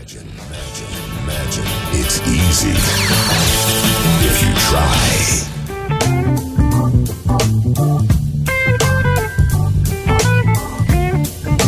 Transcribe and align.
Imagine, 0.00 0.24
imagine, 0.48 0.92
imagine 1.22 1.66
it's 1.92 2.16
easy 2.26 2.72
if 4.24 4.42
you 4.42 4.50
try. 4.70 5.44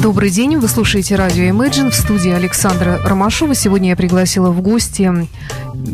Добрый 0.00 0.30
день, 0.30 0.56
вы 0.56 0.66
слушаете 0.68 1.16
радио 1.16 1.44
Imagine 1.44 1.90
в 1.90 1.94
студии 1.94 2.30
Александра 2.30 2.98
Ромашова. 3.04 3.54
Сегодня 3.54 3.90
я 3.90 3.96
пригласила 3.96 4.50
в 4.50 4.62
гости 4.62 5.10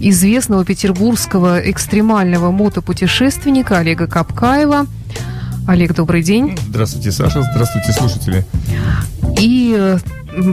известного 0.00 0.64
петербургского 0.64 1.58
экстремального 1.68 2.52
мотопутешественника 2.52 3.78
Олега 3.78 4.06
Капкаева. 4.06 4.86
Олег, 5.66 5.92
добрый 5.92 6.22
день. 6.22 6.56
Здравствуйте, 6.68 7.10
Саша. 7.10 7.42
Здравствуйте, 7.42 7.92
слушатели. 7.92 8.46
И 9.40 9.96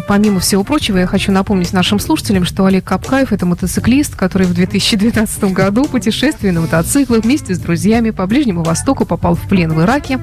помимо 0.07 0.39
всего 0.39 0.63
прочего, 0.63 0.97
я 0.97 1.07
хочу 1.07 1.31
напомнить 1.31 1.73
нашим 1.73 1.99
слушателям, 1.99 2.45
что 2.45 2.65
Олег 2.65 2.85
Капкаев– 2.85 3.31
это 3.31 3.45
мотоциклист, 3.45 4.15
который 4.15 4.47
в 4.47 4.53
2019 4.53 5.45
году, 5.45 5.85
путешествуя 5.85 6.51
на 6.51 6.61
мотоциклах 6.61 7.23
вместе 7.23 7.53
с 7.55 7.59
друзьями 7.59 8.11
по 8.11 8.25
Ближнему 8.25 8.63
Востоку, 8.63 9.05
попал 9.05 9.35
в 9.35 9.41
плен 9.41 9.73
в 9.73 9.81
Ираке. 9.81 10.19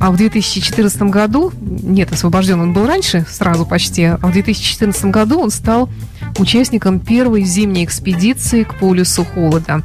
А 0.00 0.10
в 0.10 0.16
2014 0.16 1.02
году, 1.02 1.52
нет, 1.60 2.12
освобожден 2.12 2.60
он 2.60 2.72
был 2.72 2.86
раньше, 2.86 3.24
сразу 3.30 3.64
почти, 3.64 4.04
а 4.04 4.16
в 4.16 4.32
2014 4.32 5.04
году 5.06 5.38
он 5.38 5.50
стал 5.50 5.88
участником 6.38 6.98
первой 6.98 7.44
зимней 7.44 7.84
экспедиции 7.84 8.64
к 8.64 8.74
полюсу 8.80 9.24
холода. 9.24 9.82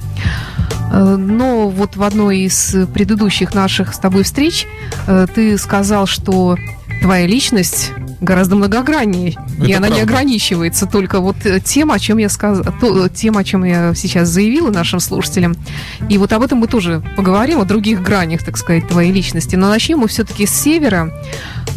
Э, 0.91 1.17
Но 1.17 1.69
вот 1.69 1.97
в 1.97 2.03
одной 2.03 2.39
из 2.39 2.75
предыдущих 2.94 3.53
наших 3.53 3.94
с 3.94 3.99
тобой 3.99 4.23
встреч 4.23 4.66
э, 5.05 5.27
ты 5.35 5.55
сказал, 5.59 6.07
что 6.07 6.57
твоя 7.02 7.27
личность 7.27 7.91
гораздо 8.20 8.55
многограннее, 8.55 9.31
и 9.62 9.70
Это 9.70 9.77
она 9.77 9.88
не 9.89 9.95
правда. 9.95 10.02
ограничивается 10.03 10.85
только 10.85 11.20
вот 11.20 11.35
э, 11.45 11.59
тем, 11.59 11.91
о 11.91 11.99
чем 11.99 12.17
я 12.17 12.30
сказала, 12.30 13.09
тем, 13.09 13.38
о 13.38 13.44
чем 13.44 13.63
я 13.63 13.94
сейчас 13.95 14.30
заявила 14.30 14.72
нашим 14.72 15.00
слушателям. 15.00 15.55
И 16.09 16.17
вот 16.17 16.33
об 16.33 16.41
этом 16.41 16.58
мы 16.59 16.67
тоже 16.67 17.02
поговорим, 17.16 17.59
о 17.59 17.66
других 17.66 18.02
гранях, 18.02 18.44
так 18.44 18.58
сказать, 18.58 18.88
твоей 18.88 19.11
личности. 19.11 19.56
Но 19.56 19.69
начнем 19.69 20.00
мы 20.00 20.08
все-таки 20.08 20.45
с 20.45 20.52
севера. 20.52 21.11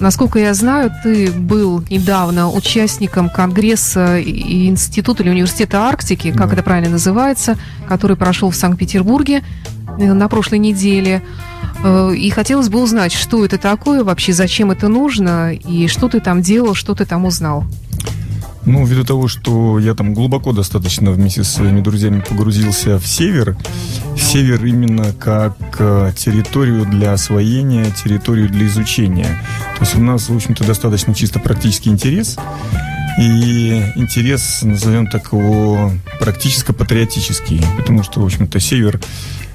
Насколько 0.01 0.39
я 0.39 0.55
знаю, 0.55 0.91
ты 1.03 1.31
был 1.31 1.85
недавно 1.91 2.49
участником 2.51 3.29
Конгресса 3.29 4.19
и 4.19 4.67
Института 4.69 5.23
или 5.23 5.31
Университета 5.31 5.81
Арктики, 5.89 6.33
как 6.33 6.49
Да. 6.49 6.55
это 6.55 6.63
правильно 6.63 6.91
называется, 6.91 7.57
который 7.87 8.17
прошел 8.17 8.49
в 8.51 8.57
Санкт-Петербурге 8.57 9.43
э, 9.43 9.80
на 9.99 10.29
прошлой 10.29 10.59
неделе. 10.59 11.23
Э, 11.83 12.15
И 12.15 12.31
хотелось 12.31 12.69
бы 12.69 12.83
узнать, 12.83 13.13
что 13.13 13.45
это 13.45 13.59
такое 13.59 14.05
вообще, 14.05 14.33
зачем 14.33 14.71
это 14.71 14.89
нужно, 14.89 15.53
и 15.53 15.89
что 15.89 16.09
ты 16.09 16.21
там 16.21 16.43
делал, 16.43 16.75
что 16.75 16.95
ты 16.95 17.05
там 17.05 17.25
узнал. 17.25 17.65
Ну, 18.67 18.85
ввиду 18.85 19.05
того, 19.05 19.27
что 19.27 19.79
я 19.79 19.95
там 19.95 20.13
глубоко 20.13 20.53
достаточно 20.53 21.11
вместе 21.11 21.45
со 21.45 21.53
своими 21.53 21.81
друзьями 21.81 22.23
погрузился 22.29 22.99
в 22.99 23.07
север, 23.07 23.57
север 24.19 24.65
именно 24.67 25.15
как 25.15 25.57
э, 25.79 26.13
территорию 26.15 26.85
для 26.85 27.15
освоения, 27.15 27.87
территорию 27.91 28.51
для 28.51 28.67
изучения. 28.67 29.43
То 29.79 29.85
есть 29.85 29.97
у 29.97 30.01
нас, 30.01 30.29
в 30.29 30.37
общем-то, 30.37 30.65
достаточно 30.65 31.15
чисто 31.15 31.39
практический 31.39 31.89
интерес. 31.89 32.37
И 33.19 33.83
интерес, 33.97 34.63
назовем 34.63 35.07
так 35.07 35.33
его, 35.33 35.93
практическо-патриотический. 36.21 37.65
Потому 37.77 38.03
что, 38.03 38.21
в 38.21 38.25
общем-то, 38.25 38.61
север 38.61 39.01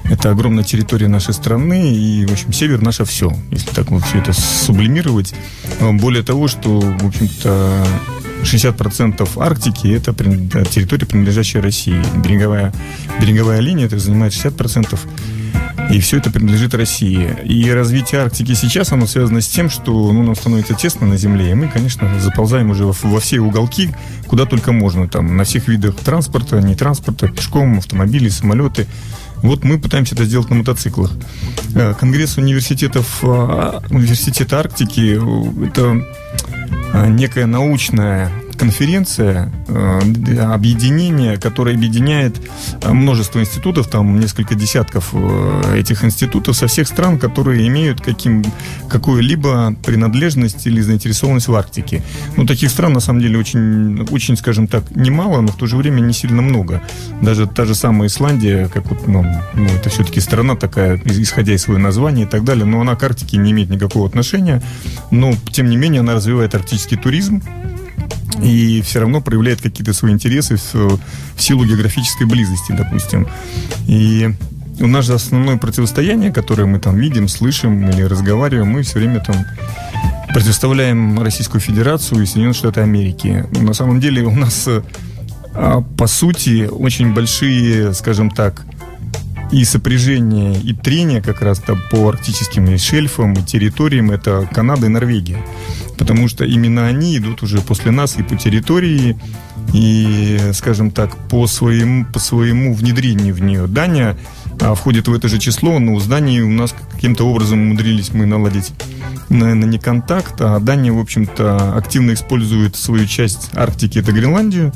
это 0.04 0.30
огромная 0.30 0.62
территория 0.62 1.08
нашей 1.08 1.34
страны, 1.34 1.92
и, 1.92 2.26
в 2.26 2.32
общем, 2.32 2.52
север 2.52 2.80
наше 2.80 3.04
все, 3.04 3.32
если 3.50 3.70
так 3.70 3.90
вот 3.90 4.04
все 4.04 4.18
это 4.18 4.32
сублимировать. 4.32 5.34
Более 5.80 6.22
того, 6.22 6.46
что, 6.46 6.80
в 6.80 7.06
общем-то, 7.06 7.84
60% 8.42 9.28
Арктики 9.42 9.88
это 9.88 10.12
территория, 10.64 11.06
принадлежащая 11.06 11.60
России. 11.60 12.00
Береговая, 12.22 12.72
береговая 13.20 13.58
линия 13.58 13.86
это 13.86 13.98
занимает 13.98 14.32
60%. 14.32 14.96
И 15.90 16.00
все 16.00 16.18
это 16.18 16.30
принадлежит 16.30 16.74
России. 16.74 17.28
И 17.44 17.70
развитие 17.70 18.20
Арктики 18.20 18.54
сейчас, 18.54 18.92
оно 18.92 19.06
связано 19.06 19.40
с 19.40 19.46
тем, 19.46 19.70
что 19.70 20.12
ну, 20.12 20.22
нам 20.24 20.34
становится 20.34 20.74
тесно 20.74 21.06
на 21.06 21.16
Земле, 21.16 21.52
и 21.52 21.54
мы, 21.54 21.68
конечно, 21.68 22.18
заползаем 22.18 22.70
уже 22.70 22.84
во, 22.84 22.92
во 22.92 23.20
все 23.20 23.40
уголки, 23.40 23.90
куда 24.26 24.46
только 24.46 24.72
можно. 24.72 25.08
Там, 25.08 25.36
на 25.36 25.44
всех 25.44 25.68
видах 25.68 25.94
транспорта, 25.96 26.60
не 26.60 26.74
транспорта, 26.74 27.28
пешком, 27.28 27.78
автомобили, 27.78 28.28
самолеты. 28.28 28.86
Вот 29.36 29.64
мы 29.64 29.78
пытаемся 29.78 30.14
это 30.14 30.24
сделать 30.24 30.50
на 30.50 30.56
мотоциклах. 30.56 31.12
Э, 31.74 31.94
Конгресс 31.98 32.36
университетов, 32.36 33.20
э, 33.22 33.80
университета 33.90 34.58
Арктики 34.58 35.18
э, 35.18 35.66
это 35.68 36.02
э, 36.94 37.08
некая 37.08 37.46
научная 37.46 38.32
конференция, 38.56 39.52
э, 39.68 40.40
объединение, 40.40 41.36
которое 41.36 41.74
объединяет 41.74 42.36
э, 42.82 42.92
множество 42.92 43.40
институтов, 43.40 43.88
там 43.88 44.18
несколько 44.18 44.54
десятков 44.54 45.10
э, 45.12 45.78
этих 45.78 46.04
институтов 46.04 46.56
со 46.56 46.66
всех 46.66 46.88
стран, 46.88 47.18
которые 47.18 47.66
имеют 47.68 48.00
каким, 48.00 48.44
какую-либо 48.88 49.74
принадлежность 49.84 50.66
или 50.66 50.80
заинтересованность 50.80 51.48
в 51.48 51.54
Арктике. 51.54 52.02
Ну, 52.36 52.46
таких 52.46 52.70
стран, 52.70 52.92
на 52.92 53.00
самом 53.00 53.20
деле, 53.20 53.38
очень, 53.38 54.02
очень, 54.10 54.36
скажем 54.36 54.66
так, 54.66 54.84
немало, 54.94 55.40
но 55.40 55.48
в 55.48 55.56
то 55.56 55.66
же 55.66 55.76
время 55.76 56.00
не 56.00 56.12
сильно 56.12 56.42
много. 56.42 56.82
Даже 57.22 57.46
та 57.46 57.64
же 57.64 57.74
самая 57.74 58.08
Исландия, 58.08 58.68
как 58.72 58.86
вот, 58.90 59.06
ну, 59.06 59.24
ну, 59.54 59.66
это 59.66 59.90
все-таки 59.90 60.20
страна 60.20 60.56
такая, 60.56 61.00
исходя 61.04 61.54
из 61.54 61.62
своего 61.62 61.82
названия 61.82 62.22
и 62.22 62.26
так 62.26 62.44
далее, 62.44 62.64
но 62.64 62.80
она 62.80 62.96
к 62.96 63.02
Арктике 63.02 63.36
не 63.36 63.52
имеет 63.52 63.70
никакого 63.70 64.06
отношения. 64.06 64.62
Но, 65.10 65.34
тем 65.52 65.68
не 65.68 65.76
менее, 65.76 66.00
она 66.00 66.14
развивает 66.14 66.54
арктический 66.54 66.96
туризм, 66.96 67.42
и 68.42 68.82
все 68.82 69.00
равно 69.00 69.20
проявляет 69.20 69.60
какие-то 69.60 69.92
свои 69.92 70.12
интересы 70.12 70.56
в, 70.56 70.74
в 70.74 71.42
силу 71.42 71.64
географической 71.64 72.26
близости, 72.26 72.72
допустим. 72.72 73.26
И 73.86 74.30
у 74.80 74.86
нас 74.86 75.06
же 75.06 75.14
основное 75.14 75.56
противостояние, 75.56 76.32
которое 76.32 76.66
мы 76.66 76.78
там 76.78 76.96
видим, 76.96 77.28
слышим 77.28 77.88
или 77.88 78.02
разговариваем, 78.02 78.68
мы 78.68 78.82
все 78.82 78.98
время 78.98 79.20
там 79.20 79.36
противоставляем 80.28 81.22
Российскую 81.22 81.60
Федерацию 81.60 82.22
и 82.22 82.26
Соединенные 82.26 82.54
Штаты 82.54 82.80
Америки. 82.80 83.46
На 83.52 83.72
самом 83.72 84.00
деле 84.00 84.22
у 84.22 84.32
нас, 84.32 84.68
а, 85.54 85.80
по 85.80 86.06
сути, 86.06 86.68
очень 86.70 87.14
большие, 87.14 87.94
скажем 87.94 88.30
так, 88.30 88.66
и 89.52 89.64
сопряжение, 89.64 90.58
и 90.60 90.72
трение 90.74 91.22
как 91.22 91.40
раз 91.42 91.58
там 91.58 91.78
по 91.90 92.08
арктическим 92.08 92.76
шельфам, 92.78 93.34
и 93.34 93.42
территориям, 93.42 94.10
это 94.10 94.48
Канада 94.52 94.86
и 94.86 94.88
Норвегия. 94.88 95.38
Потому 95.98 96.28
что 96.28 96.44
именно 96.44 96.86
они 96.86 97.16
идут 97.16 97.42
уже 97.42 97.60
после 97.60 97.90
нас 97.90 98.18
и 98.18 98.22
по 98.22 98.36
территории, 98.36 99.18
и, 99.72 100.38
скажем 100.52 100.90
так, 100.90 101.16
по 101.28 101.46
своему, 101.46 102.04
по 102.06 102.18
своему 102.18 102.74
внедрению 102.74 103.34
в 103.34 103.40
нее. 103.40 103.66
Дания 103.66 104.16
входит 104.74 105.08
в 105.08 105.14
это 105.14 105.28
же 105.28 105.38
число, 105.38 105.78
но 105.78 105.98
с 105.98 106.06
Данией 106.06 106.42
у 106.42 106.50
нас 106.50 106.74
каким-то 106.92 107.24
образом 107.24 107.60
умудрились 107.60 108.12
мы 108.12 108.26
наладить, 108.26 108.72
наверное, 109.28 109.68
не 109.68 109.78
контакт, 109.78 110.34
а 110.40 110.58
Дания, 110.60 110.92
в 110.92 110.98
общем-то, 110.98 111.74
активно 111.76 112.14
использует 112.14 112.76
свою 112.76 113.06
часть 113.06 113.50
Арктики, 113.54 113.98
это 113.98 114.12
Гренландию, 114.12 114.72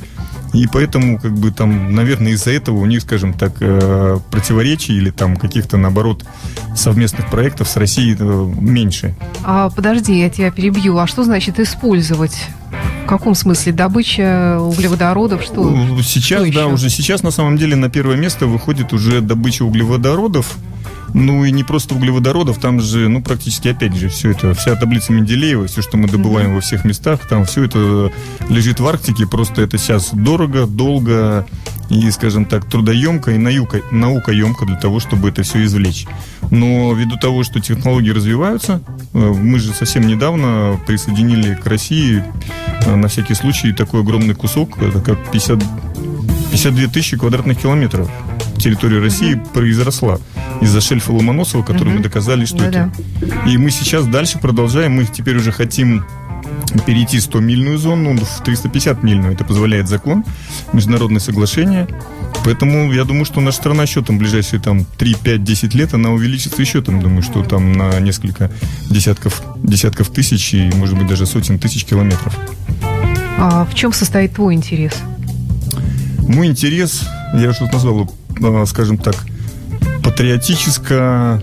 и 0.53 0.67
поэтому, 0.67 1.19
как 1.19 1.33
бы 1.33 1.53
там, 1.53 1.95
наверное, 1.95 2.33
из-за 2.33 2.51
этого 2.51 2.79
у 2.79 2.87
них, 2.87 3.03
скажем 3.03 3.35
так, 3.35 3.53
э, 3.61 4.19
противоречий 4.31 4.97
или 4.97 5.11
там 5.11 5.37
каких-то, 5.37 5.77
наоборот, 5.77 6.25
совместных 6.75 7.31
проектов 7.31 7.69
с 7.69 7.77
Россией 7.77 8.17
э, 8.19 8.53
меньше. 8.61 9.15
А 9.45 9.71
подожди, 9.71 10.19
я 10.19 10.29
тебя 10.29 10.51
перебью. 10.51 10.99
А 10.99 11.07
что 11.07 11.23
значит 11.23 11.61
использовать? 11.61 12.49
В 13.05 13.07
каком 13.07 13.35
смысле? 13.35 13.73
Добыча 13.73 14.59
углеводородов? 14.61 15.43
Что? 15.43 15.63
Ну, 15.63 16.01
Сейчас, 16.03 16.45
что 16.47 16.55
да, 16.55 16.63
еще? 16.65 16.73
уже 16.73 16.91
сейчас 16.91 17.23
на 17.23 17.31
самом 17.31 17.57
деле 17.57 17.77
на 17.77 17.89
первое 17.91 18.17
место 18.17 18.47
выходит 18.47 18.93
уже 18.93 19.21
добыча 19.21 19.65
углеводородов. 19.65 20.57
Ну 21.13 21.45
и 21.45 21.51
не 21.51 21.65
просто 21.65 21.97
углеводородов, 21.97 22.59
там 22.59 22.81
же, 22.81 23.09
ну, 23.09 23.21
практически, 23.21 23.67
опять 23.67 23.97
же, 23.97 24.09
все 24.11 24.31
это, 24.31 24.55
вся 24.55 24.77
таблица 24.77 25.13
Менделеева, 25.13 25.67
все, 25.67 25.83
что 25.83 25.97
мы 25.97 26.07
добываем 26.07 26.55
во 26.55 26.61
всех 26.61 26.85
местах, 26.85 27.27
там 27.29 27.45
все 27.47 27.65
это 27.65 28.13
лежит 28.49 28.79
в 28.79 28.87
Арктике, 28.87 29.27
просто 29.27 29.63
это 29.63 29.77
сейчас 29.77 30.11
дорого, 30.13 30.67
долго 30.69 31.49
и, 31.89 32.09
скажем 32.13 32.45
так, 32.45 32.65
трудоемко 32.65 33.33
и 33.33 33.39
наука, 33.39 33.81
наукоемко 33.91 34.65
для 34.67 34.77
того, 34.77 35.01
чтобы 35.01 35.31
это 35.31 35.43
все 35.43 35.65
извлечь. 35.65 36.07
Но 36.53 36.93
ввиду 36.93 37.17
того, 37.17 37.43
что 37.43 37.59
технологии 37.59 38.11
развиваются, 38.11 38.81
э, 39.13 39.19
мы 39.19 39.59
же 39.59 39.73
совсем 39.73 40.07
недавно 40.07 40.79
присоединили 40.87 41.57
к 41.57 41.67
России 41.67 42.23
на 42.87 43.09
всякий 43.09 43.35
случай 43.35 43.73
такой 43.73 44.01
огромный 44.01 44.35
кусок, 44.35 44.79
это 44.83 45.01
как 45.01 45.19
50, 45.33 45.59
52 46.53 46.87
тысячи 46.89 47.17
квадратных 47.17 47.59
километров 47.61 48.11
территории 48.59 49.01
России 49.01 49.41
произросла 49.55 50.19
из-за 50.61 50.81
шельфа 50.83 51.13
Ломоносова, 51.13 51.63
который 51.63 51.89
Мгм. 51.89 51.97
мы 51.97 52.03
доказали, 52.03 52.45
что 52.45 52.59
Да-да. 52.59 52.91
это. 53.23 53.49
И 53.49 53.57
мы 53.57 53.71
сейчас 53.71 54.07
дальше 54.07 54.39
продолжаем, 54.39 54.93
мы 54.97 55.07
теперь 55.07 55.37
уже 55.39 55.51
хотим 55.51 56.05
перейти 56.87 57.17
100-мильную 57.19 57.79
зону 57.79 58.17
в 58.17 58.43
350-мильную. 58.43 59.33
Это 59.33 59.45
позволяет 59.45 59.89
закон, 59.89 60.25
международное 60.73 61.21
соглашение. 61.21 61.89
Поэтому 62.45 62.93
я 62.93 63.05
думаю, 63.05 63.25
что 63.25 63.41
наша 63.41 63.59
страна 63.59 63.83
еще 63.83 64.03
там 64.03 64.19
ближайшие 64.19 64.61
там 64.61 64.85
3, 64.85 65.15
5, 65.23 65.45
10 65.45 65.75
лет, 65.75 65.95
она 65.95 66.11
увеличится 66.11 66.61
еще 66.61 66.81
там, 66.81 67.01
думаю, 67.01 67.23
что 67.23 67.43
там 67.45 67.73
на 67.73 68.01
несколько 68.01 68.51
десятков, 68.89 69.43
десятков 69.63 70.11
тысяч 70.11 70.55
и, 70.55 70.71
может 70.75 70.97
быть, 70.99 71.07
даже 71.07 71.27
сотен 71.27 71.59
тысяч 71.59 71.85
километров. 71.85 72.37
А 73.39 73.65
в 73.65 73.75
чем 73.75 73.93
состоит 73.93 74.35
твой 74.35 74.55
интерес? 74.55 74.95
Мой 76.29 76.47
интерес, 76.47 77.03
я 77.35 77.53
что 77.53 77.67
назвал, 77.67 78.11
э, 78.41 78.65
скажем 78.67 78.99
так, 78.99 79.17
патриотическо 80.03 81.43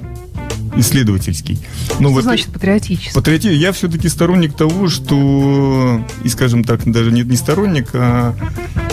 исследовательский. 0.75 1.59
Но 1.99 2.07
что 2.07 2.09
вот 2.09 2.23
значит 2.23 2.47
патриотический? 2.47 3.13
Патриоти... 3.13 3.47
Я 3.47 3.71
все-таки 3.71 4.09
сторонник 4.09 4.55
того, 4.55 4.87
что, 4.89 6.05
и 6.23 6.29
скажем 6.29 6.63
так, 6.63 6.89
даже 6.89 7.11
не, 7.11 7.21
не 7.21 7.35
сторонник, 7.35 7.89
а 7.93 8.35
а, 8.75 8.86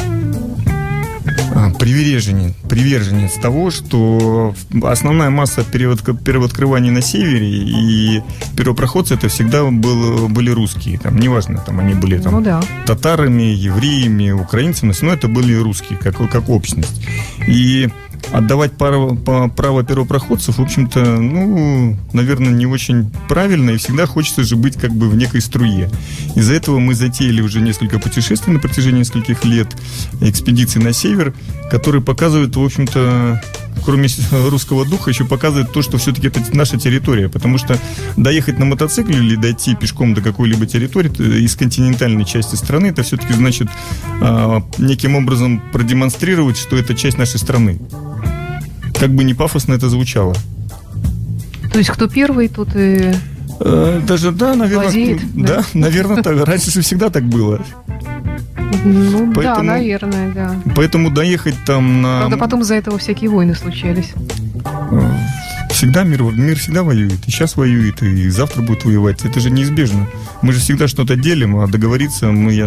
приверженец, 1.78 2.54
приверженец 2.68 3.34
того, 3.34 3.70
что 3.70 4.54
основная 4.82 5.30
масса 5.30 5.64
первооткрываний 5.64 6.90
на 6.90 7.02
севере 7.02 7.48
и 7.48 8.22
первопроходцы 8.56 9.14
это 9.14 9.28
всегда 9.28 9.64
был, 9.64 10.28
были 10.28 10.50
русские. 10.50 10.98
Там, 10.98 11.18
неважно, 11.18 11.58
там 11.58 11.80
они 11.80 11.94
были 11.94 12.18
там, 12.18 12.34
ну, 12.34 12.40
да. 12.40 12.62
татарами, 12.86 13.42
евреями, 13.42 14.30
украинцами, 14.30 14.94
но 15.00 15.12
это 15.12 15.28
были 15.28 15.54
русские, 15.54 15.98
как, 15.98 16.16
как 16.30 16.48
общность. 16.48 17.02
И 17.46 17.88
отдавать 18.32 18.72
право, 18.72 19.14
право 19.48 19.84
первопроходцев, 19.84 20.58
в 20.58 20.62
общем-то, 20.62 21.00
ну, 21.20 21.96
наверное, 22.12 22.52
не 22.52 22.66
очень 22.66 23.10
правильно, 23.28 23.70
и 23.70 23.76
всегда 23.76 24.06
хочется 24.06 24.42
же 24.42 24.56
быть 24.56 24.76
как 24.76 24.92
бы 24.92 25.08
в 25.08 25.16
некой 25.16 25.40
струе. 25.40 25.90
Из-за 26.34 26.54
этого 26.54 26.78
мы 26.78 26.94
затеяли 26.94 27.40
уже 27.40 27.60
несколько 27.60 27.98
путешествий 27.98 28.52
на 28.52 28.60
протяжении 28.60 29.00
нескольких 29.00 29.44
лет, 29.44 29.68
экспедиций 30.20 30.82
на 30.82 30.92
север, 30.92 31.34
которые 31.70 32.02
показывают, 32.02 32.56
в 32.56 32.62
общем-то, 32.62 33.42
кроме 33.84 34.08
русского 34.48 34.84
духа, 34.84 35.10
еще 35.10 35.24
показывает 35.24 35.72
то, 35.72 35.82
что 35.82 35.98
все-таки 35.98 36.28
это 36.28 36.40
наша 36.52 36.78
территория. 36.78 37.28
Потому 37.28 37.58
что 37.58 37.78
доехать 38.16 38.58
на 38.58 38.64
мотоцикле 38.64 39.18
или 39.18 39.36
дойти 39.36 39.74
пешком 39.74 40.14
до 40.14 40.20
какой-либо 40.20 40.66
территории 40.66 41.42
из 41.42 41.54
континентальной 41.56 42.24
части 42.24 42.56
страны, 42.56 42.86
это 42.86 43.02
все-таки 43.02 43.32
значит 43.32 43.68
а, 44.20 44.62
неким 44.78 45.16
образом 45.16 45.62
продемонстрировать, 45.72 46.56
что 46.56 46.76
это 46.76 46.94
часть 46.94 47.18
нашей 47.18 47.38
страны. 47.38 47.78
Как 48.98 49.14
бы 49.14 49.24
не 49.24 49.34
пафосно 49.34 49.74
это 49.74 49.88
звучало. 49.88 50.34
То 51.72 51.78
есть 51.78 51.90
кто 51.90 52.08
первый, 52.08 52.48
тот 52.48 52.68
и... 52.76 53.12
Э, 53.60 54.00
даже, 54.06 54.32
да, 54.32 54.54
наверное, 54.54 54.84
Владеет, 54.84 55.20
да, 55.34 55.56
да, 55.56 55.64
наверное, 55.74 56.22
так. 56.22 56.44
Раньше 56.44 56.70
же 56.70 56.82
всегда 56.82 57.10
так 57.10 57.24
было. 57.24 57.64
Ну 58.84 59.32
поэтому, 59.32 59.56
да, 59.56 59.62
наверное, 59.62 60.32
да. 60.32 60.56
Поэтому 60.74 61.10
доехать 61.10 61.54
там 61.64 62.02
на... 62.02 62.20
Правда, 62.20 62.36
потом 62.36 62.60
из-за 62.62 62.74
этого 62.74 62.98
всякие 62.98 63.30
войны 63.30 63.54
случались. 63.54 64.12
Э, 64.90 65.16
всегда 65.70 66.04
мир, 66.04 66.22
мир 66.22 66.58
всегда 66.58 66.82
воюет. 66.82 67.26
И 67.26 67.30
сейчас 67.30 67.56
воюет, 67.56 68.02
и 68.02 68.28
завтра 68.28 68.62
будет 68.62 68.84
воевать. 68.84 69.24
Это 69.24 69.40
же 69.40 69.50
неизбежно. 69.50 70.06
Мы 70.42 70.52
же 70.52 70.60
всегда 70.60 70.88
что-то 70.88 71.16
делим, 71.16 71.56
а 71.56 71.66
договориться 71.66 72.26
мы, 72.30 72.52
я, 72.52 72.66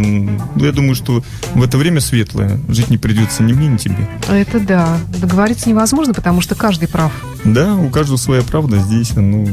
я 0.55 0.71
думаю, 0.71 0.95
что 0.95 1.23
в 1.53 1.63
это 1.63 1.77
время 1.77 2.01
светлое. 2.01 2.59
Жить 2.69 2.89
не 2.89 2.97
придется 2.97 3.43
ни 3.43 3.53
мне, 3.53 3.67
ни 3.67 3.77
тебе. 3.77 4.07
Это 4.29 4.59
да. 4.59 4.97
Договориться 5.19 5.69
невозможно, 5.69 6.13
потому 6.13 6.41
что 6.41 6.55
каждый 6.55 6.87
прав. 6.87 7.11
Да, 7.43 7.75
у 7.75 7.89
каждого 7.89 8.17
своя 8.17 8.41
правда 8.41 8.79
здесь. 8.79 9.15
Ну... 9.15 9.47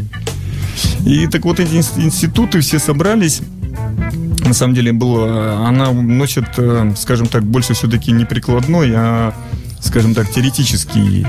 И 1.05 1.26
так 1.26 1.44
вот 1.44 1.61
эти 1.61 1.76
институты 1.76 2.61
все 2.61 2.79
собрались 2.79 3.43
на 4.44 4.55
самом 4.55 4.75
деле 4.75 4.93
было, 4.93 5.67
она 5.67 5.93
носит, 5.93 6.46
э, 6.56 6.93
скажем 6.96 7.26
так, 7.26 7.44
больше 7.44 7.75
все-таки 7.75 8.12
не 8.12 8.25
прикладной, 8.25 8.93
а, 8.94 9.35
скажем 9.81 10.14
так, 10.14 10.31
теоретический 10.31 11.26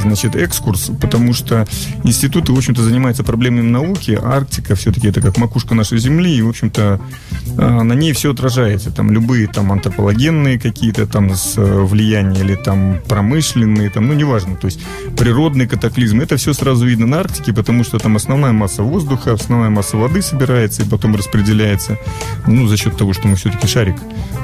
значит, 0.00 0.36
экскурс, 0.36 0.90
потому 1.00 1.32
что 1.32 1.66
институты, 2.04 2.52
в 2.52 2.56
общем-то, 2.56 2.82
занимаются 2.82 3.24
проблемами 3.24 3.68
науки. 3.68 4.18
Арктика 4.20 4.74
все-таки 4.74 5.08
это 5.08 5.20
как 5.20 5.38
макушка 5.38 5.74
нашей 5.74 5.98
Земли, 5.98 6.36
и, 6.36 6.42
в 6.42 6.48
общем-то, 6.48 7.00
э, 7.46 7.82
на 7.82 7.92
ней 7.92 8.12
все 8.12 8.32
отражается. 8.32 8.90
Там 8.90 9.10
любые 9.10 9.46
там 9.46 9.72
антропологенные 9.72 10.58
какие-то 10.58 11.06
там 11.06 11.34
с 11.34 11.54
э, 11.56 11.62
влияния 11.62 12.40
или 12.40 12.54
там 12.54 13.00
промышленные, 13.08 13.90
там, 13.90 14.08
ну, 14.08 14.14
неважно. 14.14 14.56
То 14.56 14.66
есть 14.66 14.80
природный 15.16 15.66
катаклизм. 15.66 16.20
Это 16.20 16.36
все 16.36 16.52
сразу 16.52 16.86
видно 16.86 17.06
на 17.06 17.20
Арктике, 17.20 17.52
потому 17.52 17.84
что 17.84 17.98
там 17.98 18.16
основная 18.16 18.52
масса 18.52 18.82
воздуха, 18.82 19.32
основная 19.32 19.70
масса 19.70 19.96
воды 19.96 20.22
собирается 20.22 20.82
и 20.82 20.88
потом 20.88 21.14
распределяется. 21.16 21.98
Ну, 22.46 22.66
за 22.66 22.76
счет 22.76 22.96
того, 22.96 23.12
что 23.12 23.28
мы 23.28 23.36
все-таки 23.36 23.66
шарик. 23.66 23.96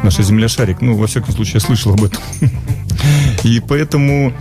Наша 0.03 0.23
Земля 0.23 0.49
шарик. 0.49 0.81
Ну, 0.81 0.97
во 0.97 1.07
всяком 1.07 1.35
случае, 1.35 1.55
я 1.55 1.61
слышал 1.61 1.93
об 1.95 2.05
этом. 2.05 2.23
И 3.45 3.61
поэтому 3.61 4.33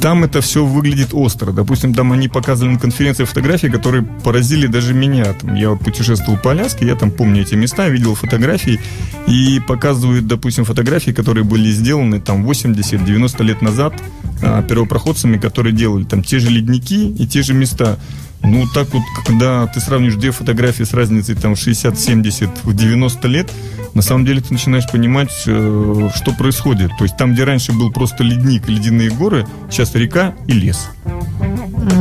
там 0.00 0.24
это 0.24 0.40
все 0.40 0.64
выглядит 0.64 1.08
остро. 1.12 1.52
Допустим, 1.52 1.94
там 1.94 2.12
они 2.12 2.28
показывали 2.28 2.74
на 2.74 2.78
конференции 2.78 3.24
фотографии, 3.24 3.68
которые 3.68 4.02
поразили 4.02 4.66
даже 4.66 4.94
меня. 4.94 5.24
Там, 5.32 5.54
я 5.54 5.74
путешествовал 5.74 6.38
по 6.38 6.52
Аляске, 6.52 6.86
я 6.86 6.94
там 6.94 7.10
помню 7.10 7.42
эти 7.42 7.54
места, 7.54 7.88
видел 7.88 8.14
фотографии, 8.14 8.80
и 9.26 9.60
показывают, 9.66 10.26
допустим, 10.26 10.64
фотографии, 10.64 11.10
которые 11.10 11.44
были 11.44 11.70
сделаны 11.70 12.20
там 12.20 12.48
80-90 12.48 13.42
лет 13.42 13.62
назад 13.62 13.94
а, 14.42 14.62
первопроходцами, 14.62 15.36
которые 15.36 15.72
делали 15.72 16.04
там 16.04 16.22
те 16.22 16.38
же 16.38 16.50
ледники 16.50 17.10
и 17.10 17.26
те 17.26 17.42
же 17.42 17.54
места. 17.54 17.98
Ну, 18.42 18.66
так 18.72 18.88
вот, 18.92 19.02
когда 19.26 19.66
ты 19.66 19.80
сравнишь 19.80 20.14
две 20.14 20.30
фотографии 20.30 20.84
с 20.84 20.92
разницей 20.92 21.34
там 21.34 21.56
60, 21.56 21.98
70, 21.98 22.50
90 22.64 23.28
лет, 23.28 23.50
на 23.94 24.02
самом 24.02 24.24
деле 24.24 24.40
ты 24.40 24.52
начинаешь 24.52 24.88
понимать, 24.90 25.32
э, 25.46 26.10
что 26.14 26.32
происходит. 26.32 26.90
То 26.98 27.04
есть 27.04 27.16
там, 27.16 27.34
где 27.34 27.44
раньше 27.44 27.72
был 27.72 27.90
просто 27.90 28.22
ледник, 28.22 28.68
ледяные 28.68 29.10
горы, 29.10 29.46
сейчас 29.70 29.94
река 29.94 30.34
и 30.46 30.52
лес. 30.52 30.88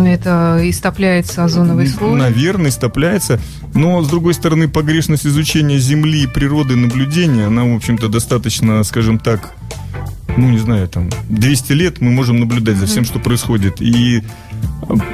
Это 0.05 0.59
истопляется 0.63 1.43
озоновый 1.43 1.87
слой? 1.87 2.17
Наверное, 2.17 2.69
истопляется. 2.69 3.39
Но, 3.73 4.01
с 4.03 4.09
другой 4.09 4.33
стороны, 4.33 4.67
погрешность 4.67 5.25
изучения 5.25 5.77
Земли, 5.79 6.27
природы, 6.27 6.75
наблюдения, 6.75 7.45
она, 7.45 7.63
в 7.63 7.75
общем-то, 7.75 8.09
достаточно, 8.09 8.83
скажем 8.83 9.19
так, 9.19 9.53
ну, 10.35 10.49
не 10.49 10.59
знаю, 10.59 10.87
там, 10.87 11.09
200 11.29 11.73
лет 11.73 12.01
мы 12.01 12.11
можем 12.11 12.39
наблюдать 12.39 12.77
за 12.77 12.85
всем, 12.85 13.05
что 13.05 13.19
происходит. 13.19 13.81
И 13.81 14.23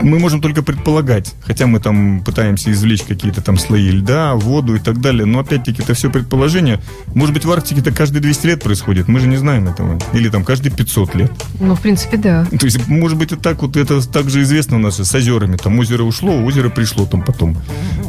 мы 0.01 0.19
можем 0.19 0.42
только 0.42 0.62
предполагать, 0.62 1.34
хотя 1.42 1.68
мы 1.68 1.80
там 1.80 2.22
пытаемся 2.22 2.72
извлечь 2.72 3.04
какие-то 3.04 3.42
там 3.42 3.57
слои 3.57 3.90
льда, 3.90 4.36
воду 4.36 4.75
и 4.75 4.80
так 4.80 5.01
далее, 5.01 5.25
но 5.25 5.40
опять-таки 5.40 5.81
это 5.81 5.94
все 5.94 6.10
предположение. 6.10 6.80
Может 7.16 7.34
быть, 7.34 7.45
в 7.45 7.51
Арктике 7.51 7.81
это 7.81 7.92
каждые 7.92 8.22
200 8.22 8.45
лет 8.48 8.63
происходит, 8.63 9.07
мы 9.07 9.19
же 9.19 9.28
не 9.28 9.38
знаем 9.38 9.68
этого. 9.68 9.98
Или 10.13 10.30
там 10.30 10.44
каждые 10.44 10.72
500 10.74 11.16
лет. 11.16 11.31
Ну, 11.60 11.75
в 11.75 11.81
принципе, 11.81 12.18
да. 12.18 12.45
То 12.45 12.66
есть, 12.66 12.88
может 12.88 13.18
быть, 13.18 13.31
и 13.31 13.36
так 13.36 13.62
вот, 13.62 13.78
это 13.78 14.07
также 14.07 14.42
известно 14.44 14.78
у 14.78 14.80
нас 14.80 15.00
с 15.00 15.16
озерами. 15.16 15.57
Там 15.57 15.80
озеро 15.80 16.04
ушло, 16.04 16.36
озеро 16.44 16.69
пришло 16.69 17.06
там 17.06 17.22
потом. 17.22 17.57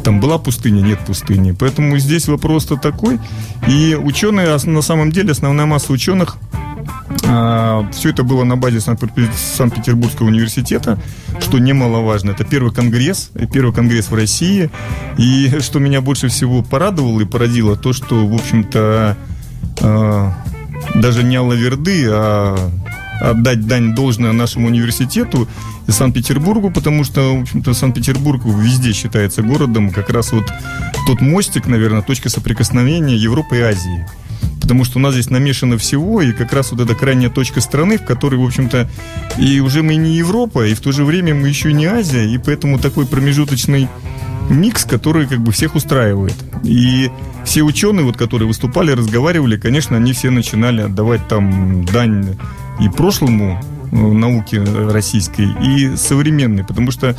Там 0.03 0.19
была 0.19 0.37
пустыня, 0.37 0.81
нет 0.81 0.99
пустыни. 0.99 1.51
Поэтому 1.51 1.97
здесь 1.97 2.27
вопрос-то 2.27 2.75
такой. 2.77 3.19
И 3.67 3.97
ученые, 3.99 4.57
на 4.65 4.81
самом 4.81 5.11
деле, 5.11 5.31
основная 5.31 5.65
масса 5.65 5.91
ученых 5.91 6.37
Все 7.91 8.09
это 8.09 8.23
было 8.23 8.43
на 8.43 8.57
базе 8.57 8.79
Санкт-Петербургского 8.79 10.27
университета, 10.27 10.97
что 11.39 11.59
немаловажно. 11.59 12.31
Это 12.31 12.43
первый 12.43 12.73
конгресс, 12.73 13.29
первый 13.53 13.73
конгресс 13.73 14.09
в 14.09 14.15
России. 14.15 14.69
И 15.17 15.59
что 15.59 15.79
меня 15.79 16.01
больше 16.01 16.29
всего 16.29 16.63
порадовало 16.63 17.21
и 17.21 17.25
породило, 17.25 17.75
то, 17.75 17.93
что, 17.93 18.25
в 18.25 18.33
общем-то, 18.33 19.17
а, 19.81 20.33
даже 20.95 21.23
не 21.23 21.35
Аллаверды, 21.35 22.07
а 22.09 22.71
отдать 23.21 23.65
дань 23.65 23.95
должное 23.95 24.31
нашему 24.31 24.67
университету 24.67 25.47
и 25.87 25.91
Санкт-Петербургу, 25.91 26.71
потому 26.71 27.03
что, 27.03 27.37
в 27.37 27.41
общем-то, 27.41 27.73
Санкт-Петербург 27.73 28.43
везде 28.45 28.93
считается 28.93 29.41
городом, 29.41 29.91
как 29.91 30.09
раз 30.09 30.31
вот 30.31 30.51
тот 31.07 31.21
мостик, 31.21 31.67
наверное, 31.67 32.01
точка 32.01 32.29
соприкосновения 32.29 33.15
Европы 33.15 33.57
и 33.57 33.61
Азии 33.61 34.05
потому 34.65 34.83
что 34.83 34.97
у 34.97 34.99
нас 34.99 35.13
здесь 35.13 35.29
намешано 35.29 35.77
всего, 35.77 36.23
и 36.23 36.31
как 36.31 36.51
раз 36.51 36.71
вот 36.71 36.81
эта 36.81 36.95
крайняя 36.95 37.29
точка 37.29 37.61
страны, 37.61 37.99
в 37.99 38.03
которой, 38.03 38.37
в 38.37 38.43
общем-то, 38.43 38.89
и 39.37 39.59
уже 39.59 39.83
мы 39.83 39.95
не 39.95 40.15
Европа, 40.15 40.65
и 40.65 40.73
в 40.73 40.81
то 40.81 40.91
же 40.91 41.05
время 41.05 41.35
мы 41.35 41.49
еще 41.49 41.71
не 41.71 41.85
Азия, 41.85 42.25
и 42.25 42.39
поэтому 42.39 42.79
такой 42.79 43.05
промежуточный 43.05 43.87
микс, 44.49 44.83
который 44.83 45.27
как 45.27 45.41
бы 45.41 45.51
всех 45.51 45.75
устраивает. 45.75 46.33
И 46.63 47.11
все 47.45 47.61
ученые, 47.61 48.05
вот, 48.05 48.17
которые 48.17 48.47
выступали, 48.47 48.89
разговаривали, 48.89 49.55
конечно, 49.55 49.97
они 49.97 50.13
все 50.13 50.31
начинали 50.31 50.81
отдавать 50.81 51.27
там 51.27 51.85
дань 51.85 52.35
и 52.79 52.89
прошлому 52.89 53.61
э, 53.91 53.95
науке 53.95 54.63
российской, 54.63 55.47
и 55.63 55.95
современной, 55.95 56.63
потому 56.63 56.89
что 56.89 57.15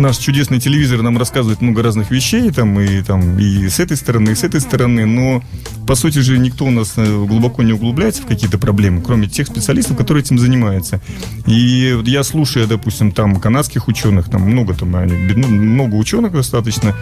наш 0.00 0.16
чудесный 0.16 0.58
телевизор 0.58 1.02
нам 1.02 1.18
рассказывает 1.18 1.60
много 1.60 1.82
разных 1.82 2.10
вещей, 2.10 2.50
там, 2.50 2.80
и, 2.80 3.02
там, 3.02 3.38
и 3.38 3.68
с 3.68 3.78
этой 3.78 3.96
стороны, 3.96 4.30
и 4.30 4.34
с 4.34 4.42
этой 4.42 4.60
стороны, 4.60 5.06
но, 5.06 5.42
по 5.86 5.94
сути 5.94 6.18
же, 6.18 6.38
никто 6.38 6.64
у 6.64 6.70
нас 6.70 6.94
э, 6.96 7.24
глубоко 7.26 7.62
не 7.62 7.72
углубляется 7.72 8.22
в 8.22 8.26
какие-то 8.26 8.58
проблемы, 8.58 9.02
кроме 9.02 9.28
тех 9.28 9.46
специалистов, 9.46 9.96
которые 9.96 10.22
этим 10.22 10.38
занимаются. 10.38 11.00
И 11.46 11.94
вот 11.96 12.08
я 12.08 12.24
слушаю, 12.24 12.66
допустим, 12.66 13.12
там, 13.12 13.36
канадских 13.36 13.88
ученых, 13.88 14.28
там 14.28 14.42
много 14.42 14.74
там, 14.74 14.90
ну, 14.90 15.48
много 15.48 15.94
ученых 15.94 16.32
достаточно, 16.32 16.96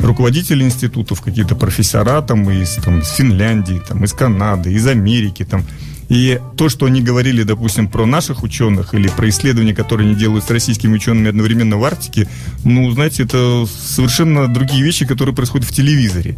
руководители 0.00 0.64
институтов, 0.64 1.20
какие-то 1.20 1.54
профессора 1.54 2.22
там 2.22 2.50
из, 2.50 2.74
там, 2.76 3.00
из 3.00 3.10
Финляндии, 3.10 3.80
там, 3.86 4.04
из 4.04 4.12
Канады, 4.12 4.72
из 4.72 4.86
Америки, 4.86 5.44
там, 5.44 5.64
и 6.08 6.40
то, 6.56 6.68
что 6.68 6.86
они 6.86 7.02
говорили, 7.02 7.42
допустим, 7.42 7.86
про 7.88 8.06
наших 8.06 8.42
ученых 8.42 8.94
или 8.94 9.08
про 9.08 9.28
исследования, 9.28 9.74
которые 9.74 10.08
они 10.08 10.18
делают 10.18 10.44
с 10.44 10.50
российскими 10.50 10.94
учеными 10.94 11.28
одновременно 11.28 11.76
в 11.76 11.84
Арктике, 11.84 12.28
ну, 12.64 12.90
знаете, 12.90 13.24
это 13.24 13.66
совершенно 13.66 14.52
другие 14.52 14.82
вещи, 14.82 15.06
которые 15.06 15.34
происходят 15.34 15.68
в 15.68 15.72
телевизоре. 15.72 16.36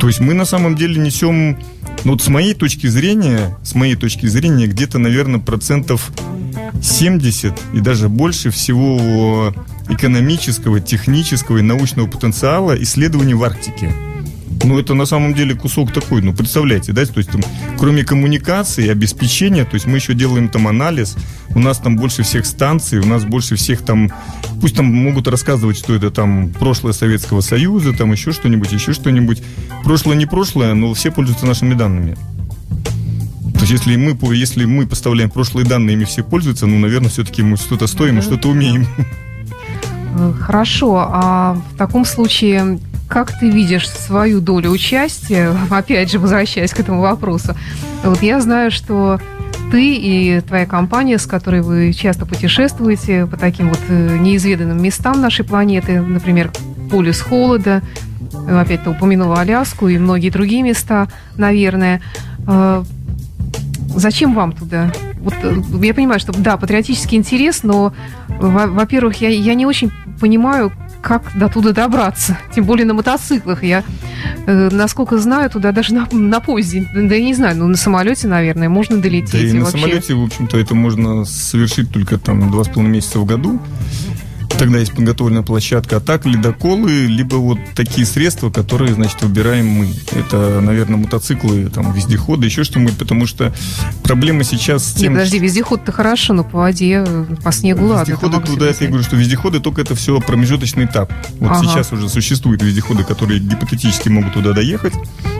То 0.00 0.08
есть 0.08 0.20
мы 0.20 0.34
на 0.34 0.44
самом 0.44 0.76
деле 0.76 1.00
несем 1.00 1.58
Но 2.04 2.12
вот 2.12 2.22
с 2.22 2.28
моей 2.28 2.54
точки 2.54 2.86
зрения, 2.88 3.56
с 3.62 3.74
моей 3.74 3.96
точки 3.96 4.26
зрения, 4.26 4.66
где-то, 4.66 4.98
наверное, 4.98 5.40
процентов 5.40 6.12
70 6.82 7.54
и 7.74 7.80
даже 7.80 8.08
больше 8.08 8.50
всего 8.50 9.54
экономического, 9.88 10.80
технического 10.80 11.58
и 11.58 11.62
научного 11.62 12.06
потенциала 12.06 12.80
исследований 12.82 13.34
в 13.34 13.42
Арктике. 13.42 13.92
Ну, 14.66 14.80
это 14.80 14.94
на 14.94 15.06
самом 15.06 15.32
деле 15.32 15.54
кусок 15.54 15.92
такой, 15.92 16.22
ну, 16.22 16.34
представляете, 16.34 16.92
да, 16.92 17.06
то 17.06 17.18
есть 17.18 17.30
там, 17.30 17.40
кроме 17.78 18.02
коммуникации, 18.02 18.88
обеспечения, 18.88 19.64
то 19.64 19.74
есть 19.74 19.86
мы 19.86 19.98
еще 19.98 20.12
делаем 20.12 20.48
там 20.48 20.66
анализ, 20.66 21.16
у 21.54 21.60
нас 21.60 21.78
там 21.78 21.96
больше 21.96 22.24
всех 22.24 22.44
станций, 22.44 22.98
у 22.98 23.06
нас 23.06 23.24
больше 23.24 23.54
всех 23.54 23.82
там, 23.82 24.10
пусть 24.60 24.74
там 24.74 24.86
могут 24.86 25.28
рассказывать, 25.28 25.78
что 25.78 25.94
это 25.94 26.10
там 26.10 26.48
прошлое 26.50 26.92
Советского 26.92 27.42
Союза, 27.42 27.92
там 27.92 28.10
еще 28.10 28.32
что-нибудь, 28.32 28.72
еще 28.72 28.92
что-нибудь. 28.92 29.40
Прошлое 29.84 30.16
не 30.16 30.26
прошлое, 30.26 30.74
но 30.74 30.94
все 30.94 31.12
пользуются 31.12 31.46
нашими 31.46 31.74
данными. 31.74 32.16
То 33.54 33.60
есть, 33.60 33.70
если 33.70 33.94
мы, 33.94 34.18
если 34.34 34.64
мы 34.64 34.84
поставляем 34.88 35.30
прошлые 35.30 35.64
данные, 35.64 35.94
ими 35.94 36.04
все 36.04 36.24
пользуются, 36.24 36.66
ну, 36.66 36.76
наверное, 36.80 37.08
все-таки 37.08 37.40
мы 37.42 37.56
что-то 37.56 37.86
стоим 37.86 38.18
и 38.18 38.20
что-то 38.20 38.48
умеем. 38.48 38.88
Хорошо, 40.40 41.06
а 41.08 41.56
в 41.72 41.76
таком 41.76 42.04
случае 42.04 42.80
как 43.08 43.38
ты 43.38 43.48
видишь 43.48 43.88
свою 43.88 44.40
долю 44.40 44.70
участия, 44.70 45.54
опять 45.70 46.10
же, 46.10 46.18
возвращаясь 46.18 46.72
к 46.72 46.80
этому 46.80 47.00
вопросу? 47.00 47.54
Вот 48.04 48.22
я 48.22 48.40
знаю, 48.40 48.70
что 48.70 49.20
ты 49.70 49.94
и 49.96 50.40
твоя 50.40 50.66
компания, 50.66 51.18
с 51.18 51.26
которой 51.26 51.62
вы 51.62 51.92
часто 51.92 52.26
путешествуете 52.26 53.26
по 53.26 53.36
таким 53.36 53.68
вот 53.70 53.80
э, 53.88 54.16
неизведанным 54.18 54.80
местам 54.80 55.20
нашей 55.20 55.44
планеты, 55.44 56.00
например, 56.00 56.52
полюс 56.90 57.20
холода, 57.20 57.82
опять 58.48 58.84
ты 58.84 58.90
упомянула 58.90 59.40
Аляску 59.40 59.88
и 59.88 59.98
многие 59.98 60.30
другие 60.30 60.62
места, 60.62 61.08
наверное. 61.36 62.00
Э, 62.46 62.84
зачем 63.88 64.34
вам 64.34 64.52
туда? 64.52 64.92
Вот 65.20 65.34
э, 65.42 65.56
я 65.82 65.94
понимаю, 65.94 66.20
что 66.20 66.32
да, 66.32 66.56
патриотический 66.56 67.18
интерес, 67.18 67.62
но, 67.64 67.92
во-первых, 68.28 69.20
я, 69.20 69.30
я 69.30 69.54
не 69.54 69.66
очень 69.66 69.90
понимаю, 70.20 70.72
как 71.06 71.22
до 71.38 71.48
туда 71.48 71.72
добраться, 71.72 72.36
тем 72.52 72.64
более 72.64 72.84
на 72.84 72.92
мотоциклах. 72.92 73.62
Я, 73.62 73.84
э, 74.46 74.68
насколько 74.72 75.18
знаю, 75.18 75.48
туда 75.48 75.70
даже 75.70 75.94
на, 75.94 76.08
на 76.10 76.40
поезде, 76.40 76.84
да 76.92 77.14
я 77.14 77.24
не 77.24 77.32
знаю, 77.32 77.56
ну 77.58 77.68
на 77.68 77.76
самолете, 77.76 78.26
наверное, 78.26 78.68
можно 78.68 79.00
долететь. 79.00 79.30
Да 79.30 79.38
и, 79.38 79.50
и 79.50 79.52
на 79.52 79.66
вообще... 79.66 79.78
самолете, 79.78 80.14
в 80.14 80.24
общем-то, 80.24 80.58
это 80.58 80.74
можно 80.74 81.24
совершить 81.24 81.92
только 81.92 82.18
там 82.18 82.50
два 82.50 82.64
с 82.64 82.68
половиной 82.68 82.94
месяца 82.94 83.20
в 83.20 83.24
году. 83.24 83.60
Тогда 84.58 84.78
есть 84.78 84.92
подготовленная 84.94 85.42
площадка. 85.42 85.98
А 85.98 86.00
так 86.00 86.24
ледоколы, 86.24 87.06
либо 87.06 87.36
вот 87.36 87.58
такие 87.74 88.06
средства, 88.06 88.50
которые, 88.50 88.94
значит, 88.94 89.22
выбираем 89.22 89.68
мы. 89.68 89.88
Это, 90.12 90.60
наверное, 90.60 90.96
мотоциклы, 90.96 91.68
там, 91.68 91.92
вездеходы, 91.92 92.46
еще 92.46 92.64
что-нибудь, 92.64 92.96
потому 92.96 93.26
что 93.26 93.54
проблема 94.02 94.44
сейчас 94.44 94.84
с 94.84 94.92
тем... 94.94 95.12
Нет, 95.12 95.12
подожди, 95.12 95.38
вездеход-то 95.38 95.92
хорошо, 95.92 96.32
но 96.32 96.42
по 96.42 96.58
воде, 96.58 97.04
по 97.44 97.52
снегу 97.52 97.86
ладно. 97.86 98.12
Вездеходы 98.12 98.46
туда, 98.46 98.66
я 98.68 98.86
говорю, 98.88 99.04
что 99.04 99.16
вездеходы 99.16 99.60
только 99.60 99.82
это 99.82 99.94
все 99.94 100.18
промежуточный 100.20 100.86
этап. 100.86 101.12
Вот 101.38 101.50
ага. 101.50 101.64
сейчас 101.64 101.92
уже 101.92 102.08
существуют 102.08 102.62
вездеходы, 102.62 103.04
которые 103.04 103.40
гипотетически 103.40 104.08
могут 104.08 104.32
туда 104.32 104.52
доехать. 104.52 104.94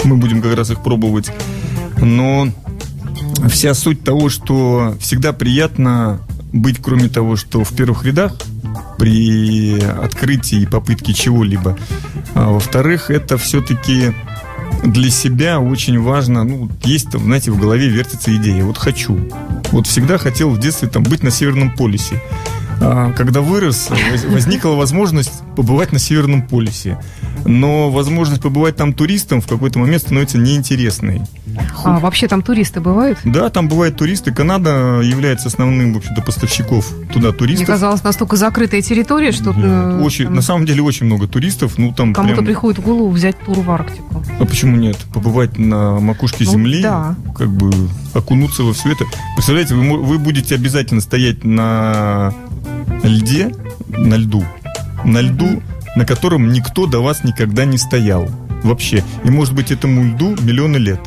Мы 0.05 0.17
будем 0.17 0.43
как 0.43 0.55
раз 0.57 0.71
их 0.71 0.83
пробовать. 0.83 1.31
Но 1.99 2.49
вся 3.49 3.73
суть 3.75 4.05
того, 4.05 4.29
что 4.29 4.97
всегда 5.01 5.33
приятно 5.33 6.21
быть, 6.53 6.79
кроме 6.83 7.09
того, 7.09 7.37
что 7.37 7.65
в 7.65 7.75
первых 7.75 8.05
рядах, 8.05 8.35
при 8.99 9.81
открытии 9.81 10.63
и 10.63 10.67
попытке 10.67 11.13
чего-либо. 11.13 11.79
А, 12.35 12.51
во-вторых, 12.51 13.11
это 13.11 13.37
все-таки 13.39 14.15
для 14.85 15.11
себя 15.11 15.61
очень 15.61 16.01
важно, 16.01 16.45
ну, 16.45 16.71
есть, 16.85 17.11
там, 17.11 17.25
знаете, 17.25 17.51
в 17.51 17.59
голове 17.59 17.89
вертится 17.89 18.35
идея, 18.37 18.65
вот 18.65 18.79
хочу. 18.79 19.19
Вот 19.73 19.87
всегда 19.87 20.19
хотел 20.19 20.51
в 20.51 20.59
детстве 20.59 20.89
там 20.89 21.03
быть 21.03 21.23
на 21.23 21.31
Северном 21.31 21.75
полюсе. 21.75 22.21
А, 22.81 23.13
когда 23.13 23.41
вырос, 23.41 23.91
возникла 24.29 24.71
возможность 24.71 25.43
побывать 25.57 25.93
на 25.93 25.99
Северном 25.99 26.43
полюсе. 26.43 26.99
Но 27.45 27.91
возможность 27.91 28.43
побывать 28.43 28.77
там 28.77 28.93
туристом 28.93 29.41
в 29.41 29.47
какой-то 29.47 29.79
момент 29.79 30.03
становится 30.03 30.39
неинтересной. 30.39 31.23
А 31.85 31.99
вообще 32.01 32.29
там 32.29 32.43
туристы 32.43 32.81
бывают? 32.81 33.19
Да, 33.25 33.49
там 33.51 33.69
бывают 33.69 33.97
туристы. 33.97 34.33
Канада 34.33 35.01
является 35.03 35.49
основным, 35.49 35.95
в 35.95 35.99
общем-то, 35.99 36.23
поставщиков 36.23 36.93
туда 37.13 37.33
туристов. 37.33 37.67
Мне 37.69 37.75
казалось, 37.75 38.03
настолько 38.03 38.37
закрытая 38.37 38.83
территория, 38.83 39.33
что... 39.33 39.53
Нет, 39.53 40.05
очень, 40.05 40.27
там... 40.27 40.35
На 40.35 40.43
самом 40.43 40.67
деле 40.67 40.83
очень 40.83 41.07
много 41.07 41.29
туристов. 41.29 41.79
Ну, 41.79 41.93
там 41.93 42.13
Кому-то 42.13 42.37
прям... 42.37 42.47
приходит 42.47 42.81
в 42.81 42.83
голову 42.83 43.11
взять 43.11 43.39
тур 43.45 43.61
в 43.61 43.71
Арктику. 43.71 44.23
А 44.39 44.45
почему 44.45 44.77
нет? 44.77 44.97
Побывать 45.15 45.59
на 45.59 45.99
макушке 46.01 46.45
ну, 46.45 46.51
Земли, 46.53 46.83
да. 46.83 47.15
как 47.35 47.49
бы 47.49 47.71
окунуться 48.13 48.65
во 48.65 48.73
все 48.73 48.93
это. 48.93 49.05
Представляете, 49.35 49.75
вы, 49.75 50.03
вы 50.03 50.19
будете 50.19 50.55
обязательно 50.55 51.01
стоять 51.01 51.45
на 51.45 52.35
льде, 53.07 53.53
на 53.89 54.17
льду, 54.17 54.45
на 55.05 55.21
льду, 55.21 55.63
на 55.97 56.05
котором 56.05 56.53
никто 56.53 56.87
до 56.87 57.01
вас 57.01 57.25
никогда 57.25 57.65
не 57.65 57.79
стоял. 57.79 58.29
Вообще. 58.63 59.05
И 59.25 59.31
может 59.31 59.55
быть 59.55 59.71
этому 59.71 60.05
льду 60.05 60.37
миллионы 60.41 60.77
лет. 60.77 61.01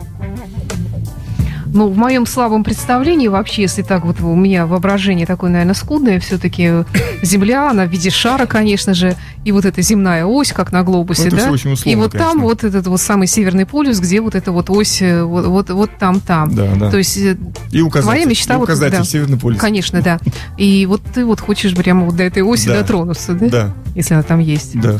Ну, 1.71 1.87
в 1.87 1.97
моем 1.97 2.25
слабом 2.25 2.63
представлении 2.63 3.27
вообще, 3.27 3.63
если 3.63 3.81
так 3.81 4.05
вот 4.05 4.21
у 4.21 4.35
меня 4.35 4.65
воображение 4.65 5.25
такое, 5.25 5.49
наверное, 5.49 5.75
скудное, 5.75 6.19
все-таки 6.19 6.83
Земля, 7.21 7.69
она 7.69 7.85
в 7.85 7.89
виде 7.89 8.09
шара, 8.09 8.45
конечно 8.45 8.93
же, 8.93 9.15
и 9.43 9.51
вот 9.51 9.65
эта 9.65 9.81
земная 9.81 10.25
ось, 10.25 10.51
как 10.51 10.71
на 10.71 10.83
глобусе, 10.83 11.29
ну, 11.31 11.37
да? 11.37 11.51
Условно, 11.51 11.77
и 11.85 11.95
вот 11.95 12.11
конечно. 12.11 12.19
там 12.31 12.41
вот 12.41 12.63
этот 12.63 12.87
вот 12.87 13.01
самый 13.01 13.27
северный 13.27 13.65
полюс, 13.65 13.99
где 13.99 14.21
вот 14.21 14.35
эта 14.35 14.51
вот 14.51 14.69
ось, 14.69 15.01
э, 15.01 15.23
вот, 15.23 15.45
вот, 15.45 15.69
вот 15.69 15.91
там, 15.97 16.21
там. 16.21 16.53
Да, 16.55 16.73
да. 16.75 16.91
То 16.91 16.97
есть 16.97 17.17
э, 17.17 17.37
и 17.71 17.81
указатель, 17.81 18.11
твоя 18.11 18.25
мечта 18.25 18.55
и 18.55 18.57
указатель, 18.57 18.97
вот, 18.97 19.03
да, 19.03 19.09
северный 19.09 19.37
полюс. 19.37 19.59
Конечно, 19.59 20.01
да. 20.01 20.19
И 20.57 20.85
вот 20.85 21.01
ты 21.13 21.25
вот 21.25 21.39
хочешь 21.39 21.75
прямо 21.75 22.05
вот 22.05 22.15
до 22.15 22.23
этой 22.23 22.43
оси 22.43 22.67
да. 22.67 22.79
дотронуться, 22.79 23.33
да? 23.33 23.49
Да. 23.49 23.73
Если 23.95 24.13
она 24.13 24.23
там 24.23 24.39
есть. 24.39 24.79
Да. 24.79 24.99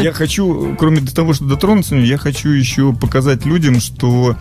Я 0.00 0.12
хочу, 0.12 0.74
кроме 0.78 1.00
того, 1.02 1.34
что 1.34 1.44
дотронуться, 1.44 1.94
я 1.96 2.16
хочу 2.16 2.48
еще 2.48 2.94
показать 2.94 3.44
людям, 3.44 3.80
что 3.80 4.36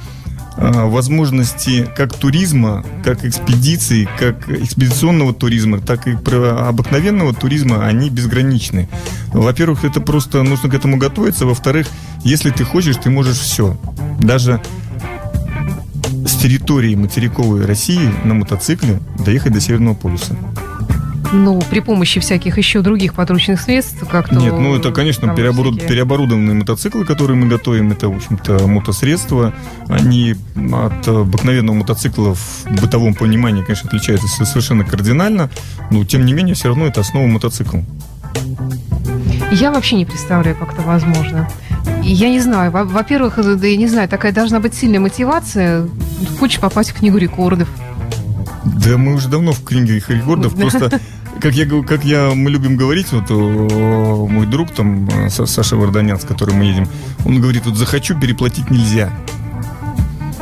возможности 0.59 1.87
как 1.95 2.13
туризма, 2.13 2.83
как 3.03 3.23
экспедиции, 3.23 4.07
как 4.19 4.49
экспедиционного 4.49 5.33
туризма, 5.33 5.79
так 5.79 6.07
и 6.07 6.11
обыкновенного 6.11 7.33
туризма, 7.33 7.85
они 7.85 8.09
безграничны. 8.09 8.89
Во-первых, 9.27 9.85
это 9.85 10.01
просто 10.01 10.43
нужно 10.43 10.69
к 10.69 10.73
этому 10.73 10.97
готовиться. 10.97 11.45
Во-вторых, 11.45 11.87
если 12.23 12.49
ты 12.49 12.63
хочешь, 12.65 12.97
ты 12.97 13.09
можешь 13.09 13.37
все. 13.37 13.77
Даже 14.19 14.61
с 16.25 16.35
территории 16.35 16.95
материковой 16.95 17.65
России 17.65 18.09
на 18.25 18.33
мотоцикле 18.33 18.99
доехать 19.25 19.53
до 19.53 19.61
Северного 19.61 19.95
полюса 19.95 20.35
ну, 21.31 21.61
при 21.69 21.79
помощи 21.79 22.19
всяких 22.19 22.57
еще 22.57 22.81
других 22.81 23.13
подручных 23.13 23.61
средств 23.61 24.03
как-то... 24.09 24.35
Нет, 24.35 24.53
ну, 24.53 24.75
это, 24.75 24.91
конечно, 24.91 25.33
переоборуд... 25.35 25.73
всякие... 25.75 25.89
переоборудованные 25.89 26.55
мотоциклы, 26.55 27.05
которые 27.05 27.37
мы 27.37 27.47
готовим, 27.47 27.91
это, 27.91 28.09
в 28.09 28.15
общем-то, 28.15 28.67
мотосредства. 28.67 29.53
Они 29.87 30.35
от 30.55 31.07
обыкновенного 31.07 31.75
мотоцикла 31.75 32.35
в 32.35 32.65
бытовом 32.81 33.13
понимании, 33.13 33.63
конечно, 33.63 33.87
отличаются 33.87 34.27
совершенно 34.45 34.83
кардинально, 34.83 35.49
но, 35.91 36.03
тем 36.03 36.25
не 36.25 36.33
менее, 36.33 36.55
все 36.55 36.69
равно 36.69 36.87
это 36.87 37.01
основа 37.01 37.27
мотоцикла. 37.27 37.83
Я 39.51 39.71
вообще 39.71 39.95
не 39.95 40.05
представляю, 40.05 40.55
как 40.55 40.73
это 40.73 40.81
возможно. 40.81 41.49
Я 42.03 42.29
не 42.29 42.39
знаю. 42.39 42.71
Во-первых, 42.71 43.39
да 43.59 43.67
я 43.67 43.77
не 43.77 43.87
знаю, 43.87 44.07
такая 44.07 44.31
должна 44.31 44.59
быть 44.59 44.73
сильная 44.73 44.99
мотивация. 44.99 45.87
Хочешь 46.39 46.59
попасть 46.59 46.91
в 46.91 46.93
книгу 46.95 47.17
рекордов. 47.17 47.67
Да 48.63 48.97
мы 48.97 49.15
уже 49.15 49.27
давно 49.27 49.51
в 49.51 49.63
книге 49.63 50.01
рекордов. 50.07 50.55
Просто 50.55 50.99
как 51.41 51.55
я, 51.55 51.65
как 51.83 52.03
я, 52.03 52.31
мы 52.33 52.49
любим 52.49 52.77
говорить, 52.77 53.11
вот 53.11 53.29
мой 53.29 54.45
друг 54.45 54.71
там, 54.71 55.07
э, 55.09 55.29
Саша 55.29 55.75
Варданян, 55.75 56.19
с 56.19 56.23
которым 56.23 56.57
мы 56.57 56.65
едем, 56.65 56.87
он 57.25 57.39
говорит, 57.39 57.65
вот 57.65 57.75
захочу, 57.75 58.19
переплатить 58.19 58.69
нельзя. 58.69 59.11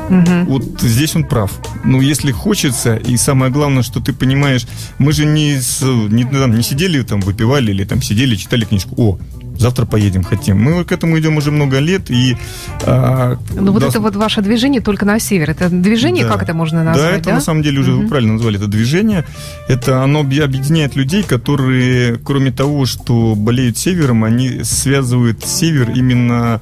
Угу. 0.10 0.46
Вот 0.48 0.82
здесь 0.82 1.16
он 1.16 1.26
прав. 1.26 1.52
Ну, 1.84 2.02
если 2.02 2.32
хочется, 2.32 2.96
и 2.96 3.18
самое 3.18 3.52
главное, 3.52 3.84
что 3.84 4.00
ты 4.00 4.14
понимаешь, 4.14 4.66
мы 4.98 5.12
же 5.12 5.26
не, 5.26 5.60
с, 5.60 5.82
не, 5.82 6.24
там, 6.26 6.56
не 6.56 6.64
сидели 6.64 7.02
там, 7.02 7.20
выпивали 7.20 7.72
или 7.72 7.84
там 7.84 8.02
сидели, 8.02 8.36
читали 8.36 8.66
книжку. 8.66 8.96
О, 8.98 9.20
завтра 9.60 9.86
поедем, 9.86 10.24
хотим. 10.24 10.62
Мы 10.62 10.84
к 10.84 10.92
этому 10.92 11.20
идем 11.20 11.38
уже 11.38 11.52
много 11.52 11.80
лет. 11.80 12.10
И, 12.10 12.38
а, 12.86 13.38
ну, 13.54 13.72
вот 13.72 13.82
да, 13.82 13.88
это 13.88 14.00
вот 14.00 14.16
ваше 14.16 14.42
движение 14.42 14.82
только 14.82 15.06
на 15.06 15.20
север. 15.20 15.52
Это 15.52 15.70
движение, 15.70 16.26
да. 16.26 16.34
как 16.34 16.44
это 16.44 16.54
можно 16.54 16.84
назвать? 16.84 17.10
Да, 17.10 17.16
это 17.16 17.26
да? 17.26 17.34
на 17.36 17.42
самом 17.42 17.64
деле 17.64 17.80
уже 17.80 17.94
угу. 17.94 18.04
вы 18.04 18.08
правильно 18.08 18.34
назвали. 18.34 18.58
Это 18.58 18.68
движение. 18.68 19.26
Это 19.68 20.04
оно 20.04 20.22
объединяет 20.22 20.96
людей, 20.96 21.24
которые, 21.24 22.18
кроме 22.18 22.52
того, 22.52 22.86
что 22.86 23.36
болеют 23.36 23.78
севером, 23.78 24.24
они 24.24 24.64
связывают 24.64 25.46
север 25.46 25.92
именно 25.92 26.62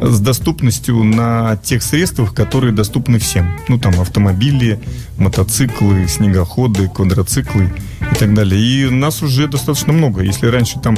с 0.00 0.20
доступностью 0.20 1.02
на 1.04 1.56
тех 1.56 1.82
средствах, 1.82 2.34
которые 2.34 2.72
доступны 2.72 3.18
всем. 3.18 3.56
Ну, 3.68 3.78
там, 3.78 3.98
автомобили, 4.00 4.78
мотоциклы, 5.16 6.06
снегоходы, 6.08 6.88
квадроциклы 6.88 7.72
и 8.12 8.14
так 8.14 8.34
далее. 8.34 8.60
И 8.60 8.90
нас 8.90 9.22
уже 9.22 9.48
достаточно 9.48 9.92
много. 9.92 10.22
Если 10.22 10.46
раньше 10.46 10.78
там, 10.80 10.96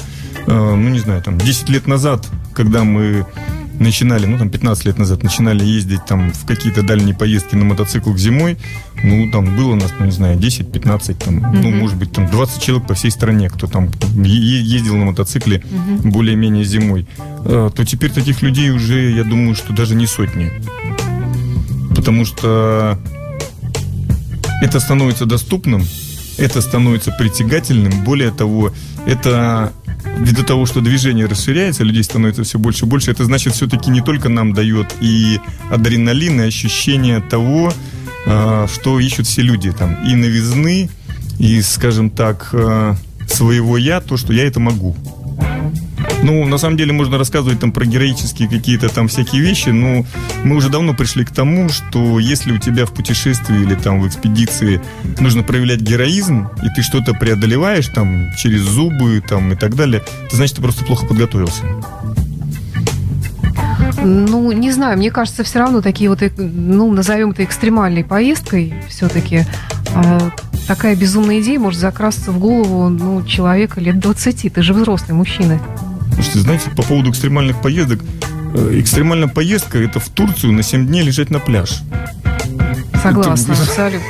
ну, 0.54 0.88
не 0.88 0.98
знаю, 0.98 1.22
там, 1.22 1.38
10 1.38 1.68
лет 1.68 1.86
назад, 1.86 2.26
когда 2.54 2.84
мы 2.84 3.26
начинали, 3.78 4.26
ну 4.26 4.38
там 4.38 4.50
15 4.50 4.84
лет 4.86 4.98
назад, 4.98 5.22
начинали 5.22 5.64
ездить 5.64 6.04
там 6.06 6.32
в 6.32 6.46
какие-то 6.46 6.82
дальние 6.82 7.14
поездки 7.14 7.54
на 7.54 7.64
мотоциклах 7.64 8.18
зимой, 8.18 8.58
ну 9.02 9.30
там 9.30 9.56
было 9.56 9.72
у 9.72 9.76
нас, 9.76 9.92
ну 9.98 10.06
не 10.06 10.12
знаю, 10.12 10.38
10-15, 10.38 11.14
там, 11.14 11.38
mm-hmm. 11.38 11.62
ну 11.62 11.70
может 11.70 11.96
быть 11.96 12.12
там 12.12 12.26
20 12.26 12.62
человек 12.62 12.86
по 12.86 12.94
всей 12.94 13.10
стране, 13.10 13.48
кто 13.48 13.66
там 13.66 13.90
ездил 14.24 14.96
на 14.96 15.06
мотоцикле 15.06 15.58
mm-hmm. 15.58 16.10
более-менее 16.10 16.64
зимой, 16.64 17.06
а, 17.18 17.70
то 17.70 17.84
теперь 17.84 18.10
таких 18.10 18.42
людей 18.42 18.70
уже, 18.70 19.10
я 19.12 19.24
думаю, 19.24 19.54
что 19.54 19.72
даже 19.72 19.94
не 19.94 20.06
сотни. 20.06 20.50
Потому 21.94 22.24
что 22.24 22.98
это 24.62 24.80
становится 24.80 25.26
доступным, 25.26 25.84
это 26.36 26.60
становится 26.60 27.10
притягательным. 27.12 28.04
Более 28.04 28.30
того, 28.30 28.72
это 29.06 29.72
ввиду 30.04 30.42
того, 30.42 30.66
что 30.66 30.80
движение 30.80 31.26
расширяется, 31.26 31.84
людей 31.84 32.02
становится 32.02 32.44
все 32.44 32.58
больше 32.58 32.84
и 32.84 32.88
больше, 32.88 33.10
это 33.10 33.24
значит 33.24 33.54
все-таки 33.54 33.90
не 33.90 34.00
только 34.00 34.28
нам 34.28 34.52
дает 34.52 34.94
и 35.00 35.40
адреналин, 35.70 36.40
и 36.40 36.44
ощущение 36.44 37.20
того, 37.20 37.72
а, 38.26 38.66
что 38.68 39.00
ищут 39.00 39.26
все 39.26 39.42
люди. 39.42 39.72
Там, 39.72 39.96
и 40.06 40.14
новизны, 40.14 40.90
и, 41.38 41.60
скажем 41.62 42.10
так, 42.10 42.50
а, 42.52 42.96
своего 43.28 43.76
я, 43.76 44.00
то, 44.00 44.16
что 44.16 44.32
я 44.32 44.46
это 44.46 44.60
могу. 44.60 44.96
Ну, 46.22 46.44
на 46.46 46.58
самом 46.58 46.76
деле 46.76 46.92
можно 46.92 47.16
рассказывать 47.16 47.60
там 47.60 47.72
про 47.72 47.84
героические 47.84 48.48
какие-то 48.48 48.88
там 48.88 49.08
всякие 49.08 49.40
вещи, 49.40 49.68
но 49.68 50.04
мы 50.44 50.56
уже 50.56 50.68
давно 50.68 50.94
пришли 50.94 51.24
к 51.24 51.30
тому, 51.30 51.68
что 51.68 52.18
если 52.18 52.52
у 52.52 52.58
тебя 52.58 52.86
в 52.86 52.92
путешествии 52.92 53.62
или 53.62 53.74
там 53.74 54.00
в 54.00 54.08
экспедиции 54.08 54.80
нужно 55.20 55.42
проявлять 55.42 55.80
героизм, 55.80 56.48
и 56.62 56.68
ты 56.74 56.82
что-то 56.82 57.14
преодолеваешь 57.14 57.86
там 57.88 58.32
через 58.36 58.62
зубы 58.62 59.22
там 59.26 59.52
и 59.52 59.56
так 59.56 59.76
далее, 59.76 60.02
то 60.28 60.36
значит 60.36 60.56
ты 60.56 60.62
просто 60.62 60.84
плохо 60.84 61.06
подготовился. 61.06 61.62
Ну, 64.02 64.52
не 64.52 64.70
знаю, 64.70 64.96
мне 64.96 65.10
кажется, 65.10 65.42
все 65.44 65.58
равно 65.58 65.80
такие 65.80 66.08
вот, 66.10 66.20
ну, 66.36 66.92
назовем 66.92 67.30
это 67.30 67.44
экстремальной 67.44 68.04
поездкой 68.04 68.74
все-таки. 68.88 69.44
А, 69.94 70.30
такая 70.66 70.94
безумная 70.94 71.40
идея 71.40 71.58
может 71.58 71.80
закрасться 71.80 72.30
в 72.30 72.38
голову, 72.38 72.88
ну, 72.88 73.24
человека 73.24 73.80
лет 73.80 73.98
20. 73.98 74.52
Ты 74.52 74.62
же 74.62 74.72
взрослый 74.72 75.16
мужчина. 75.16 75.60
Слушайте, 76.18 76.40
знаете, 76.40 76.70
по 76.70 76.82
поводу 76.82 77.10
экстремальных 77.10 77.62
поездок, 77.62 78.00
э, 78.52 78.80
экстремальная 78.80 79.28
поездка– 79.28 79.78
это 79.82 80.00
в 80.00 80.08
Турцию 80.08 80.52
на 80.52 80.64
7 80.64 80.84
дней 80.84 81.02
лежать 81.02 81.30
на 81.30 81.38
пляж. 81.38 81.82
Согласна, 83.00 83.52
это... 83.52 83.62
абсолютно. 83.62 84.08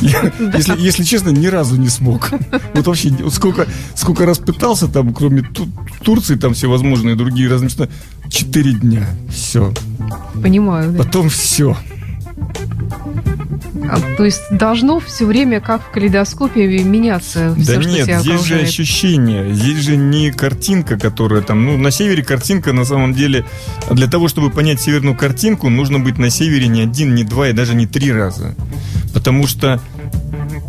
Я, 0.00 0.32
да. 0.40 0.56
если, 0.56 0.74
если 0.76 1.04
честно, 1.04 1.30
ни 1.30 1.46
разу 1.46 1.76
не 1.76 1.88
смог. 1.88 2.30
Вот 2.74 2.86
вообще, 2.86 3.12
сколько, 3.30 3.68
сколько 3.94 4.26
раз 4.26 4.38
пытался 4.38 4.88
там, 4.88 5.14
кроме 5.14 5.42
Ту 5.42 5.68
Турции, 6.02 6.34
там 6.34 6.54
всевозможные 6.54 7.14
другие 7.14 7.48
разные 7.48 7.66
места, 7.66 7.88
четыре 8.28 8.72
дня. 8.72 9.06
Все. 9.30 9.72
Понимаю, 10.42 10.90
да. 10.90 11.04
Потом 11.04 11.28
все. 11.28 11.76
А, 13.88 13.98
то 14.16 14.24
есть 14.24 14.42
должно 14.50 15.00
все 15.00 15.26
время, 15.26 15.60
как 15.60 15.82
в 15.82 15.90
калейдоскопе, 15.90 16.66
меняться 16.82 17.54
все, 17.58 17.74
да 17.74 17.82
что 17.82 17.90
нет, 17.90 18.04
тебя 18.06 18.20
здесь 18.20 18.34
окружает. 18.34 18.62
же 18.62 18.68
ощущение, 18.68 19.54
здесь 19.54 19.78
же 19.78 19.96
не 19.96 20.30
картинка, 20.30 20.98
которая 20.98 21.42
там, 21.42 21.64
ну, 21.64 21.76
на 21.76 21.90
севере 21.90 22.22
картинка, 22.22 22.72
на 22.72 22.84
самом 22.84 23.14
деле, 23.14 23.44
для 23.90 24.06
того, 24.06 24.28
чтобы 24.28 24.50
понять 24.50 24.80
северную 24.80 25.16
картинку, 25.16 25.68
нужно 25.68 25.98
быть 25.98 26.18
на 26.18 26.30
севере 26.30 26.66
не 26.68 26.82
один, 26.82 27.14
не 27.14 27.24
два 27.24 27.48
и 27.48 27.52
даже 27.52 27.74
не 27.74 27.86
три 27.86 28.12
раза. 28.12 28.54
Потому 29.12 29.46
что 29.46 29.80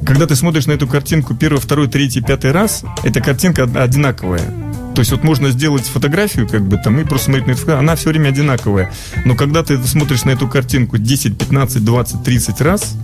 когда 0.06 0.26
ты 0.26 0.36
смотришь 0.36 0.66
на 0.66 0.74
эту 0.74 0.88
картинку 0.88 1.36
первый, 1.36 1.60
второй, 1.60 1.88
третий, 1.88 2.22
пятый 2.22 2.52
раз, 2.52 2.84
эта 3.04 3.22
картинка 3.22 3.64
одинаковая. 3.64 4.42
То 5.00 5.02
есть 5.02 5.12
вот 5.14 5.24
можно 5.24 5.50
сделать 5.50 5.86
фотографию, 5.86 6.46
как 6.46 6.62
бы 6.62 6.76
там, 6.76 7.00
и 7.00 7.06
просто 7.06 7.28
смотреть 7.28 7.48
на 7.48 7.52
эту 7.52 7.80
она 7.80 7.96
все 7.96 8.10
время 8.10 8.28
одинаковая. 8.28 8.92
Но 9.24 9.34
когда 9.34 9.64
ты 9.64 9.82
смотришь 9.82 10.26
на 10.26 10.32
эту 10.32 10.50
картинку 10.50 10.98
10, 10.98 11.38
15, 11.38 11.86
20, 11.86 12.22
30 12.22 12.60
раз, 12.60 12.98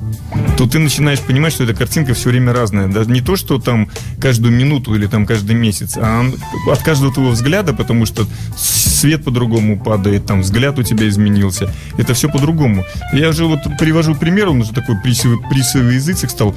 то 0.58 0.68
ты 0.68 0.80
начинаешь 0.80 1.22
понимать, 1.22 1.54
что 1.54 1.64
эта 1.64 1.74
картинка 1.74 2.14
все 2.14 2.32
время 2.32 2.52
разная. 2.52 2.90
Даже 2.90 3.10
не 3.10 3.22
то, 3.22 3.38
что 3.38 3.60
там 3.60 3.90
каждую 4.20 4.54
минуту 4.54 4.94
или 4.94 5.08
там 5.08 5.26
каждый 5.26 5.56
месяц, 5.56 5.96
а 5.96 6.30
от 6.70 6.84
каждого 6.84 7.14
твоего 7.14 7.32
взгляда, 7.32 7.72
потому 7.74 8.06
что 8.06 8.28
свет 8.58 9.24
по-другому 9.24 9.80
падает, 9.80 10.26
там 10.26 10.42
взгляд 10.42 10.78
у 10.78 10.84
тебя 10.84 11.08
изменился. 11.08 11.74
Это 11.98 12.14
все 12.14 12.28
по-другому. 12.28 12.84
Я 13.14 13.32
же 13.32 13.46
вот 13.46 13.60
привожу 13.80 14.16
пример, 14.16 14.50
он 14.50 14.60
уже 14.60 14.74
такой 14.74 15.00
присовый, 15.02 15.40
присовый 15.50 15.96
язык 15.96 16.30
стал. 16.30 16.54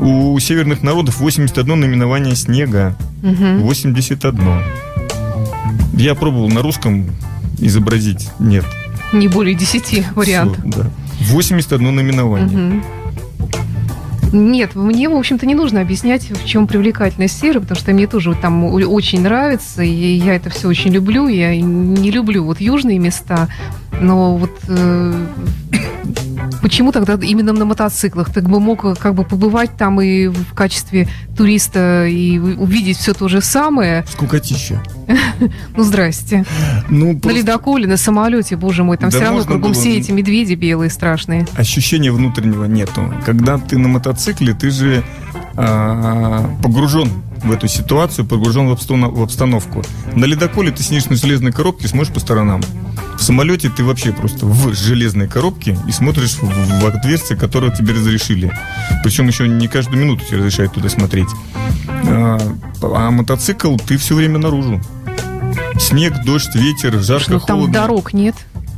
У 0.00 0.38
северных 0.38 0.84
народов 0.84 1.18
81 1.18 1.80
наименование 1.80 2.36
снега. 2.36 2.96
Угу. 3.22 3.64
81. 3.64 4.75
Я 5.96 6.14
пробовал 6.14 6.48
на 6.48 6.62
русском 6.62 7.06
изобразить. 7.58 8.28
Нет. 8.38 8.64
Не 9.12 9.28
более 9.28 9.54
10 9.54 10.14
вариантов. 10.14 10.58
Все, 10.58 10.82
да. 10.82 10.90
81 11.20 11.94
наименование. 11.94 12.78
Угу. 12.78 12.82
Нет, 14.32 14.74
мне, 14.74 15.08
в 15.08 15.14
общем-то, 15.14 15.46
не 15.46 15.54
нужно 15.54 15.80
объяснять, 15.80 16.30
в 16.30 16.44
чем 16.44 16.66
привлекательность 16.66 17.38
серы, 17.40 17.60
потому 17.60 17.78
что 17.78 17.92
мне 17.92 18.06
тоже 18.06 18.34
там 18.34 18.64
очень 18.64 19.22
нравится, 19.22 19.82
и 19.82 19.88
я 19.88 20.34
это 20.34 20.50
все 20.50 20.68
очень 20.68 20.92
люблю. 20.92 21.28
Я 21.28 21.58
не 21.58 22.10
люблю 22.10 22.44
вот 22.44 22.60
южные 22.60 22.98
места, 22.98 23.48
но 24.00 24.36
вот 24.36 24.52
э, 24.68 25.26
почему 26.66 26.90
тогда 26.90 27.16
именно 27.22 27.52
на 27.52 27.64
мотоциклах? 27.64 28.32
Ты 28.32 28.42
бы 28.42 28.58
мог 28.58 28.98
как 28.98 29.14
бы 29.14 29.22
побывать 29.22 29.76
там 29.76 30.00
и 30.00 30.26
в 30.26 30.52
качестве 30.52 31.06
туриста 31.36 32.06
и 32.08 32.40
увидеть 32.40 32.96
все 32.96 33.14
то 33.14 33.28
же 33.28 33.40
самое. 33.40 34.04
Скукотища. 34.10 34.82
Ну, 35.76 35.84
здрасте. 35.84 36.44
Ну, 36.88 37.18
просто... 37.18 37.28
На 37.28 37.40
ледоколе, 37.40 37.86
на 37.86 37.96
самолете, 37.96 38.56
боже 38.56 38.82
мой, 38.82 38.96
там 38.96 39.10
да 39.10 39.16
все 39.16 39.26
равно 39.26 39.44
кругом 39.44 39.72
было... 39.72 39.74
все 39.74 39.96
эти 39.96 40.10
медведи 40.10 40.54
белые 40.54 40.90
страшные. 40.90 41.46
Ощущения 41.54 42.10
внутреннего 42.10 42.64
нету. 42.64 43.14
Когда 43.24 43.58
ты 43.58 43.78
на 43.78 43.88
мотоцикле, 43.88 44.54
ты 44.54 44.70
же 44.70 45.04
а, 45.54 46.50
погружен 46.62 47.08
в 47.46 47.52
эту 47.52 47.68
ситуацию, 47.68 48.26
погружен 48.26 48.68
в 48.68 49.22
обстановку. 49.22 49.82
На 50.14 50.24
ледоколе 50.24 50.70
ты 50.70 50.82
сидишь 50.82 51.06
на 51.06 51.16
железной 51.16 51.52
коробке, 51.52 51.88
смотришь 51.88 52.12
по 52.12 52.20
сторонам. 52.20 52.62
В 53.18 53.22
самолете 53.22 53.70
ты 53.70 53.82
вообще 53.82 54.12
просто 54.12 54.46
в 54.46 54.74
железной 54.74 55.26
коробке 55.26 55.78
и 55.88 55.92
смотришь 55.92 56.36
в, 56.36 56.80
в 56.80 56.86
отверстие, 56.86 57.38
которое 57.38 57.72
тебе 57.72 57.94
разрешили. 57.94 58.52
Причем 59.02 59.26
еще 59.26 59.48
не 59.48 59.68
каждую 59.68 60.02
минуту 60.02 60.24
тебе 60.24 60.38
разрешают 60.38 60.74
туда 60.74 60.88
смотреть. 60.88 61.28
А, 61.88 62.38
а 62.82 63.10
мотоцикл 63.10 63.76
ты 63.76 63.96
все 63.96 64.14
время 64.14 64.38
наружу. 64.38 64.80
Снег, 65.78 66.14
дождь, 66.24 66.54
ветер, 66.54 66.98
жарко, 67.00 67.30
там 67.30 67.40
холодно. 67.40 67.72
дорог 67.72 68.12
нет? 68.12 68.34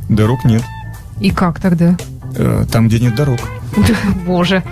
Дорог 0.07 0.45
нет. 0.45 0.63
И 1.19 1.31
как 1.31 1.59
тогда? 1.59 1.97
Э, 2.35 2.65
там, 2.71 2.87
где 2.87 2.99
нет 2.99 3.15
дорог. 3.15 3.39
Боже. 4.25 4.63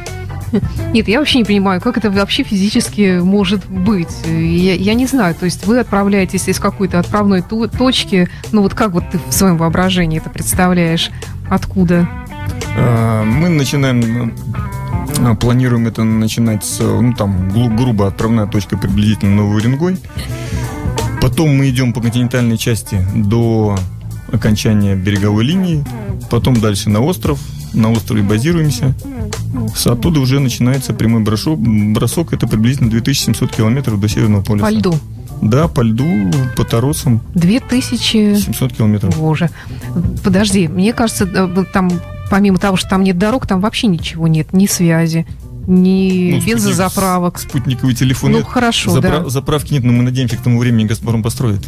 Нет, 0.93 1.07
я 1.07 1.19
вообще 1.19 1.39
не 1.39 1.43
понимаю, 1.43 1.81
как 1.81 1.97
это 1.97 2.09
вообще 2.09 2.43
физически 2.43 3.19
может 3.19 3.65
быть. 3.67 4.09
Я, 4.25 4.75
я 4.75 4.93
не 4.93 5.05
знаю, 5.05 5.35
то 5.35 5.45
есть 5.45 5.65
вы 5.65 5.79
отправляетесь 5.79 6.47
из 6.47 6.59
какой-то 6.59 6.99
отправной 6.99 7.41
точки, 7.41 8.29
ну 8.51 8.61
вот 8.61 8.73
как 8.73 8.91
вот 8.91 9.03
ты 9.11 9.19
в 9.19 9.33
своем 9.33 9.57
воображении 9.57 10.19
это 10.19 10.29
представляешь? 10.29 11.11
Откуда? 11.49 12.07
А, 12.77 13.23
мы 13.23 13.49
начинаем 13.49 14.33
а, 15.19 15.35
планируем 15.35 15.87
это 15.87 16.03
начинать 16.03 16.63
с, 16.65 16.79
ну 16.79 17.13
там, 17.13 17.49
грубо 17.75 18.07
отправная 18.07 18.47
точка 18.47 18.77
приблизительно 18.77 19.35
Новый 19.35 19.57
Уренгой. 19.57 19.97
Потом 21.21 21.57
мы 21.57 21.69
идем 21.69 21.93
по 21.93 22.01
континентальной 22.01 22.57
части 22.57 23.03
до 23.15 23.77
окончания 24.31 24.95
береговой 24.95 25.43
линии, 25.43 25.83
потом 26.29 26.59
дальше 26.59 26.89
на 26.89 27.01
остров, 27.01 27.39
на 27.73 27.91
острове 27.91 28.21
базируемся. 28.21 28.93
Оттуда 29.85 30.19
уже 30.19 30.39
начинается 30.39 30.93
прямой 30.93 31.21
бросок. 31.21 31.59
Бросок 31.59 32.33
это 32.33 32.47
приблизительно 32.47 32.89
2700 32.89 33.51
километров 33.51 33.99
до 33.99 34.07
Северного 34.07 34.43
полюса. 34.43 34.65
По 34.65 34.71
льду? 34.71 34.99
Да, 35.41 35.67
по 35.67 35.81
льду, 35.81 36.05
по 36.55 36.63
торосам. 36.63 37.21
2700 37.35 38.73
километров. 38.73 39.17
Боже. 39.17 39.49
Подожди, 40.23 40.67
мне 40.67 40.93
кажется, 40.93 41.25
э, 41.25 41.65
там, 41.71 41.91
помимо 42.29 42.57
того, 42.57 42.77
что 42.77 42.89
там 42.89 43.03
нет 43.03 43.17
дорог, 43.17 43.45
там 43.45 43.61
вообще 43.61 43.87
ничего 43.87 44.27
нет, 44.27 44.53
ни 44.53 44.65
связи, 44.65 45.27
ни 45.67 46.39
ну, 46.39 46.45
бензозаправок. 46.45 47.37
Спутник, 47.37 47.79
спутниковый 47.79 47.95
телефон 47.95 48.31
Ну, 48.31 48.43
хорошо, 48.43 48.97
Запра- 48.97 49.23
да. 49.23 49.29
Заправки 49.29 49.73
нет, 49.73 49.83
но 49.83 49.93
мы 49.93 50.03
надеемся, 50.03 50.37
к 50.37 50.41
тому 50.41 50.59
времени 50.59 50.87
Газпром 50.87 51.21
построит. 51.21 51.61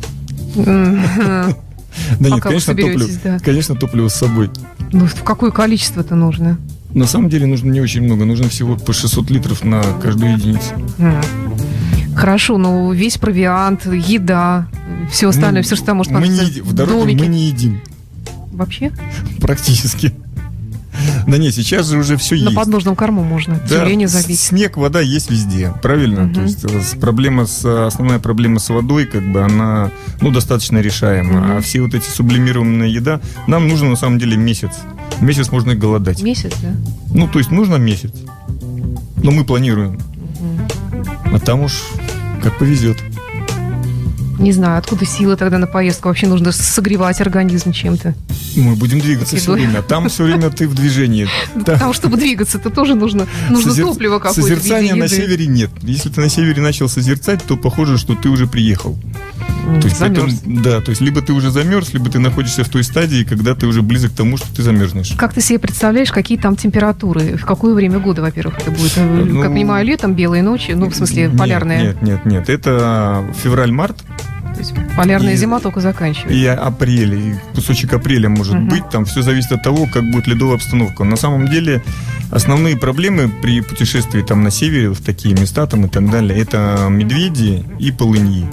Да 2.19 2.29
нет, 2.29 2.41
конечно, 2.41 2.75
топливо, 2.75 3.39
конечно, 3.43 3.75
топливо 3.75 4.07
с 4.09 4.15
собой. 4.15 4.49
Ну, 4.91 5.05
в 5.05 5.23
какое 5.23 5.51
количество 5.51 6.01
это 6.01 6.15
нужно? 6.15 6.57
На 6.93 7.05
самом 7.05 7.29
деле 7.29 7.45
нужно 7.45 7.71
не 7.71 7.81
очень 7.81 8.01
много, 8.01 8.25
нужно 8.25 8.49
всего 8.49 8.75
по 8.75 8.93
600 8.93 9.29
литров 9.29 9.63
на 9.63 9.81
каждую 10.01 10.33
единицу. 10.33 10.73
Хорошо, 12.15 12.57
но 12.57 12.91
весь 12.93 13.17
провиант, 13.17 13.85
еда, 13.85 14.67
все 15.11 15.29
остальное, 15.29 15.61
ну, 15.61 15.65
все, 15.65 15.75
что 15.75 15.85
там 15.85 15.97
может 15.97 16.11
мы 16.11 16.27
не, 16.27 16.61
В 16.61 16.73
дороге 16.73 16.99
домики. 17.01 17.19
мы 17.21 17.27
не 17.27 17.45
едим. 17.45 17.81
Вообще? 18.51 18.91
Практически. 19.39 20.13
Да 21.27 21.37
нет, 21.37 21.53
сейчас 21.53 21.87
же 21.87 21.97
уже 21.97 22.17
все 22.17 22.35
На 22.35 22.39
есть. 22.49 22.55
подножном 22.55 22.95
корму 22.95 23.23
можно 23.23 23.61
Да, 23.69 23.85
тюлени 23.85 24.05
забить. 24.05 24.37
снег, 24.39 24.75
вода 24.75 24.99
есть 24.99 25.31
везде, 25.31 25.71
правильно? 25.81 26.23
Мгм. 26.23 26.33
То 26.33 26.41
есть 26.41 26.65
э, 26.65 26.99
проблема 26.99 27.45
с 27.45 27.63
основная 27.87 28.19
проблема 28.19 28.59
с 28.59 28.67
водой, 28.69 29.05
как 29.05 29.23
бы 29.31 29.41
она, 29.41 29.91
ну, 30.19 30.31
достаточно 30.31 30.79
решаема. 30.79 31.39
Мгм. 31.39 31.51
А 31.57 31.61
все 31.61 31.81
вот 31.81 31.93
эти 31.93 32.09
сублимированная 32.09 32.87
еда, 32.87 33.21
нам 33.47 33.69
нужно 33.69 33.89
на 33.91 33.95
самом 33.95 34.19
деле 34.19 34.35
месяц. 34.35 34.71
Месяц 35.21 35.51
можно 35.51 35.71
и 35.71 35.75
голодать. 35.75 36.21
Месяц, 36.21 36.53
да? 36.61 36.69
Ну, 37.13 37.27
то 37.27 37.39
есть 37.39 37.51
нужно 37.51 37.75
месяц. 37.75 38.11
Но 39.21 39.31
мы 39.31 39.43
планируем. 39.43 39.99
Мгм. 40.39 41.35
А 41.35 41.39
там 41.39 41.61
уж 41.61 41.73
как 42.41 42.57
повезет. 42.57 42.97
Не 44.39 44.53
знаю, 44.53 44.77
откуда 44.79 45.05
силы 45.05 45.35
тогда 45.35 45.57
на 45.57 45.67
поездку. 45.67 46.07
Вообще 46.07 46.25
нужно 46.27 46.53
согревать 46.53 47.19
организм 47.19 47.73
чем-то. 47.73 48.15
Мы 48.55 48.75
будем 48.75 49.01
двигаться 49.01 49.35
все 49.35 49.51
Едой. 49.51 49.65
время. 49.65 49.79
А 49.79 49.81
там 49.81 50.07
все 50.07 50.23
время 50.23 50.49
ты 50.49 50.65
в 50.67 50.73
движении. 50.75 51.27
Да. 51.55 51.73
Потому 51.73 51.91
что, 51.91 52.03
чтобы 52.03 52.17
двигаться, 52.17 52.57
то 52.57 52.69
тоже 52.69 52.95
нужно, 52.95 53.27
нужно 53.49 53.71
Созер- 53.73 53.83
топливо 53.85 54.19
какое-то. 54.19 54.41
Созерцания 54.41 54.95
на 54.95 55.09
севере 55.09 55.45
нет. 55.45 55.69
Если 55.81 56.07
ты 56.07 56.21
на 56.21 56.29
севере 56.29 56.61
начал 56.61 56.87
созерцать, 56.87 57.43
то 57.43 57.57
похоже, 57.57 57.97
что 57.97 58.15
ты 58.15 58.29
уже 58.29 58.47
приехал. 58.47 58.97
То 59.81 59.87
есть, 59.87 59.99
поэтому- 59.99 60.29
замерз. 60.29 60.63
да, 60.63 60.81
то 60.81 60.89
есть 60.89 61.01
либо 61.01 61.21
ты 61.21 61.33
уже 61.33 61.51
замерз, 61.51 61.93
либо 61.93 62.09
ты 62.09 62.19
находишься 62.19 62.63
в 62.63 62.69
той 62.69 62.83
стадии, 62.83 63.23
когда 63.23 63.55
ты 63.55 63.67
уже 63.67 63.81
близок 63.81 64.11
к 64.11 64.15
тому, 64.15 64.37
что 64.37 64.53
ты 64.53 64.61
замерзнешь. 64.63 65.13
Как 65.17 65.33
ты 65.33 65.41
себе 65.41 65.59
представляешь, 65.59 66.11
какие 66.11 66.37
там 66.37 66.55
температуры? 66.55 67.37
В 67.37 67.45
какое 67.45 67.73
время 67.73 67.99
года, 67.99 68.21
во-первых, 68.21 68.57
это 68.59 68.71
будет? 68.71 68.97
Э, 68.97 69.05
Ну, 69.05 69.41
как 69.41 69.51
понимаю, 69.51 69.85
летом, 69.85 70.13
белые 70.15 70.43
ночи, 70.43 70.71
ну, 70.71 70.89
в 70.89 70.95
смысле, 70.95 71.27
Нет, 71.27 71.37
полярная. 71.37 71.81
Нет, 71.81 72.01
нет, 72.01 72.25
нет. 72.25 72.49
Это 72.49 73.25
февраль-март 73.43 73.97
То 74.53 74.59
есть 74.59 74.73
полярная 74.97 75.33
И- 75.33 75.37
зима 75.37 75.59
только 75.61 75.79
заканчивается. 75.79 76.33
и 76.37 76.45
апрель, 76.45 77.13
и 77.13 77.35
кусочек 77.55 77.93
апреля 77.93 78.27
может 78.27 78.55
Мгм. 78.55 78.67
быть. 78.69 78.89
Там 78.89 79.05
все 79.05 79.21
зависит 79.21 79.51
от 79.53 79.63
того, 79.63 79.87
как 79.91 80.03
будет 80.11 80.27
ледовая 80.27 80.55
обстановка. 80.55 81.05
На 81.05 81.15
самом 81.15 81.47
деле 81.47 81.81
основные 82.31 82.77
проблемы 82.77 83.31
при 83.41 83.61
путешествии 83.61 84.21
там 84.21 84.43
на 84.43 84.51
севере, 84.51 84.89
в 84.89 85.01
такие 85.01 85.35
места 85.35 85.65
там 85.67 85.85
и 85.85 85.89
так 85.89 86.09
далее, 86.09 86.39
это 86.39 86.87
медведи 86.89 87.63
и 87.79 87.91
полыньи. 87.91 88.45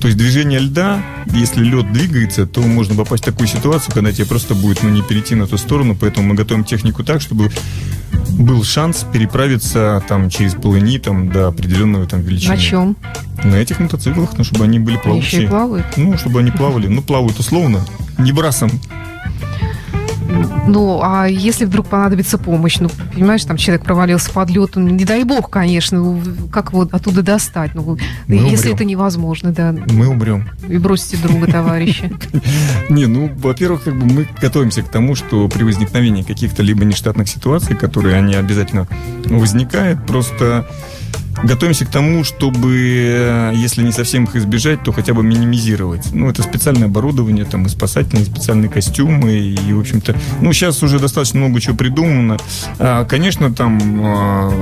То 0.00 0.08
есть 0.08 0.18
движение 0.18 0.58
льда, 0.58 1.00
если 1.26 1.62
лед 1.62 1.92
двигается, 1.92 2.44
то 2.44 2.60
можно 2.60 2.96
попасть 2.96 3.22
в 3.22 3.26
такую 3.26 3.46
ситуацию, 3.46 3.94
когда 3.94 4.10
тебе 4.10 4.26
просто 4.26 4.56
будет 4.56 4.82
ну, 4.82 4.88
не 4.88 5.00
перейти 5.00 5.36
на 5.36 5.46
ту 5.46 5.56
сторону, 5.58 5.96
поэтому 5.98 6.26
мы 6.26 6.34
готовим 6.34 6.64
технику 6.64 7.04
так, 7.04 7.20
чтобы 7.20 7.50
был 8.30 8.64
шанс 8.64 9.06
переправиться 9.12 10.02
там 10.08 10.28
через 10.28 10.54
полыни 10.54 10.98
там, 10.98 11.30
до 11.30 11.48
определенного 11.48 12.06
там 12.06 12.20
величины. 12.22 12.54
На 12.54 12.60
чем? 12.60 12.96
На 13.44 13.54
этих 13.56 13.78
мотоциклах, 13.78 14.30
ну, 14.36 14.42
чтобы 14.42 14.64
они 14.64 14.80
были 14.80 14.98
Они 15.04 15.18
еще 15.18 15.44
и 15.44 15.46
плавают? 15.46 15.86
Ну, 15.96 16.18
чтобы 16.18 16.40
они 16.40 16.50
плавали. 16.50 16.88
Ну, 16.88 17.02
плавают 17.02 17.38
условно, 17.38 17.84
не 18.18 18.32
брасом. 18.32 18.70
Ну, 20.66 21.00
а 21.02 21.26
если 21.26 21.64
вдруг 21.64 21.86
понадобится 21.88 22.38
помощь, 22.38 22.78
ну, 22.78 22.88
понимаешь, 23.14 23.44
там 23.44 23.56
человек 23.56 23.84
провалился 23.84 24.30
под 24.30 24.50
лед, 24.50 24.70
ну, 24.74 24.88
не 24.88 25.04
дай 25.04 25.24
бог, 25.24 25.50
конечно, 25.50 25.98
ну, 25.98 26.22
как 26.52 26.70
его 26.72 26.88
оттуда 26.90 27.22
достать? 27.22 27.74
Ну, 27.74 27.98
Мы 28.26 28.34
если 28.36 28.68
умрем. 28.68 28.74
это 28.74 28.84
невозможно, 28.84 29.52
да, 29.52 29.74
Мы 29.90 30.08
умрем. 30.08 30.48
и 30.68 30.78
бросите 30.78 31.16
друга, 31.16 31.46
товарища. 31.50 32.10
Не, 32.88 33.06
ну, 33.06 33.30
во-первых, 33.36 33.84
как 33.84 33.98
бы 33.98 34.06
мы 34.06 34.28
готовимся 34.40 34.82
к 34.82 34.88
тому, 34.88 35.14
что 35.14 35.48
при 35.48 35.62
возникновении 35.64 36.22
каких-то 36.22 36.62
либо 36.62 36.84
нештатных 36.84 37.28
ситуаций, 37.28 37.76
которые 37.76 38.16
они 38.16 38.34
обязательно 38.34 38.86
возникают, 39.26 40.06
просто 40.06 40.66
готовимся 41.42 41.84
к 41.84 41.90
тому, 41.90 42.24
чтобы, 42.24 42.76
э, 42.76 43.52
если 43.54 43.82
не 43.82 43.92
совсем 43.92 44.24
их 44.24 44.36
избежать, 44.36 44.82
то 44.82 44.92
хотя 44.92 45.14
бы 45.14 45.22
минимизировать. 45.22 46.12
Ну, 46.12 46.28
это 46.28 46.42
специальное 46.42 46.86
оборудование, 46.86 47.44
там, 47.44 47.66
и 47.66 47.68
спасательные, 47.68 48.24
специальные 48.26 48.68
костюмы, 48.68 49.32
и, 49.32 49.72
в 49.72 49.80
общем-то, 49.80 50.14
ну, 50.40 50.52
сейчас 50.52 50.82
уже 50.82 50.98
достаточно 50.98 51.40
много 51.40 51.60
чего 51.60 51.76
придумано. 51.76 52.38
А, 52.78 53.04
Конечно, 53.04 53.52
там, 53.52 53.80
а, 54.02 54.52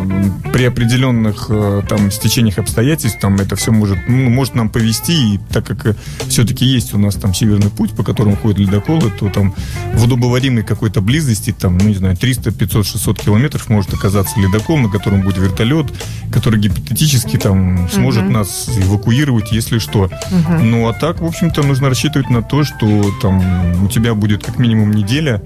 при 0.53 0.65
определенных, 0.65 1.47
э, 1.51 1.83
там, 1.89 2.11
стечениях 2.11 2.59
обстоятельств, 2.59 3.19
там, 3.21 3.37
это 3.37 3.57
все 3.57 3.73
может, 3.73 3.99
ну, 4.09 4.31
может 4.31 4.55
нам 4.55 4.71
повести, 4.71 5.35
и 5.35 5.41
так 5.53 5.67
как 5.67 5.97
все-таки 6.29 6.65
есть 6.65 6.95
у 6.95 6.99
нас 6.99 7.15
там 7.15 7.35
северный 7.35 7.71
путь, 7.71 7.93
по 7.93 8.03
которому 8.03 8.37
ходят 8.37 8.59
ледоколы, 8.59 9.11
то 9.11 9.29
там 9.29 9.55
в 9.95 10.05
удобоваримой 10.05 10.63
какой-то 10.63 11.01
близости, 11.01 11.55
там, 11.59 11.79
ну, 11.79 11.89
не 11.89 11.95
знаю, 11.95 12.17
300, 12.17 12.53
500, 12.53 12.87
600 12.87 13.21
километров 13.21 13.69
может 13.69 13.93
оказаться 13.95 14.39
ледокол, 14.41 14.79
на 14.79 14.89
котором 14.89 15.23
будет 15.23 15.39
вертолет, 15.39 15.87
который 16.33 16.60
гипотетически 16.61 17.37
там 17.37 17.89
сможет 17.91 18.25
Мгм. 18.25 18.33
нас 18.35 18.69
эвакуировать, 18.77 19.53
если 19.53 19.79
что. 19.79 20.11
Мгм. 20.31 20.71
Ну, 20.71 20.89
а 20.89 20.93
так, 20.93 21.21
в 21.21 21.25
общем-то, 21.25 21.63
нужно 21.63 21.89
рассчитывать 21.89 22.31
на 22.31 22.43
то, 22.43 22.65
что 22.65 23.11
там 23.21 23.85
у 23.85 23.89
тебя 23.89 24.15
будет 24.15 24.45
как 24.45 24.59
минимум 24.59 24.93
неделя 24.93 25.43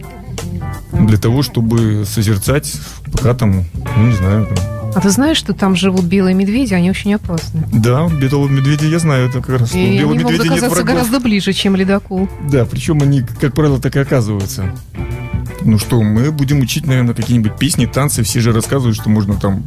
для 0.92 1.18
того, 1.18 1.42
чтобы 1.42 2.04
созерцать, 2.06 2.72
пока 3.12 3.34
там, 3.34 3.64
ну, 3.96 4.06
не 4.06 4.14
знаю, 4.14 4.46
там. 4.46 4.56
А 4.94 5.00
ты 5.00 5.10
знаешь, 5.10 5.36
что 5.36 5.54
там 5.54 5.74
живут 5.74 6.04
белые 6.04 6.34
медведи, 6.34 6.72
они 6.72 6.88
очень 6.88 7.14
опасны. 7.14 7.64
Да, 7.72 8.06
белого 8.08 8.46
медведя 8.48 8.86
я 8.86 9.00
знаю, 9.00 9.28
это 9.28 9.40
как 9.40 9.60
раз, 9.60 9.74
И 9.74 9.98
белого 9.98 10.14
они 10.14 10.22
могут 10.22 10.38
медведя 10.38 10.54
нет 10.54 10.62
оказаться 10.62 10.84
гораздо 10.84 11.18
ближе, 11.20 11.52
чем 11.52 11.74
ледокол. 11.74 12.28
Да, 12.48 12.64
причем 12.64 13.02
они, 13.02 13.22
как 13.40 13.54
правило, 13.54 13.80
так 13.80 13.96
и 13.96 13.98
оказываются. 13.98 14.72
Ну 15.62 15.78
что, 15.78 16.02
мы 16.02 16.30
будем 16.30 16.60
учить, 16.60 16.86
наверное, 16.86 17.14
какие-нибудь 17.14 17.56
песни, 17.56 17.86
танцы. 17.86 18.22
Все 18.22 18.40
же 18.40 18.52
рассказывают, 18.52 18.96
что 18.96 19.08
можно 19.08 19.34
там... 19.34 19.62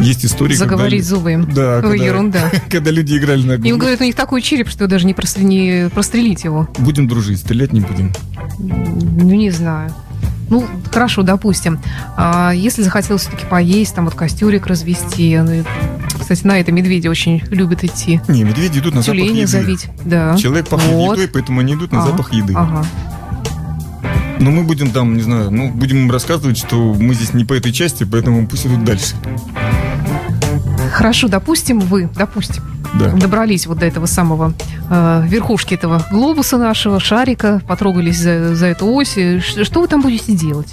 Есть 0.00 0.24
истории, 0.26 0.54
Заговорить 0.54 1.02
когда... 1.08 1.16
зубы. 1.16 1.52
Да, 1.54 1.76
Ой, 1.76 1.82
когда, 1.82 2.04
ерунда. 2.04 2.50
когда 2.70 2.90
люди 2.90 3.16
играли 3.16 3.42
на 3.42 3.52
Им 3.54 3.78
говорят, 3.78 4.00
у 4.00 4.04
них 4.04 4.14
такой 4.14 4.42
череп, 4.42 4.68
что 4.68 4.86
даже 4.86 5.06
не, 5.06 5.12
прос- 5.14 5.40
не 5.42 5.88
прострелить 5.90 6.44
его. 6.44 6.68
Будем 6.78 7.08
дружить, 7.08 7.38
стрелять 7.40 7.72
не 7.72 7.80
будем. 7.80 8.12
Ну, 8.58 9.34
не 9.34 9.50
знаю. 9.50 9.92
Ну, 10.48 10.64
хорошо, 10.92 11.22
допустим. 11.22 11.80
А 12.16 12.52
если 12.54 12.82
захотел 12.82 13.16
все-таки 13.16 13.46
поесть, 13.46 13.94
там 13.94 14.04
вот 14.04 14.14
костюрик 14.14 14.66
развести. 14.66 15.36
ну, 15.38 15.64
Кстати, 16.20 16.46
на 16.46 16.60
это 16.60 16.70
медведи 16.72 17.08
очень 17.08 17.42
любят 17.50 17.82
идти. 17.82 18.20
Не, 18.28 18.44
медведи 18.44 18.78
идут 18.78 18.94
на 18.94 19.02
запах 19.02 19.16
Тюленя 19.20 19.40
еды. 19.40 19.46
завить. 19.48 19.88
Да. 20.04 20.36
Человек 20.36 20.68
пахнет 20.68 20.92
Вот. 20.92 21.14
едой, 21.18 21.28
поэтому 21.28 21.60
они 21.60 21.74
идут 21.74 21.90
на 21.92 22.02
Ага, 22.02 22.10
запах 22.12 22.32
еды. 22.32 22.52
Ага. 22.54 22.84
Но 24.38 24.50
мы 24.50 24.64
будем 24.64 24.90
там, 24.90 25.16
не 25.16 25.22
знаю, 25.22 25.50
ну, 25.50 25.70
будем 25.70 25.96
им 25.98 26.10
рассказывать, 26.10 26.58
что 26.58 26.94
мы 26.94 27.14
здесь 27.14 27.32
не 27.34 27.44
по 27.44 27.54
этой 27.54 27.72
части, 27.72 28.04
поэтому 28.04 28.46
пусть 28.46 28.66
идут 28.66 28.84
дальше. 28.84 29.14
Хорошо, 30.92 31.28
допустим, 31.28 31.80
вы, 31.80 32.08
допустим, 32.14 32.62
Да. 32.94 33.10
добрались 33.12 33.66
вот 33.66 33.78
до 33.78 33.86
этого 33.86 34.06
самого 34.06 34.54
э, 34.88 35.24
верхушки 35.26 35.74
этого 35.74 36.04
глобуса 36.10 36.58
нашего, 36.58 37.00
шарика, 37.00 37.60
потрогались 37.66 38.18
за, 38.18 38.54
за 38.54 38.66
эту 38.66 38.86
ось. 38.86 39.18
Что 39.40 39.80
вы 39.80 39.88
там 39.88 40.00
будете 40.00 40.32
делать? 40.32 40.72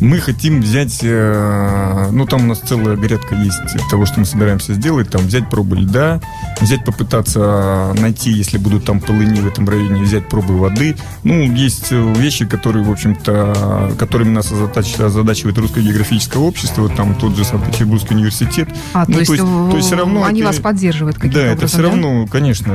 Мы 0.00 0.18
хотим 0.20 0.60
взять, 0.60 1.00
э, 1.02 2.08
ну 2.12 2.24
там 2.26 2.44
у 2.44 2.46
нас 2.46 2.60
целая 2.60 2.96
грядка 2.96 3.34
есть 3.34 3.58
того, 3.90 4.06
что 4.06 4.20
мы 4.20 4.26
собираемся 4.26 4.74
сделать, 4.74 5.10
там 5.10 5.22
взять 5.22 5.50
пробы 5.50 5.76
льда, 5.76 6.20
взять 6.60 6.84
попытаться 6.84 7.92
найти, 7.98 8.30
если 8.30 8.58
будут 8.58 8.84
там 8.84 9.00
полыни 9.00 9.40
в 9.40 9.46
этом 9.48 9.68
районе, 9.68 10.02
взять 10.02 10.28
пробы 10.28 10.56
воды. 10.56 10.96
Ну, 11.24 11.40
есть 11.52 11.88
э, 11.90 12.14
вещи, 12.16 12.46
которые, 12.46 12.84
в 12.84 12.90
общем-то, 12.92 13.92
которыми 13.98 14.30
нас 14.30 14.52
озадач- 14.52 15.02
озадачивает 15.02 15.58
Русское 15.58 15.82
географическое 15.82 16.42
общество, 16.42 16.88
там 16.88 17.14
тот 17.16 17.36
же 17.36 17.44
Санкт-Петербургский 17.44 18.14
университет. 18.14 18.68
А, 18.92 19.04
Ну, 19.08 19.14
то, 19.14 19.18
есть, 19.20 19.26
то 19.26 19.32
есть- 19.34 19.44
то 19.70 19.76
есть 19.76 19.86
всё 19.88 19.96
равно 19.96 20.24
они 20.24 20.40
это- 20.40 20.48
вас 20.50 20.58
поддерживают 20.60 21.16
каким-то 21.16 21.38
Да, 21.38 21.44
это 21.46 21.52
образом, 21.54 21.68
все 21.80 21.82
равно, 21.88 22.26
конечно, 22.28 22.72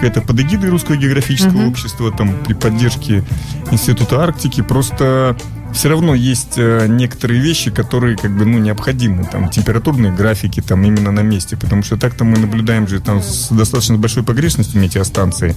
это 0.00 0.22
под 0.22 0.40
эгидой 0.40 0.70
Русского 0.70 0.96
географического 0.96 1.50
Мгм. 1.58 1.68
общества, 1.68 2.10
там, 2.10 2.32
при 2.46 2.54
поддержке 2.54 3.22
Института 3.70 4.22
Арктики, 4.22 4.62
просто 4.62 5.36
все 5.72 5.88
равно 5.88 6.14
есть 6.14 6.54
э, 6.56 6.86
некоторые 6.88 7.40
вещи, 7.40 7.70
которые 7.70 8.16
как 8.16 8.36
бы 8.36 8.44
ну 8.44 8.58
необходимы, 8.58 9.24
там 9.24 9.48
температурные 9.48 10.12
графики 10.12 10.60
там 10.60 10.84
именно 10.84 11.10
на 11.10 11.20
месте, 11.20 11.56
потому 11.56 11.82
что 11.82 11.96
так-то 11.96 12.24
мы 12.24 12.38
наблюдаем 12.38 12.88
же 12.88 13.00
там 13.00 13.22
с 13.22 13.48
достаточно 13.50 13.96
большой 13.96 14.22
погрешностью 14.22 14.80
метеостанции, 14.80 15.56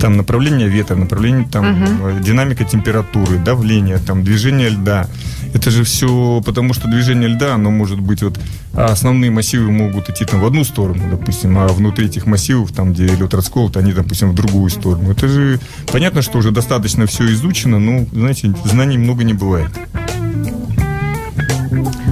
там 0.00 0.16
направление 0.16 0.68
ветра, 0.68 0.96
направление 0.96 1.48
там 1.50 1.64
э, 2.02 2.20
динамика 2.22 2.64
температуры, 2.64 3.38
давление, 3.38 3.98
там 3.98 4.24
движение 4.24 4.70
льда, 4.70 5.06
это 5.54 5.70
же 5.70 5.84
все 5.84 6.42
потому 6.44 6.74
что 6.74 6.88
движение 6.88 7.28
льда, 7.28 7.54
оно 7.54 7.70
может 7.70 8.00
быть 8.00 8.22
вот 8.22 8.38
а 8.72 8.86
основные 8.86 9.32
массивы 9.32 9.70
могут 9.72 10.10
идти 10.10 10.24
там 10.24 10.40
в 10.40 10.46
одну 10.46 10.62
сторону, 10.62 11.02
допустим, 11.10 11.58
а 11.58 11.66
внутри 11.66 12.06
этих 12.06 12.26
массивов, 12.26 12.70
там, 12.70 12.92
где 12.92 13.06
лед 13.06 13.34
расколот, 13.34 13.76
они, 13.76 13.92
допустим, 13.92 14.30
в 14.30 14.34
другую 14.34 14.70
сторону. 14.70 15.10
Это 15.10 15.26
же 15.26 15.58
понятно, 15.90 16.22
что 16.22 16.38
уже 16.38 16.52
достаточно 16.52 17.06
все 17.06 17.26
изучено, 17.32 17.80
но, 17.80 18.06
знаете, 18.12 18.54
знаний 18.64 18.96
много 18.96 19.24
не 19.24 19.34
бывает. 19.50 19.70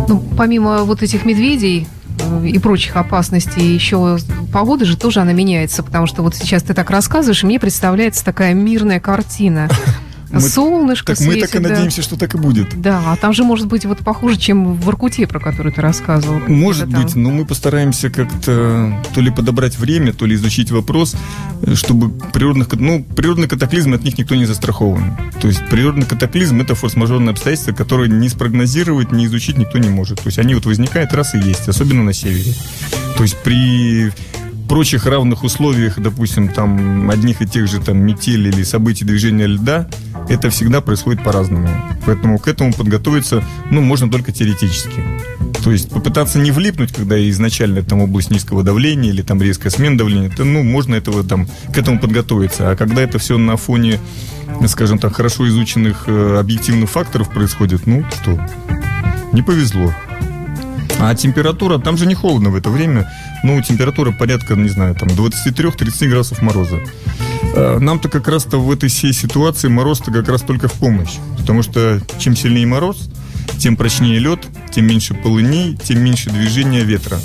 Ну, 0.09 0.23
помимо 0.37 0.83
вот 0.83 1.03
этих 1.03 1.25
медведей 1.25 1.87
э, 2.21 2.47
и 2.47 2.59
прочих 2.59 2.97
опасностей, 2.97 3.63
еще 3.63 4.19
погода 4.53 4.85
же 4.85 4.97
тоже 4.97 5.21
она 5.21 5.33
меняется, 5.33 5.83
потому 5.85 6.07
что 6.07 6.23
вот 6.23 6.35
сейчас 6.35 6.63
ты 6.65 6.75
так 6.75 6.91
рассказываешь, 6.91 7.45
и 7.45 7.47
мне 7.47 7.61
представляется 7.61 8.25
такая 8.25 8.55
мирная 8.55 8.99
картина. 8.99 9.69
Мы- 10.31 10.41
Солнышко 10.41 11.15
Так 11.15 11.21
мы 11.21 11.33
светит, 11.33 11.51
так 11.51 11.61
и 11.61 11.65
да. 11.65 11.71
надеемся, 11.71 12.03
что 12.03 12.17
так 12.17 12.35
и 12.35 12.39
будет. 12.39 12.81
Да, 12.81 13.03
а 13.07 13.17
там 13.17 13.33
же 13.33 13.45
может 13.45 13.67
быть 13.67 13.87
вот 13.87 13.99
похуже, 13.99 14.37
чем 14.37 14.75
в 14.75 14.89
Иркуте, 14.89 15.27
про 15.27 15.41
который 15.41 15.73
ты 15.73 15.81
рассказывал. 15.81 16.41
Может 16.49 16.91
там. 16.91 17.03
быть, 17.03 17.15
но 17.15 17.31
мы 17.31 17.47
постараемся 17.47 18.11
как-то 18.11 19.03
то 19.15 19.21
ли 19.21 19.31
подобрать 19.31 19.79
время, 19.79 20.13
то 20.13 20.27
ли 20.27 20.35
изучить 20.35 20.71
вопрос, 20.71 21.17
э, 21.63 21.75
чтобы 21.75 22.11
природных, 22.11 22.69
ну, 22.75 23.03
природные 23.05 23.49
катаклизмы 23.49 23.97
от 23.97 24.05
них 24.05 24.19
никто 24.19 24.35
не 24.35 24.45
застрахован. 24.45 25.17
То 25.41 25.49
есть 25.49 25.67
природный 25.69 26.07
катаклизм– 26.07 26.61
это 26.63 26.75
форс-мажорные 26.75 27.31
обстоятельства, 27.33 27.73
которые 27.73 28.11
не 28.11 28.29
спрогнозировать, 28.29 29.13
не 29.13 29.27
изучить 29.27 29.57
никто 29.57 29.79
не 29.79 29.89
может. 29.89 30.19
То 30.21 30.27
есть 30.27 30.39
они 30.39 30.55
вот 30.55 30.67
возникают 30.67 31.13
раз 31.13 31.35
и 31.35 31.39
есть, 31.39 31.69
особенно 31.69 32.03
на 32.03 32.13
севере. 32.13 32.55
То 33.17 33.23
есть 33.23 33.37
при 33.43 34.13
прочих 34.69 35.07
равных 35.07 35.45
условиях, 35.45 35.99
допустим, 35.99 36.49
там 36.49 37.11
одних 37.11 37.43
и 37.43 37.47
тех 37.47 37.67
же 37.69 37.81
там 37.81 37.99
метель 37.99 38.49
или 38.49 38.63
событий 38.63 39.05
движения 39.05 39.47
льда, 39.47 39.89
это 40.29 40.51
всегда 40.51 40.81
происходит 40.81 41.25
по-разному. 41.25 41.69
Поэтому 42.05 42.39
к 42.39 42.49
этому 42.49 42.73
подготовиться, 42.73 43.43
ну, 43.71 43.81
можно 43.81 44.11
только 44.11 44.31
теоретически. 44.31 45.03
То 45.65 45.73
есть 45.73 45.91
попытаться 45.91 46.39
не 46.39 46.51
влипнуть, 46.51 46.93
когда 46.93 47.19
изначально 47.31 47.83
там 47.83 48.03
область 48.03 48.31
низкого 48.31 48.63
давления 48.63 49.11
или 49.11 49.23
там 49.23 49.43
резкая 49.43 49.71
смена 49.71 49.97
давления, 49.97 50.31
то, 50.31 50.45
ну, 50.45 50.63
можно 50.63 50.95
этого 50.95 51.25
там, 51.25 51.49
к 51.73 51.79
этому 51.79 51.99
подготовиться. 51.99 52.71
А 52.71 52.77
когда 52.77 53.03
это 53.03 53.19
все 53.19 53.39
на 53.39 53.57
фоне, 53.57 53.99
скажем 54.67 54.99
так, 54.99 55.17
хорошо 55.17 55.49
изученных 55.49 56.05
э, 56.07 56.39
объективных 56.39 56.91
факторов 56.91 57.31
происходит, 57.31 57.87
ну, 57.87 58.05
что, 58.11 58.39
не 59.33 59.43
повезло. 59.43 59.93
А 61.01 61.15
температура, 61.15 61.79
там 61.79 61.97
же 61.97 62.07
не 62.07 62.15
холодно 62.15 62.51
в 62.51 62.57
это 62.57 62.71
время, 62.71 63.09
ну, 63.43 63.61
температура 63.63 64.13
порядка, 64.13 64.55
не 64.55 64.69
знаю, 64.69 64.95
там 64.95 65.09
23-30 65.09 66.09
градусов 66.09 66.43
мороза. 66.43 66.81
А 67.55 67.79
нам-то 67.79 68.09
как 68.09 68.29
раз-то 68.29 68.59
в 68.59 68.71
этой 68.71 68.89
всей 68.89 69.13
ситуации 69.13 69.69
мороз-то 69.69 70.11
как 70.11 70.29
раз 70.29 70.43
только 70.43 70.69
в 70.69 70.75
помощь. 70.75 71.17
Потому 71.39 71.63
что 71.63 72.01
чем 72.19 72.37
сильнее 72.37 72.67
мороз, 72.67 73.09
тем 73.59 73.77
прочнее 73.77 74.19
лед, 74.19 74.41
тем 74.71 74.87
меньше 74.87 75.15
полыней, 75.15 75.77
тем 75.77 76.01
меньше 76.01 76.31
движения 76.31 76.83
ветра. 76.83 77.19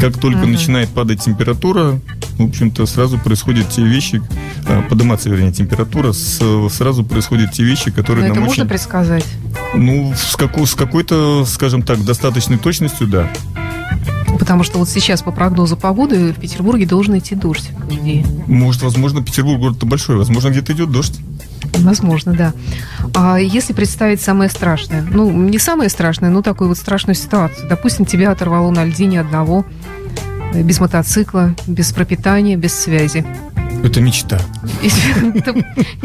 Как 0.00 0.18
только 0.18 0.40
угу. 0.40 0.48
начинает 0.48 0.90
падать 0.90 1.22
температура, 1.22 2.00
в 2.38 2.42
общем-то, 2.42 2.84
сразу 2.86 3.18
происходят 3.18 3.70
те 3.70 3.82
вещи, 3.82 4.22
а, 4.66 4.82
подниматься, 4.82 5.30
вернее, 5.30 5.52
температура, 5.52 6.12
сразу 6.12 7.04
происходят 7.04 7.52
те 7.52 7.62
вещи, 7.62 7.90
которые 7.90 8.28
Но 8.28 8.34
нам 8.34 8.44
это 8.44 8.50
очень... 8.50 8.62
можно 8.62 8.66
предсказать? 8.66 9.24
Ну, 9.74 10.12
с, 10.16 10.36
какой, 10.36 10.66
с 10.66 10.74
какой-то, 10.74 11.44
скажем 11.46 11.82
так, 11.82 12.04
достаточной 12.04 12.58
точностью, 12.58 13.06
да. 13.06 13.30
Потому 14.38 14.64
что 14.64 14.78
вот 14.78 14.88
сейчас 14.88 15.22
по 15.22 15.30
прогнозу 15.30 15.76
погоды 15.76 16.32
в 16.32 16.40
Петербурге 16.40 16.86
должен 16.86 17.16
идти 17.18 17.34
дождь, 17.34 17.70
по 17.88 17.94
идее. 17.94 18.24
Может, 18.46 18.82
возможно, 18.82 19.22
Петербург 19.22 19.60
город-то 19.60 19.86
большой, 19.86 20.16
возможно, 20.16 20.48
где-то 20.48 20.72
идет 20.72 20.90
дождь. 20.90 21.20
Возможно, 21.78 22.32
да. 22.32 22.52
А 23.14 23.38
если 23.38 23.72
представить 23.72 24.20
самое 24.20 24.50
страшное, 24.50 25.02
ну, 25.02 25.30
не 25.30 25.58
самое 25.58 25.90
страшное, 25.90 26.30
но 26.30 26.42
такую 26.42 26.68
вот 26.68 26.78
страшную 26.78 27.14
ситуацию. 27.14 27.68
Допустим, 27.68 28.04
тебя 28.04 28.30
оторвало 28.30 28.70
на 28.70 28.84
льдине 28.84 29.20
одного, 29.20 29.64
э, 30.52 30.62
без 30.62 30.80
мотоцикла, 30.80 31.54
без 31.66 31.92
пропитания, 31.92 32.56
без 32.56 32.74
связи. 32.74 33.24
Это 33.84 34.00
мечта. 34.00 34.40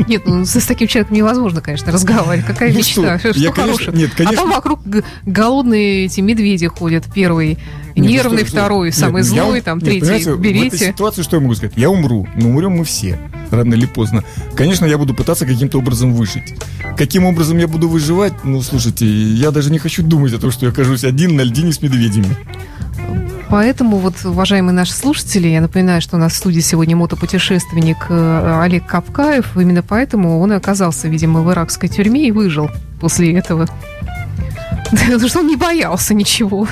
Нет, 0.08 0.24
ну 0.26 0.44
с 0.44 0.66
таким 0.66 0.90
человеком 0.90 1.16
невозможно, 1.16 1.62
конечно, 1.62 1.94
разговаривать. 1.94 2.46
Какая 2.46 2.74
ну 2.74 2.80
мечта? 2.80 3.18
Что, 3.18 3.54
хорошего? 3.54 3.96
А 4.26 4.34
там 4.34 4.50
вокруг 4.50 4.82
голодные 5.26 6.06
эти 6.06 6.20
медведи 6.20 6.68
ходят. 6.68 7.06
Первый 7.14 7.58
нет, 7.96 8.12
нервный, 8.12 8.44
второй 8.44 8.92
самый 8.92 9.24
злой, 9.24 9.62
там 9.62 9.80
третий 9.80 10.36
берите. 10.36 10.70
В 10.70 10.74
этой 10.74 10.88
ситуации 10.88 11.22
что 11.22 11.38
я 11.38 11.42
могу 11.42 11.56
сказать? 11.56 11.74
Я 11.78 11.90
умру, 11.90 12.28
но 12.36 12.50
умрем 12.50 12.74
мы 12.74 12.84
все, 12.84 13.18
рано 13.50 13.74
или 13.76 13.86
поздно. 13.86 14.26
Конечно, 14.56 14.86
я 14.86 14.98
буду 14.98 15.14
пытаться 15.14 15.46
каким-то 15.46 15.78
образом 15.78 16.14
выжить. 16.14 16.56
Каким 16.98 17.24
образом 17.24 17.58
я 17.60 17.70
буду 17.70 17.88
выживать? 17.88 18.34
Ну, 18.44 18.62
слушайте, 18.62 19.06
я 19.06 19.52
даже 19.52 19.72
не 19.72 19.80
хочу 19.80 20.04
думать 20.04 20.34
о 20.34 20.40
том, 20.40 20.52
что 20.52 20.66
я 20.66 20.72
окажусь 20.74 21.06
один 21.06 21.38
на 21.38 21.42
льдине 21.42 21.72
с 21.72 21.82
медведями. 21.82 22.36
Поэтому, 23.50 23.98
вот, 23.98 24.14
уважаемые 24.26 24.74
наши 24.74 24.94
слушатели, 24.94 25.48
я 25.48 25.60
напоминаю, 25.60 26.02
что 26.02 26.18
у 26.18 26.20
нас 26.20 26.34
в 26.34 26.36
студии 26.36 26.60
сегодня 26.60 26.96
мотопутешественник 26.96 28.06
э, 28.10 28.62
Олег 28.62 28.86
Капкаев. 28.86 29.58
Именно 29.58 29.82
поэтому 29.82 30.40
он 30.40 30.54
и 30.54 30.56
оказался, 30.56 31.08
видимо, 31.08 31.42
в 31.42 31.52
иракской 31.52 31.90
тюрьме 31.90 32.28
и 32.28 32.32
выжил 32.32 32.70
после 33.02 33.34
этого. 33.34 33.68
Потому 34.92 35.28
что 35.28 35.40
он 35.40 35.48
не 35.48 35.56
боялся 35.56 36.14
ничего. 36.14 36.68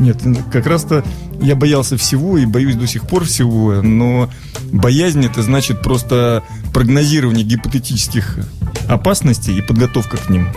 Нет, 0.00 0.20
как 0.52 0.66
раз-то 0.66 1.04
я 1.40 1.54
боялся 1.54 1.96
всего 1.96 2.36
и 2.36 2.46
боюсь 2.46 2.74
до 2.74 2.86
сих 2.86 3.06
пор 3.06 3.24
всего, 3.24 3.80
но 3.82 4.28
боязнь 4.72 5.24
это 5.24 5.42
значит 5.42 5.82
просто 5.82 6.42
прогнозирование 6.72 7.44
гипотетических 7.44 8.38
опасностей 8.88 9.56
и 9.58 9.62
подготовка 9.62 10.16
к 10.16 10.30
ним. 10.30 10.48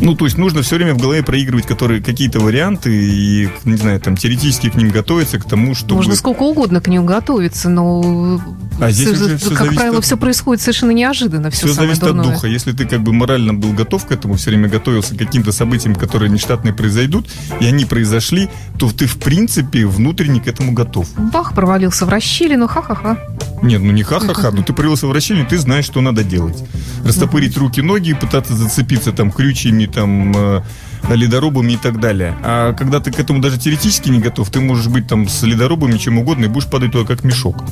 Ну, 0.00 0.14
то 0.14 0.24
есть 0.24 0.38
нужно 0.38 0.62
все 0.62 0.76
время 0.76 0.94
в 0.94 0.98
голове 0.98 1.22
проигрывать 1.22 1.66
которые, 1.66 2.02
какие-то 2.02 2.40
варианты 2.40 2.90
и, 2.90 3.48
не 3.64 3.76
знаю, 3.76 4.00
там, 4.00 4.16
теоретически 4.16 4.70
к 4.70 4.74
ним 4.74 4.90
готовиться, 4.90 5.38
к 5.38 5.44
тому, 5.44 5.74
что... 5.74 5.94
Можно 5.94 6.16
сколько 6.16 6.42
угодно 6.42 6.80
к 6.80 6.88
ним 6.88 7.04
готовиться, 7.04 7.68
но, 7.68 8.40
а 8.80 8.90
здесь 8.90 9.08
все, 9.08 9.24
уже 9.24 9.36
все 9.38 9.54
как 9.54 9.74
правило, 9.74 9.98
от... 9.98 10.04
все 10.04 10.16
происходит 10.16 10.62
совершенно 10.62 10.90
неожиданно. 10.92 11.50
Все, 11.50 11.66
все 11.66 11.74
зависит 11.74 12.00
дурное. 12.00 12.24
от 12.24 12.32
духа. 12.32 12.46
Если 12.46 12.72
ты 12.72 12.86
как 12.86 13.02
бы 13.02 13.12
морально 13.12 13.54
был 13.54 13.72
готов 13.72 14.06
к 14.06 14.12
этому, 14.12 14.34
все 14.34 14.50
время 14.50 14.68
готовился 14.68 15.14
к 15.14 15.18
каким-то 15.18 15.52
событиям, 15.52 15.94
которые 15.94 16.30
нештатные 16.30 16.74
произойдут, 16.74 17.28
и 17.60 17.66
они 17.66 17.84
произошли, 17.84 18.48
то 18.78 18.90
ты, 18.90 19.06
в 19.06 19.18
принципе, 19.18 19.86
внутренне 19.86 20.40
к 20.40 20.48
этому 20.48 20.72
готов. 20.72 21.08
Бах, 21.32 21.54
провалился 21.54 22.06
в 22.06 22.08
расщелину, 22.08 22.66
ха-ха-ха. 22.68 23.18
Нет, 23.62 23.82
ну 23.82 23.92
не 23.92 24.02
ха-ха-ха, 24.02 24.50
ну 24.50 24.62
ты 24.62 24.72
провалился 24.72 25.06
в 25.06 25.12
расщелину, 25.12 25.46
ты 25.46 25.58
знаешь, 25.58 25.84
что 25.84 26.00
надо 26.00 26.24
делать. 26.24 26.62
Растопырить 27.04 27.56
руки-ноги, 27.56 28.14
пытаться 28.14 28.54
зацепиться 28.54 29.12
там 29.12 29.30
крючьями, 29.30 29.86
там 29.86 30.32
э, 30.36 30.62
ледорубами 31.08 31.72
и 31.72 31.76
так 31.76 32.00
далее. 32.00 32.36
А 32.42 32.72
когда 32.72 33.00
ты 33.00 33.10
к 33.10 33.18
этому 33.18 33.40
даже 33.40 33.58
теоретически 33.58 34.08
не 34.08 34.20
готов, 34.20 34.50
ты 34.50 34.60
можешь 34.60 34.88
быть 34.88 35.06
там 35.06 35.28
с 35.28 35.42
ледорубами 35.42 35.98
чем 35.98 36.18
угодно 36.18 36.46
и 36.46 36.48
будешь 36.48 36.66
падать 36.66 36.92
туда 36.92 37.06
как 37.06 37.24
мешок. 37.24 37.64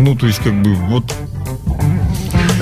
Ну, 0.00 0.14
то 0.14 0.26
есть, 0.26 0.38
как 0.38 0.54
бы, 0.62 0.74
вот 0.74 1.14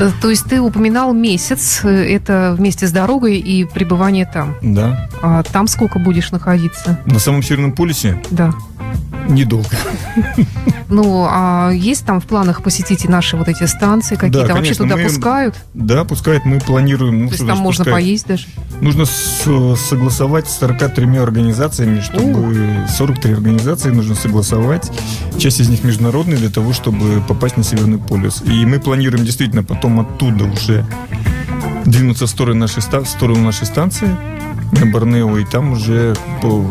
э, 0.01 0.11
то 0.21 0.29
есть 0.29 0.45
ты 0.47 0.61
упоминал 0.61 1.13
месяц, 1.13 1.81
э, 1.85 1.89
это 1.89 2.55
вместе 2.59 2.89
с 2.89 2.93
дорогой 2.93 3.39
и 3.39 3.65
пребывание 3.65 4.27
там. 4.27 4.57
Да. 4.61 5.09
А 5.23 5.45
там 5.45 5.69
сколько 5.69 6.01
будешь 6.01 6.33
находиться? 6.33 6.99
На 7.07 7.21
самом 7.21 7.45
Северном 7.45 7.73
полюсе? 7.73 8.21
Да. 8.31 8.53
Недолго. 9.29 9.69
Ну, 10.91 11.27
а 11.29 11.71
есть 11.71 12.07
там 12.07 12.19
в 12.21 12.25
планах 12.25 12.63
посетить 12.63 13.05
и 13.05 13.09
наши 13.09 13.37
вот 13.37 13.47
эти 13.49 13.65
станции 13.65 14.15
какие-то? 14.15 14.49
Да, 14.49 14.55
Вообще 14.55 14.75
туда 14.75 14.97
мы, 14.97 15.05
пускают? 15.05 15.55
Да, 15.75 16.05
пускают. 16.05 16.47
Мы 16.47 16.61
планируем. 16.61 17.25
Ну, 17.25 17.29
То 17.29 17.35
есть 17.35 17.47
там 17.47 17.59
можно 17.59 17.85
пускают. 17.85 18.05
поесть 18.05 18.27
даже? 18.27 18.47
Нужно 18.81 19.05
с, 19.05 19.77
согласовать 19.77 20.49
с 20.49 20.59
43 20.59 21.19
организациями, 21.19 22.01
чтобы... 22.01 22.85
О. 22.85 22.89
43 22.89 23.35
организации 23.35 23.91
нужно 23.91 24.15
согласовать. 24.15 24.91
Часть 25.37 25.61
из 25.61 25.69
них 25.69 25.85
международные 25.85 26.39
для 26.39 26.51
того, 26.51 26.73
чтобы 26.73 27.23
попасть 27.29 27.59
на 27.59 27.65
Северный 27.65 27.99
полюс. 27.99 28.43
И 28.47 28.65
мы 28.65 28.81
планируем 28.81 29.27
действительно 29.27 29.63
потом 29.63 30.01
оттуда 30.01 30.45
уже 30.45 30.87
двинуться 31.85 32.27
в 32.27 32.31
сторону 32.31 32.61
нашей, 32.61 32.81
в 32.81 33.09
сторону 33.09 33.43
нашей 33.43 33.67
станции 33.67 34.09
на 34.73 34.87
Борнео, 34.87 35.39
и 35.39 35.45
там 35.45 35.73
уже, 35.73 36.15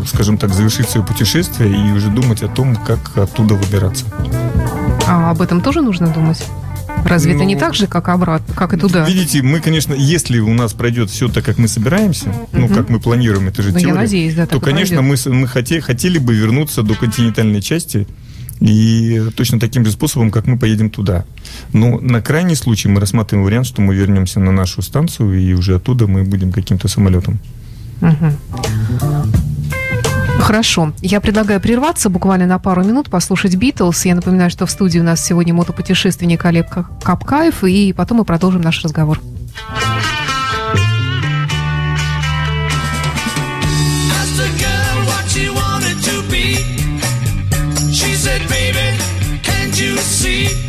скажем 0.07 0.37
так, 0.37 0.53
завершить 0.53 0.89
свое 0.89 1.05
путешествие 1.05 1.71
и 1.71 1.91
уже 1.93 2.09
думать 2.09 2.43
о 2.43 2.47
том, 2.47 2.75
как 2.75 3.17
оттуда 3.17 3.55
выбираться. 3.55 4.05
А 5.07 5.31
об 5.31 5.41
этом 5.41 5.61
тоже 5.61 5.81
нужно 5.81 6.07
думать? 6.07 6.43
Разве 7.05 7.31
ну, 7.33 7.37
это 7.37 7.45
не 7.45 7.55
ну, 7.55 7.59
так 7.59 7.73
же, 7.73 7.87
как 7.87 8.09
обратно, 8.09 8.53
как 8.53 8.73
и 8.73 8.77
туда? 8.77 9.05
Видите, 9.05 9.41
мы, 9.41 9.59
конечно, 9.59 9.93
если 9.93 10.39
у 10.39 10.53
нас 10.53 10.73
пройдет 10.73 11.09
все 11.09 11.29
так, 11.29 11.45
как 11.45 11.57
мы 11.57 11.67
собираемся, 11.67 12.29
угу. 12.29 12.47
ну, 12.53 12.67
как 12.67 12.89
мы 12.89 12.99
планируем, 12.99 13.47
это 13.47 13.61
же 13.61 13.71
ну, 13.71 13.79
теория, 13.79 13.95
надеюсь, 13.95 14.35
да, 14.35 14.45
то, 14.45 14.59
конечно, 14.59 15.01
мы, 15.01 15.15
мы 15.27 15.47
хотели, 15.47 15.79
хотели 15.79 16.17
бы 16.17 16.35
вернуться 16.35 16.83
до 16.83 16.95
континентальной 16.95 17.61
части 17.61 18.07
и 18.59 19.21
точно 19.35 19.59
таким 19.59 19.85
же 19.85 19.91
способом, 19.91 20.31
как 20.31 20.47
мы 20.47 20.57
поедем 20.57 20.89
туда. 20.89 21.25
Но 21.73 21.99
на 21.99 22.21
крайний 22.21 22.55
случай 22.55 22.89
мы 22.89 22.99
рассматриваем 22.99 23.45
вариант, 23.45 23.67
что 23.67 23.81
мы 23.81 23.95
вернемся 23.95 24.39
на 24.39 24.51
нашу 24.51 24.81
станцию, 24.81 25.39
и 25.39 25.53
уже 25.53 25.75
оттуда 25.75 26.07
мы 26.07 26.23
будем 26.23 26.51
каким-то 26.51 26.87
самолетом. 26.87 27.39
Хорошо. 30.39 30.93
Я 31.01 31.19
предлагаю 31.19 31.59
прерваться 31.59 32.09
буквально 32.09 32.45
на 32.45 32.57
пару 32.57 32.83
минут, 32.83 33.09
послушать 33.09 33.55
Битлз. 33.55 34.05
Я 34.05 34.15
напоминаю, 34.15 34.49
что 34.49 34.65
в 34.65 34.71
студии 34.71 34.99
у 34.99 35.03
нас 35.03 35.23
сегодня 35.23 35.53
мотопутешественник 35.53 36.45
Олег 36.45 36.67
Капкаев, 37.03 37.63
и 37.63 37.93
потом 37.93 38.19
мы 38.19 38.25
продолжим 38.25 38.61
наш 38.61 38.83
разговор. 38.83 39.19
See? 50.17 50.66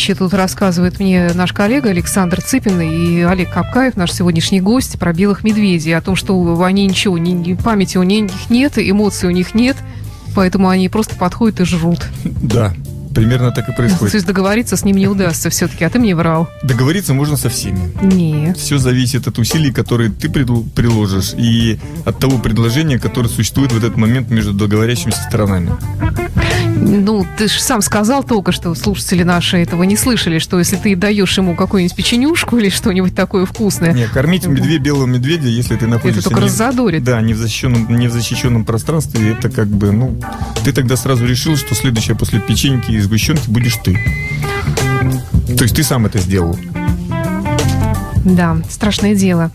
Вещи 0.00 0.14
тут 0.14 0.32
рассказывает 0.32 0.98
мне 0.98 1.30
наш 1.34 1.52
коллега 1.52 1.90
Александр 1.90 2.40
Цыпин 2.40 2.80
и 2.80 3.20
Олег 3.20 3.52
Капкаев, 3.52 3.96
наш 3.96 4.12
сегодняшний 4.12 4.62
гость, 4.62 4.98
про 4.98 5.12
белых 5.12 5.44
медведей, 5.44 5.94
о 5.94 6.00
том, 6.00 6.16
что 6.16 6.62
они 6.62 6.86
ничего, 6.86 7.18
ни, 7.18 7.52
памяти 7.52 7.98
у 7.98 8.02
них 8.02 8.48
нет, 8.48 8.78
эмоций 8.78 9.28
у 9.28 9.30
них 9.30 9.54
нет, 9.54 9.76
поэтому 10.34 10.70
они 10.70 10.88
просто 10.88 11.16
подходят 11.16 11.60
и 11.60 11.64
жрут. 11.66 12.00
Да, 12.24 12.72
Примерно 13.14 13.50
так 13.50 13.68
и 13.68 13.72
происходит. 13.72 14.12
То 14.12 14.16
есть 14.16 14.26
договориться 14.26 14.76
с 14.76 14.84
ним 14.84 14.96
не 14.96 15.08
удастся 15.08 15.50
все-таки, 15.50 15.84
а 15.84 15.90
ты 15.90 15.98
мне 15.98 16.14
врал. 16.14 16.48
Договориться 16.62 17.12
можно 17.12 17.36
со 17.36 17.48
всеми. 17.48 17.92
Нет. 18.00 18.56
Все 18.56 18.78
зависит 18.78 19.26
от 19.26 19.36
усилий, 19.38 19.72
которые 19.72 20.10
ты 20.10 20.30
приложишь, 20.30 21.34
и 21.36 21.78
от 22.04 22.20
того 22.20 22.38
предложения, 22.38 23.00
которое 23.00 23.28
существует 23.28 23.72
в 23.72 23.76
этот 23.76 23.96
момент 23.96 24.30
между 24.30 24.52
договорящимися 24.52 25.22
сторонами. 25.22 25.72
Ну, 26.80 27.26
ты 27.36 27.48
же 27.48 27.60
сам 27.60 27.82
сказал 27.82 28.24
только, 28.24 28.52
что 28.52 28.74
слушатели 28.74 29.22
наши 29.22 29.58
этого 29.58 29.82
не 29.82 29.96
слышали, 29.96 30.38
что 30.38 30.58
если 30.58 30.76
ты 30.76 30.96
даешь 30.96 31.36
ему 31.36 31.54
какую-нибудь 31.54 31.94
печенюшку 31.94 32.56
или 32.56 32.70
что-нибудь 32.70 33.14
такое 33.14 33.44
вкусное... 33.44 33.92
Не, 33.92 34.06
кормить 34.06 34.46
медведя, 34.46 34.82
белого 34.82 35.06
медведя, 35.06 35.48
если 35.48 35.76
ты 35.76 35.86
находишься... 35.86 36.20
Это 36.20 36.30
только 36.30 36.40
не, 36.40 36.46
раззадорит. 36.46 37.04
Да, 37.04 37.20
не 37.20 37.34
в, 37.34 37.38
защищенном, 37.38 37.96
не 37.96 38.08
в 38.08 38.12
защищенном 38.12 38.64
пространстве, 38.64 39.32
это 39.32 39.50
как 39.50 39.68
бы, 39.68 39.92
ну... 39.92 40.18
Ты 40.64 40.72
тогда 40.72 40.96
сразу 40.96 41.26
решил, 41.26 41.56
что 41.56 41.74
следующее 41.74 42.16
после 42.16 42.40
печеньки 42.40 42.90
и 42.90 42.98
сгущенки 42.98 43.48
будешь 43.50 43.76
ты. 43.76 43.98
То 45.56 45.64
есть 45.64 45.76
ты 45.76 45.82
сам 45.82 46.06
это 46.06 46.18
сделал. 46.18 46.58
Да, 48.24 48.56
страшное 48.68 49.14
дело. 49.14 49.50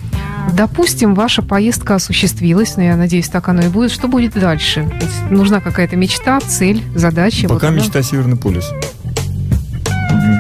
Допустим, 0.54 1.16
ваша 1.16 1.42
поездка 1.42 1.96
осуществилась, 1.96 2.78
но 2.78 2.84
я 2.84 2.96
надеюсь, 2.96 3.30
так 3.30 3.50
оно 3.50 3.64
и 3.64 3.68
будет. 3.68 3.92
Что 3.92 4.08
будет 4.08 4.34
дальше? 4.34 4.90
Ведь 5.02 5.32
нужна 5.32 5.60
какая-то 5.60 5.96
мечта, 5.96 6.40
цель, 6.40 6.84
задача. 6.96 7.48
Пока 7.48 7.72
вот, 7.72 7.78
мечта 7.78 8.02
Северный 8.02 8.38
полюс. 8.38 8.70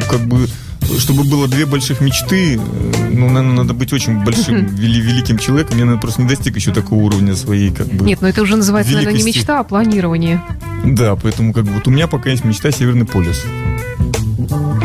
Как 0.09 0.21
бы 0.21 0.47
чтобы 0.99 1.23
было 1.23 1.47
две 1.47 1.65
больших 1.65 2.01
мечты, 2.01 2.55
э, 2.55 2.59
ну, 3.11 3.27
наверное, 3.27 3.57
надо 3.57 3.73
быть 3.73 3.91
очень 3.93 4.23
большим, 4.23 4.65
вели, 4.75 5.01
великим 5.01 5.37
человеком. 5.37 5.77
Я, 5.77 5.85
наверное, 5.85 6.01
просто 6.01 6.21
не 6.21 6.27
достиг 6.27 6.55
еще 6.55 6.71
такого 6.71 7.01
уровня 7.01 7.35
своей, 7.35 7.71
как 7.71 7.87
бы. 7.87 8.05
Нет, 8.05 8.21
но 8.21 8.27
это 8.27 8.41
уже 8.41 8.55
называется, 8.55 8.91
великости. 8.91 9.13
наверное, 9.13 9.31
не 9.31 9.37
мечта, 9.37 9.59
а 9.59 9.63
планирование. 9.63 10.41
Да, 10.85 11.15
поэтому, 11.15 11.53
как 11.53 11.65
бы, 11.65 11.71
вот 11.71 11.87
у 11.87 11.91
меня 11.91 12.07
пока 12.07 12.29
есть 12.29 12.43
мечта 12.43 12.71
Северный 12.71 13.05
полюс. 13.05 13.43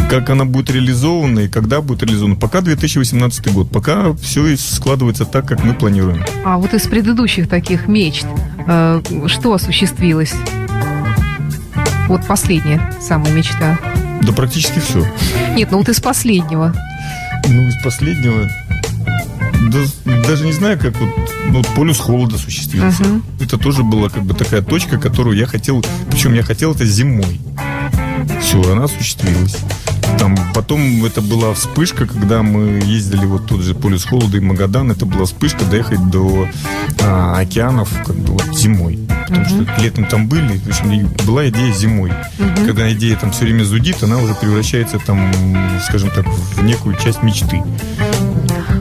Как 0.08 0.30
она 0.30 0.44
будет 0.44 0.70
реализована 0.70 1.40
и 1.40 1.48
когда 1.48 1.80
будет 1.80 2.02
реализована? 2.02 2.36
Пока 2.36 2.60
2018 2.60 3.52
год. 3.52 3.70
Пока 3.70 4.12
все 4.14 4.56
складывается 4.56 5.24
так, 5.24 5.46
как 5.46 5.64
мы 5.64 5.74
планируем. 5.74 6.24
А 6.44 6.58
вот 6.58 6.74
из 6.74 6.86
предыдущих 6.86 7.48
таких 7.48 7.88
мечт, 7.88 8.26
э, 8.66 9.02
что 9.26 9.54
осуществилось? 9.54 10.34
Вот 12.08 12.26
последняя 12.26 12.92
самая 13.00 13.32
мечта. 13.32 13.78
Да 14.22 14.32
практически 14.32 14.80
все. 14.80 15.06
Нет, 15.54 15.70
ну 15.70 15.78
вот 15.78 15.88
из 15.88 16.00
последнего. 16.00 16.74
Ну, 17.48 17.68
из 17.68 17.82
последнего... 17.82 18.48
Да, 19.70 19.78
даже 20.26 20.46
не 20.46 20.52
знаю, 20.52 20.78
как 20.78 20.96
вот, 20.98 21.10
ну, 21.50 21.62
полюс 21.76 21.98
холода 21.98 22.36
осуществился. 22.36 23.02
Uh-huh. 23.02 23.22
Это 23.40 23.58
тоже 23.58 23.82
была 23.82 24.08
как 24.08 24.24
бы 24.24 24.34
такая 24.34 24.62
точка, 24.62 24.98
которую 24.98 25.36
я 25.36 25.46
хотел, 25.46 25.84
причем 26.10 26.32
я 26.32 26.42
хотел 26.42 26.72
это 26.72 26.86
зимой. 26.86 27.40
Все, 28.40 28.72
она 28.72 28.84
осуществилась. 28.84 29.56
Там 30.18 30.36
потом 30.54 31.04
это 31.04 31.22
была 31.22 31.54
вспышка, 31.54 32.06
когда 32.06 32.42
мы 32.42 32.80
ездили 32.84 33.24
вот 33.24 33.46
тот 33.46 33.60
же 33.60 33.74
полюс 33.74 34.04
холода 34.04 34.36
и 34.36 34.40
Магадан. 34.40 34.90
Это 34.90 35.06
была 35.06 35.24
вспышка 35.24 35.64
доехать 35.64 36.10
до 36.10 36.48
а, 37.02 37.38
океанов 37.38 37.90
как 38.04 38.16
бы 38.16 38.32
вот 38.32 38.56
зимой. 38.56 38.98
Потому 39.28 39.44
uh-huh. 39.44 39.72
что 39.72 39.82
летом 39.82 40.04
там 40.06 40.28
были, 40.28 40.58
в 40.58 40.68
общем, 40.68 41.08
была 41.26 41.48
идея 41.48 41.72
зимой. 41.72 42.10
Uh-huh. 42.10 42.66
Когда 42.66 42.92
идея 42.92 43.16
там 43.16 43.30
все 43.30 43.44
время 43.44 43.64
зудит, 43.64 44.02
она 44.02 44.18
уже 44.18 44.34
превращается 44.34 44.98
там, 44.98 45.32
скажем 45.86 46.10
так, 46.10 46.26
в 46.26 46.64
некую 46.64 46.96
часть 46.96 47.22
мечты. 47.22 47.62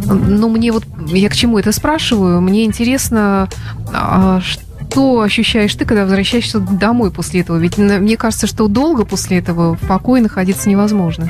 Ну, 0.06 0.50
мне 0.50 0.72
вот, 0.72 0.86
я 1.08 1.30
к 1.30 1.36
чему 1.36 1.60
это 1.60 1.72
спрашиваю, 1.72 2.42
мне 2.42 2.66
интересно, 2.66 3.48
а, 3.94 4.42
что 4.42 4.64
что 4.90 5.22
ощущаешь 5.22 5.76
ты, 5.76 5.86
когда 5.86 6.04
возвращаешься 6.04 6.60
домой 6.60 7.12
после 7.12 7.42
этого? 7.42 7.58
Ведь 7.58 7.78
мне 7.78 8.18
кажется, 8.18 8.48
что 8.48 8.68
долго 8.68 9.06
после 9.06 9.38
этого 9.38 9.76
в 9.76 9.88
покое 9.88 10.22
находиться 10.22 10.68
невозможно. 10.68 11.30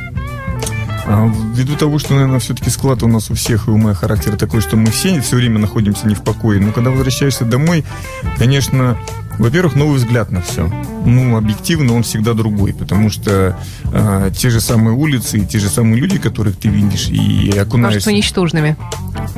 А, 1.05 1.29
ввиду 1.53 1.75
того, 1.75 1.99
что, 1.99 2.13
наверное, 2.13 2.39
все-таки 2.39 2.69
склад 2.69 3.03
у 3.03 3.07
нас 3.07 3.29
у 3.29 3.33
всех 3.33 3.67
и 3.67 3.71
у 3.71 3.77
моего 3.77 3.93
характера 3.93 4.37
такой, 4.37 4.61
что 4.61 4.77
мы 4.77 4.91
все 4.91 5.19
все 5.19 5.35
время 5.35 5.59
находимся 5.59 6.07
не 6.07 6.15
в 6.15 6.23
покое. 6.23 6.61
Но 6.61 6.71
когда 6.71 6.89
возвращаешься 6.89 7.45
домой, 7.45 7.83
конечно, 8.37 8.97
во-первых, 9.39 9.75
новый 9.75 9.97
взгляд 9.97 10.31
на 10.31 10.41
все. 10.41 10.69
Ну, 11.05 11.37
объективно 11.37 11.93
он 11.93 12.03
всегда 12.03 12.33
другой, 12.33 12.73
потому 12.73 13.09
что 13.09 13.57
э, 13.85 14.31
те 14.37 14.49
же 14.49 14.59
самые 14.59 14.95
улицы 14.95 15.39
и 15.39 15.45
те 15.45 15.59
же 15.59 15.69
самые 15.69 15.95
люди, 15.95 16.19
которых 16.19 16.57
ты 16.57 16.67
видишь 16.67 17.07
и 17.07 17.49
окунаешься... 17.57 17.99
Кажутся 17.99 18.11
ничтожными. 18.11 18.75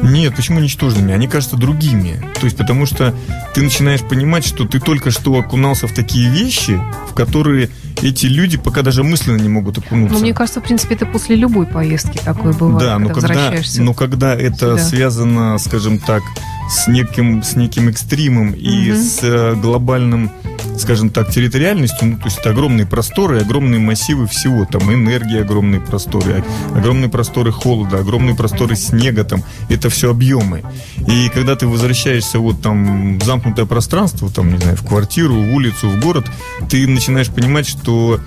Нет, 0.01 0.35
почему 0.35 0.59
ничтожными? 0.59 1.13
Они 1.13 1.27
кажутся 1.27 1.55
другими. 1.55 2.19
То 2.39 2.45
есть 2.45 2.57
потому 2.57 2.87
что 2.87 3.13
ты 3.53 3.61
начинаешь 3.61 4.01
понимать, 4.01 4.43
что 4.43 4.65
ты 4.65 4.79
только 4.79 5.11
что 5.11 5.37
окунался 5.37 5.87
в 5.87 5.93
такие 5.93 6.29
вещи, 6.29 6.81
в 7.09 7.13
которые 7.13 7.69
эти 8.01 8.25
люди 8.25 8.57
пока 8.57 8.81
даже 8.81 9.03
мысленно 9.03 9.37
не 9.37 9.49
могут 9.49 9.77
окунуться. 9.77 10.15
Ну, 10.15 10.21
мне 10.21 10.33
кажется, 10.33 10.61
в 10.61 10.63
принципе, 10.63 10.95
это 10.95 11.05
после 11.05 11.35
любой 11.35 11.67
поездки 11.67 12.19
такое 12.23 12.53
бывает. 12.53 12.79
Да, 12.79 12.97
но 12.97 13.09
когда, 13.09 13.53
но 13.77 13.93
когда 13.93 14.35
это 14.35 14.77
сюда. 14.77 14.77
связано, 14.83 15.57
скажем 15.59 15.99
так, 15.99 16.23
с 16.69 16.87
неким, 16.87 17.43
с 17.43 17.55
неким 17.55 17.89
экстримом 17.89 18.51
и 18.51 18.91
угу. 18.91 18.99
с 18.99 19.19
э, 19.21 19.55
глобальным, 19.55 20.31
скажем 20.77 21.09
так, 21.09 21.29
территориальностью, 21.29 22.07
ну, 22.07 22.17
то 22.17 22.25
есть 22.25 22.39
это 22.39 22.51
огромные 22.51 22.85
просторы, 22.85 23.39
огромные 23.39 23.79
массивы 23.79 24.27
всего, 24.27 24.65
там 24.65 24.93
энергии 24.93 25.41
огромные 25.41 25.81
просторы, 25.81 26.43
огромные 26.75 27.09
просторы 27.09 27.51
холода, 27.51 27.99
огромные 27.99 28.35
просторы 28.35 28.75
снега, 28.75 29.23
там, 29.23 29.43
это 29.69 29.89
все 29.89 30.11
объемы. 30.11 30.63
И 31.07 31.29
когда 31.29 31.55
ты 31.55 31.67
возвращаешься 31.67 32.39
вот 32.39 32.61
там 32.61 33.19
в 33.19 33.23
замкнутое 33.23 33.65
пространство, 33.65 34.29
там, 34.29 34.51
не 34.51 34.57
знаю, 34.57 34.77
в 34.77 34.85
квартиру, 34.85 35.35
в 35.35 35.53
улицу, 35.53 35.89
в 35.89 35.99
город, 35.99 36.25
ты 36.69 36.87
начинаешь 36.87 37.29
понимать, 37.29 37.67
что 37.67 38.19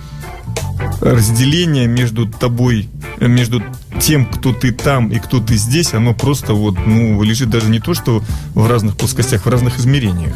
разделение 1.01 1.87
между 1.87 2.27
тобой, 2.27 2.89
э, 3.19 3.27
между 3.27 3.61
тем, 3.99 4.25
кто 4.25 4.53
ты 4.53 4.71
там 4.71 5.09
и 5.09 5.19
кто 5.19 5.39
ты 5.39 5.55
здесь, 5.55 5.93
оно 5.93 6.13
просто 6.13 6.53
вот, 6.53 6.77
ну, 6.85 7.21
лежит 7.23 7.49
даже 7.49 7.69
не 7.69 7.79
то, 7.79 7.93
что 7.93 8.23
в 8.53 8.67
разных 8.67 8.97
плоскостях, 8.97 9.45
в 9.45 9.49
разных 9.49 9.79
измерениях. 9.79 10.35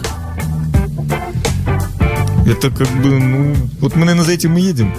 Это 2.45 2.72
как 2.72 2.88
бы, 3.01 3.20
ну, 3.20 3.55
вот 3.80 3.95
мы, 3.95 4.01
наверное, 4.05 4.26
за 4.26 4.32
этим 4.32 4.57
и 4.57 4.61
едем. 4.61 4.93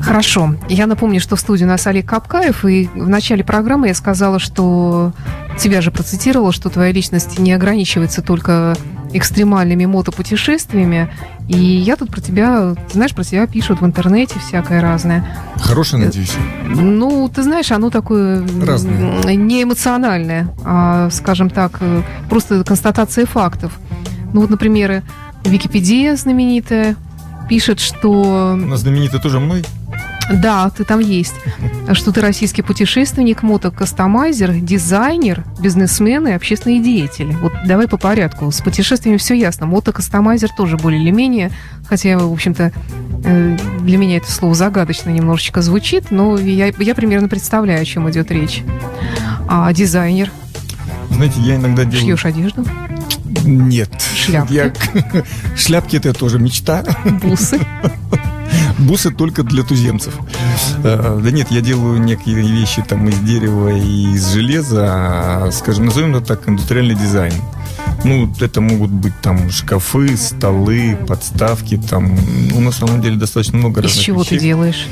Хорошо. 0.00 0.54
Я 0.68 0.86
напомню, 0.86 1.18
что 1.18 1.34
в 1.36 1.40
студии 1.40 1.64
у 1.64 1.68
нас 1.68 1.86
Олег 1.86 2.06
Капкаев, 2.06 2.64
и 2.66 2.90
в 2.94 3.08
начале 3.08 3.42
программы 3.42 3.88
я 3.88 3.94
сказала, 3.94 4.38
что 4.38 5.12
тебя 5.58 5.80
же 5.80 5.90
процитировала, 5.90 6.52
что 6.52 6.68
твоя 6.68 6.92
личность 6.92 7.38
не 7.38 7.52
ограничивается 7.52 8.20
только 8.20 8.76
экстремальными 9.14 9.86
мотопутешествиями. 9.86 11.10
И 11.48 11.56
я 11.56 11.96
тут 11.96 12.10
про 12.10 12.20
тебя, 12.20 12.74
знаешь, 12.92 13.14
про 13.14 13.24
тебя 13.24 13.46
пишут 13.46 13.80
в 13.80 13.86
интернете 13.86 14.38
всякое 14.38 14.80
разное. 14.80 15.24
Хорошее, 15.56 16.04
надеюсь? 16.04 16.34
Ну, 16.66 17.30
ты 17.34 17.42
знаешь, 17.42 17.70
оно 17.70 17.90
такое 17.90 18.44
Разное. 18.64 19.34
не 19.34 19.62
эмоциональное, 19.62 20.48
а, 20.64 21.10
скажем 21.10 21.48
так, 21.50 21.78
э, 21.80 22.02
просто 22.28 22.64
констатация 22.64 23.26
фактов. 23.26 23.78
Ну 24.32 24.40
вот, 24.40 24.50
например, 24.50 25.02
Википедия 25.44 26.16
знаменитая 26.16 26.96
пишет, 27.48 27.78
что... 27.78 28.52
Она 28.54 28.76
знаменита 28.76 29.18
тоже 29.18 29.38
мной? 29.38 29.64
Да, 30.32 30.70
ты 30.70 30.84
там 30.84 31.00
есть. 31.00 31.34
Что 31.92 32.12
ты 32.12 32.20
российский 32.20 32.62
путешественник, 32.62 33.42
мотокастомайзер, 33.42 34.54
дизайнер, 34.54 35.44
бизнесмен 35.60 36.26
и 36.26 36.32
общественный 36.32 36.80
деятель. 36.80 37.32
Вот 37.36 37.52
давай 37.66 37.88
по 37.88 37.98
порядку. 37.98 38.50
С 38.50 38.60
путешествиями 38.60 39.18
все 39.18 39.34
ясно. 39.34 39.66
Мотокастомайзер 39.66 40.50
тоже 40.56 40.76
более 40.76 41.02
или 41.02 41.10
менее, 41.10 41.50
хотя, 41.86 42.18
в 42.18 42.32
общем-то, 42.32 42.72
э, 43.24 43.58
для 43.80 43.98
меня 43.98 44.16
это 44.16 44.30
слово 44.30 44.54
загадочно 44.54 45.10
немножечко 45.10 45.60
звучит, 45.62 46.10
но 46.10 46.38
я, 46.38 46.72
я 46.78 46.94
примерно 46.94 47.28
представляю, 47.28 47.82
о 47.82 47.84
чем 47.84 48.10
идет 48.10 48.30
речь. 48.30 48.62
А 49.46 49.72
дизайнер? 49.72 50.30
Знаете, 51.10 51.40
я 51.40 51.56
иногда 51.56 51.84
делаю... 51.84 52.16
Шьешь 52.16 52.24
одежду? 52.24 52.64
Нет. 53.44 53.90
Шляпки? 54.14 54.52
Я... 54.52 54.72
Шляпки 55.56 55.96
это 55.96 56.14
тоже 56.14 56.38
мечта. 56.38 56.82
Бусы? 57.22 57.60
Бусы 58.78 59.10
только 59.10 59.42
для 59.42 59.62
туземцев. 59.62 60.14
Э, 60.82 61.20
Да 61.22 61.30
нет, 61.30 61.48
я 61.50 61.60
делаю 61.60 62.00
некие 62.00 62.34
вещи 62.36 62.82
там 62.82 63.08
из 63.08 63.18
дерева 63.20 63.68
и 63.68 64.12
из 64.14 64.32
железа, 64.32 64.86
а, 64.90 65.50
скажем, 65.52 65.86
назовем 65.86 66.16
это 66.16 66.26
так, 66.26 66.48
индустриальный 66.48 66.94
дизайн. 66.94 67.34
Ну, 68.04 68.30
это 68.40 68.60
могут 68.60 68.90
быть 68.90 69.14
там 69.22 69.50
шкафы, 69.50 70.16
столы, 70.16 70.98
подставки, 71.08 71.76
там, 71.78 72.16
ну, 72.50 72.60
на 72.60 72.72
самом 72.72 73.00
деле 73.00 73.16
достаточно 73.16 73.58
много 73.58 73.80
Из 73.80 73.84
разных 73.84 74.04
чего 74.04 74.22
вещей. 74.22 74.38
ты 74.38 74.44
делаешь? 74.44 74.86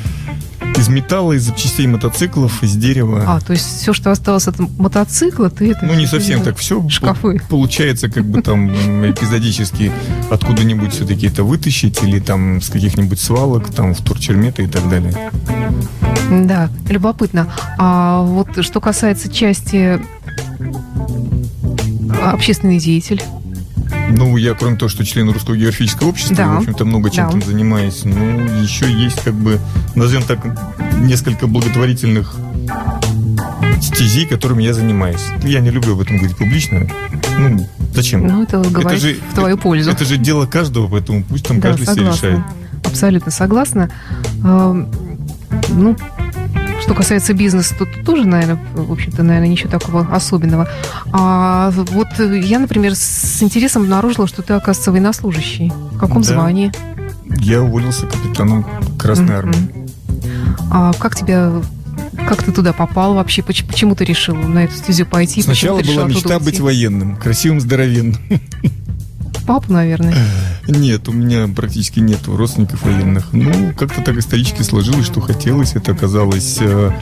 Из 0.77 0.89
металла, 0.89 1.33
из 1.33 1.43
запчастей 1.45 1.87
мотоциклов, 1.87 2.63
из 2.63 2.75
дерева. 2.77 3.25
А, 3.27 3.41
то 3.41 3.53
есть 3.53 3.81
все, 3.81 3.93
что 3.93 4.11
осталось 4.11 4.49
от 4.49 4.59
мотоцикла, 4.59 5.51
ты 5.51 5.71
это... 5.71 5.85
Ну, 5.85 5.95
не 5.95 6.07
совсем 6.07 6.39
делаешь? 6.39 6.45
так 6.45 6.57
все. 6.57 6.89
Шкафы. 6.89 7.41
Получается, 7.49 8.09
как 8.09 8.25
бы 8.25 8.43
там 8.43 8.71
эпизодически 8.71 9.93
откуда-нибудь 10.31 10.93
все-таки 10.93 11.27
это 11.27 11.45
вытащить, 11.45 12.03
или 12.03 12.19
там 12.19 12.61
с 12.61 12.69
каких-нибудь 12.69 13.21
свалок, 13.21 13.71
там 13.73 13.95
в 13.95 14.03
турчерметы 14.03 14.65
и 14.65 14.67
так 14.67 14.89
далее. 14.89 15.31
Да, 16.31 16.71
любопытно. 16.89 17.53
А 17.79 18.23
вот 18.23 18.65
что 18.65 18.81
касается 18.81 19.29
части 19.29 20.01
общественный 22.25 22.79
деятель. 22.79 23.23
Ну, 24.11 24.37
я, 24.37 24.55
кроме 24.55 24.77
того, 24.77 24.89
что 24.89 25.05
член 25.05 25.31
Русского 25.31 25.57
географического 25.57 26.09
общества, 26.09 26.37
Да. 26.37 26.49
в 26.55 26.59
общем-то, 26.59 26.85
много 26.85 27.11
чем 27.11 27.27
Да. 27.27 27.31
там 27.33 27.43
занимаюсь. 27.43 28.03
Ну, 28.05 28.41
еще 28.63 28.91
есть, 28.93 29.23
как 29.23 29.35
бы, 29.35 29.59
назовем 29.95 30.23
так, 30.23 30.39
несколько 31.01 31.47
благотворительных 31.47 32.35
стезей, 33.81 34.27
которыми 34.27 34.63
я 34.63 34.75
занимаюсь. 34.75 35.25
Я 35.43 35.61
не 35.61 35.71
люблю 35.71 35.95
об 35.95 36.01
этом 36.01 36.17
говорить 36.19 36.37
публично. 36.37 36.87
Ну, 37.39 37.67
зачем? 37.95 38.27
Ну, 38.27 38.43
это 38.43 38.61
говорит 38.61 39.01
же- 39.01 39.17
в 39.31 39.35
твою 39.35 39.57
пользу. 39.59 39.91
Это 39.91 40.05
же 40.05 40.17
дело 40.17 40.47
каждого, 40.47 40.89
поэтому 40.89 41.25
пусть 41.25 41.47
там 41.47 41.61
да, 41.61 41.69
каждый 41.71 41.85
себе 41.87 41.95
согласна. 41.97 42.27
решает. 42.27 42.41
Абсолютно 42.85 43.31
согласна. 43.33 43.91
Эм, 44.45 44.89
Ну, 45.69 45.95
что 46.83 46.95
касается 46.95 47.33
бизнеса, 47.33 47.75
тут 47.79 47.89
тоже, 48.05 48.27
наверное, 48.27 48.59
в 48.75 48.91
общем-то, 48.93 49.23
наверное, 49.23 49.49
ничего 49.49 49.71
такого 49.71 50.07
особенного. 50.15 50.69
А 51.13 51.71
вот 51.71 52.09
я, 52.19 52.59
например, 52.59 52.95
с 52.95 53.43
интересом 53.43 53.83
обнаружила, 53.83 54.27
что 54.27 54.43
ты, 54.43 54.53
оказывается, 54.55 54.91
военнослужащий. 54.91 55.73
В 55.93 55.99
каком 55.99 56.23
Да. 56.23 56.29
звании? 56.35 56.73
Я 57.39 57.63
уволился 57.63 58.07
капитаном 58.07 58.67
Красной 58.99 59.27
Мгм. 59.27 59.35
Армии. 59.37 59.89
А 60.71 60.93
как 60.95 61.17
тебя 61.17 61.53
как 62.29 62.43
ты 62.43 62.53
туда 62.53 62.73
попал 62.73 63.15
вообще? 63.15 63.43
Поч- 63.43 63.65
Почему 63.65 63.95
ты 63.95 64.05
решил 64.05 64.35
на 64.35 64.65
эту 64.65 64.75
стезю 64.75 65.07
пойти? 65.07 65.43
Сначала 65.43 65.81
была 65.83 66.05
мечта 66.05 66.39
быть 66.39 66.61
военным, 66.61 67.17
красивым, 67.17 67.61
здоровенным. 67.61 68.17
Папа, 69.47 69.71
наверное. 69.73 70.15
Нет, 70.69 71.09
у 71.09 71.13
меня 71.13 71.49
практически 71.49 71.99
нет 72.01 72.21
родственников 72.27 72.83
военных. 72.85 73.33
Ну, 73.33 73.73
как-то 73.77 74.01
так 74.03 74.17
исторически 74.17 74.63
сложилось, 74.63 75.07
что 75.07 75.21
хотелось. 75.21 75.75
Это 75.75 75.93
оказалось 75.93 76.59
э, 76.61 76.93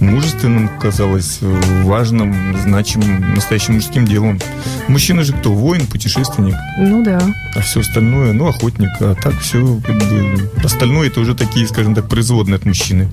мужественным, 0.00 0.70
казалось 0.80 1.38
э, 1.42 1.60
важным, 1.84 2.56
значимым, 2.62 3.34
настоящим 3.34 3.74
мужским 3.74 4.06
делом. 4.06 4.40
Мужчина 4.88 5.24
же 5.24 5.34
кто? 5.34 5.52
Воин, 5.52 5.86
путешественник, 5.86 6.54
Ну 6.78 7.04
да. 7.04 7.20
а 7.54 7.60
все 7.60 7.80
остальное, 7.80 8.32
ну, 8.32 8.48
охотник. 8.48 8.90
А 9.00 9.14
так 9.14 9.38
все, 9.40 9.78
как 9.86 9.98
бы, 9.98 10.50
остальное 10.64 11.08
это 11.08 11.20
уже 11.20 11.34
такие, 11.34 11.66
скажем 11.68 11.94
так, 11.94 12.08
производные 12.08 12.56
от 12.56 12.64
мужчины. 12.64 13.08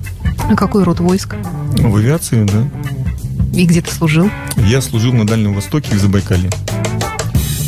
А 0.48 0.56
какой 0.56 0.82
род 0.84 1.00
войск? 1.00 1.36
В 1.76 1.96
авиации, 1.96 2.44
да. 2.44 2.64
И 3.52 3.66
где 3.66 3.82
ты 3.82 3.92
служил? 3.92 4.30
Я 4.56 4.80
служил 4.80 5.12
на 5.12 5.26
Дальнем 5.26 5.52
Востоке 5.54 5.90
и 5.92 5.96
в 5.96 6.00
Забайкалье. 6.00 6.50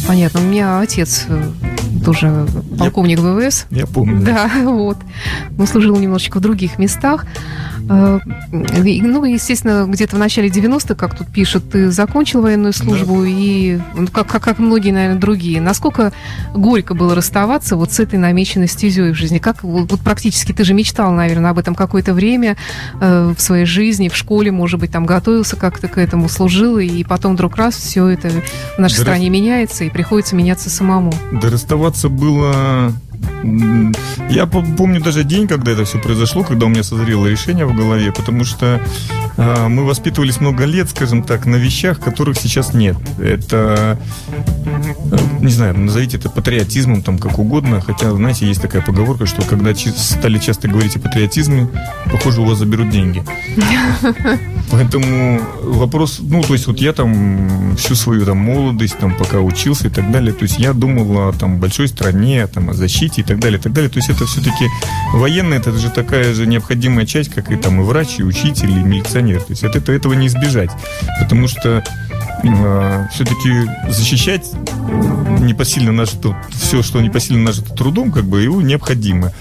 Понятно. 0.07 0.41
У 0.41 0.45
меня 0.45 0.81
отец 0.81 1.27
э, 1.29 1.51
тоже 2.05 2.47
полковник 2.79 3.19
ВВС. 3.21 3.67
Я 3.71 3.87
помню. 3.87 4.25
Да, 4.25 4.51
вот. 4.65 4.99
Он 5.59 5.67
служил 5.67 5.97
немножечко 5.97 6.39
в 6.39 6.41
других 6.41 6.79
местах. 6.79 7.27
Э, 7.89 8.21
Ну, 8.53 9.25
естественно, 9.25 9.87
где-то 9.89 10.17
в 10.17 10.19
начале 10.19 10.49
90-х, 10.49 10.95
как 10.95 11.17
тут 11.17 11.29
пишут, 11.29 11.71
ты 11.71 11.91
закончил 11.91 12.43
военную 12.43 12.73
службу, 12.73 13.25
и 13.25 13.81
ну, 13.95 14.07
как, 14.09 14.27
как, 14.27 14.43
как 14.43 14.59
многие, 14.59 14.91
наверное, 14.91 15.21
другие. 15.21 15.61
Насколько 15.61 16.13
горько 16.55 16.95
было 16.95 17.15
расставаться 17.15 17.77
вот 17.77 17.93
с 17.93 18.01
этой 18.01 18.19
намеченной 18.19 18.69
стезей 18.69 19.13
в 19.13 19.15
жизни? 19.15 19.39
Как 19.39 19.63
вот, 19.63 20.01
практически 20.01 20.53
ты 20.53 20.65
же 20.65 20.75
мечтал, 20.75 21.13
наверное, 21.13 21.51
об 21.51 21.59
этом 21.59 21.75
какое-то 21.75 22.15
время 22.15 22.57
э, 23.01 23.35
в 23.37 23.41
своей 23.41 23.65
жизни, 23.65 24.09
в 24.09 24.17
школе, 24.17 24.51
может 24.51 24.81
быть, 24.81 24.91
там 24.91 25.07
готовился 25.07 25.57
как-то 25.57 25.89
к 25.89 25.99
этому, 25.99 26.29
служил, 26.29 26.79
и 26.79 27.05
потом 27.05 27.35
вдруг 27.35 27.57
раз 27.57 27.77
все 27.77 28.07
это 28.09 28.31
в 28.77 28.79
нашей 28.79 28.99
Да 28.99 29.03
стране 29.03 29.31
меняется, 29.31 29.85
и 29.85 29.91
приходится 29.91 30.37
меняться 30.37 30.71
самому. 30.71 31.13
Да 31.33 31.51
расставаться 31.51 32.09
было... 32.09 32.93
Я 34.31 34.47
по- 34.47 34.63
помню 34.63 35.01
даже 35.01 35.25
день, 35.25 35.47
когда 35.49 35.73
это 35.73 35.85
все 35.85 35.99
произошло, 35.99 36.43
когда 36.45 36.67
у 36.67 36.69
меня 36.69 36.83
созрело 36.83 37.27
решение 37.27 37.67
в 37.67 37.75
голове, 37.75 38.13
потому 38.13 38.45
что 38.45 38.81
а, 39.37 39.69
мы 39.69 39.85
воспитывались 39.85 40.41
много 40.41 40.65
лет, 40.65 40.89
скажем 40.91 41.23
так, 41.23 41.47
на 41.47 41.57
вещах, 41.57 42.01
которых 42.01 42.39
сейчас 42.39 42.73
нет. 42.73 42.97
Это, 43.19 43.99
э, 45.11 45.19
не 45.41 45.51
знаю, 45.51 45.79
назовите 45.79 46.19
это 46.19 46.31
патриотизмом, 46.31 47.03
там 47.03 47.19
как 47.19 47.39
угодно, 47.39 47.81
хотя, 47.81 48.11
знаете, 48.13 48.47
есть 48.47 48.63
такая 48.63 48.83
поговорка, 48.83 49.27
что 49.27 49.43
когда 49.43 49.75
стали 49.75 50.39
часто 50.39 50.69
говорить 50.69 50.97
о 50.97 51.01
патриотизме, 51.01 51.69
похоже, 52.11 52.41
у 52.43 52.45
вас 52.45 52.59
заберут 52.59 52.91
деньги. 52.91 53.23
Поэтому 54.71 55.41
вопрос, 55.63 56.19
ну, 56.21 56.43
то 56.43 56.55
есть 56.55 56.67
вот 56.67 56.79
я 56.81 56.93
там 56.93 57.77
всю 57.77 57.95
свою 57.95 58.25
там 58.25 58.39
молодость, 58.39 58.99
там 58.99 59.15
пока 59.15 59.41
учился 59.41 59.89
и 59.89 59.91
так 59.91 60.11
далее, 60.11 60.33
то 60.33 60.45
есть 60.45 60.59
я 60.59 60.73
думал 60.73 61.29
о 61.29 61.33
там 61.33 61.59
большой 61.59 61.89
стране, 61.89 62.47
там 62.47 62.71
о 62.71 62.75
защите 62.75 63.12
и 63.21 63.25
так 63.25 63.39
далее, 63.39 63.59
и 63.59 63.63
так 63.63 63.73
далее. 63.73 63.91
То 63.91 63.99
есть 63.99 64.09
это 64.09 64.27
все-таки 64.27 64.67
военное, 65.13 65.59
это 65.59 65.73
же 65.73 65.91
такая 65.91 66.35
же 66.35 66.47
необходимая 66.47 67.07
часть, 67.07 67.31
как 67.31 67.51
и 67.51 67.57
там 67.57 67.81
и 67.81 67.85
врач, 67.85 68.19
и 68.19 68.23
учитель, 68.23 68.71
и 68.71 68.83
милиционер. 68.83 69.41
То 69.43 69.51
есть 69.51 69.65
от 69.65 69.77
этого, 69.77 69.95
этого 69.95 70.13
не 70.15 70.27
избежать, 70.27 70.71
потому 71.21 71.49
что 71.49 71.85
все-таки 73.13 73.71
защищать 73.89 74.51
непосильно 75.41 75.93
нажито, 75.93 76.37
все, 76.51 76.83
что 76.83 77.01
непосильно 77.01 77.45
нажито 77.45 77.73
трудом, 77.75 78.11
как 78.11 78.25
бы 78.25 78.43
его 78.43 78.61
необходимо. 78.63 79.33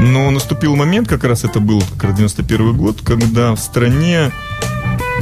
Но 0.00 0.30
наступил 0.30 0.74
момент, 0.74 1.08
как 1.08 1.24
раз 1.24 1.44
это 1.44 1.60
был 1.60 1.82
как 1.82 2.04
раз 2.04 2.16
91 2.16 2.76
год, 2.76 3.02
когда 3.02 3.54
в 3.54 3.58
стране 3.58 4.30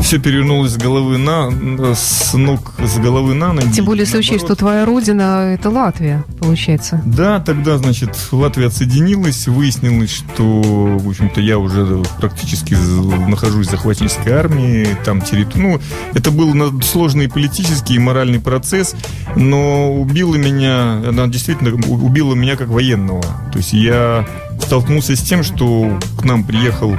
все 0.01 0.19
перевернулось 0.19 0.73
с 0.73 0.77
головы 0.77 1.19
на, 1.19 1.51
с 1.95 2.35
ног 2.35 2.73
с 2.79 2.99
головы 2.99 3.35
на 3.35 3.53
ноги. 3.53 3.71
Тем 3.73 3.85
более, 3.85 4.05
если 4.05 4.19
учесть, 4.19 4.45
что 4.45 4.55
твоя 4.55 4.85
родина 4.85 5.55
это 5.55 5.71
Латвия, 5.71 6.25
получается. 6.41 7.01
Да, 7.07 7.41
тогда, 7.41 7.79
значит, 7.79 8.11
Латвия 8.33 8.67
отсоединилась, 8.67 9.47
выяснилось, 9.47 10.11
что, 10.11 10.45
в 10.45 11.09
общем-то, 11.09 11.41
я 11.41 11.59
уже 11.59 12.03
практически 12.19 12.75
нахожусь 12.75 13.69
в 13.69 13.71
захватительской 13.71 14.33
армии, 14.33 14.87
там 15.05 15.21
территория. 15.23 15.65
Ну, 15.65 15.81
это 16.13 16.31
был 16.31 16.83
сложный 16.83 17.29
политический 17.29 17.95
и 17.95 17.99
моральный 17.99 18.41
процесс, 18.41 18.95
но 19.37 19.95
убило 19.95 20.35
меня, 20.35 21.03
она 21.09 21.27
действительно 21.27 21.75
убила 21.87 22.35
меня 22.35 22.57
как 22.57 22.69
военного. 22.69 23.23
То 23.53 23.59
есть 23.59 23.73
я 23.73 24.27
столкнулся 24.61 25.17
с 25.17 25.21
тем, 25.21 25.43
что 25.43 25.99
к 26.19 26.25
нам 26.25 26.45
приехал 26.45 26.97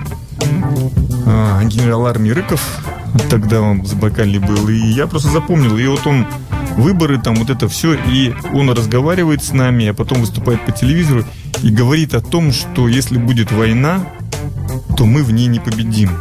генерал 1.65 2.05
армии 2.07 2.31
Рыков, 2.31 2.61
тогда 3.29 3.61
он 3.61 3.81
в 3.81 3.87
Забайкалье 3.87 4.39
был, 4.39 4.67
и 4.69 4.77
я 4.77 5.07
просто 5.07 5.29
запомнил, 5.29 5.77
и 5.77 5.87
вот 5.87 6.05
он 6.07 6.25
выборы, 6.77 7.19
там 7.19 7.35
вот 7.35 7.49
это 7.49 7.67
все, 7.67 7.93
и 7.93 8.33
он 8.53 8.69
разговаривает 8.69 9.43
с 9.43 9.51
нами, 9.51 9.87
а 9.87 9.93
потом 9.93 10.21
выступает 10.21 10.65
по 10.65 10.71
телевизору 10.71 11.23
и 11.63 11.69
говорит 11.69 12.13
о 12.13 12.21
том, 12.21 12.51
что 12.51 12.87
если 12.87 13.17
будет 13.17 13.51
война, 13.51 14.05
то 14.97 15.05
мы 15.05 15.23
в 15.23 15.31
ней 15.31 15.47
не 15.47 15.59
победим. 15.59 16.11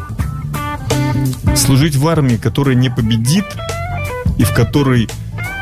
Служить 1.57 1.97
в 1.97 2.07
армии, 2.09 2.37
которая 2.37 2.75
не 2.75 2.89
победит, 2.89 3.45
и 4.39 4.45
в 4.45 4.53
которой 4.53 5.09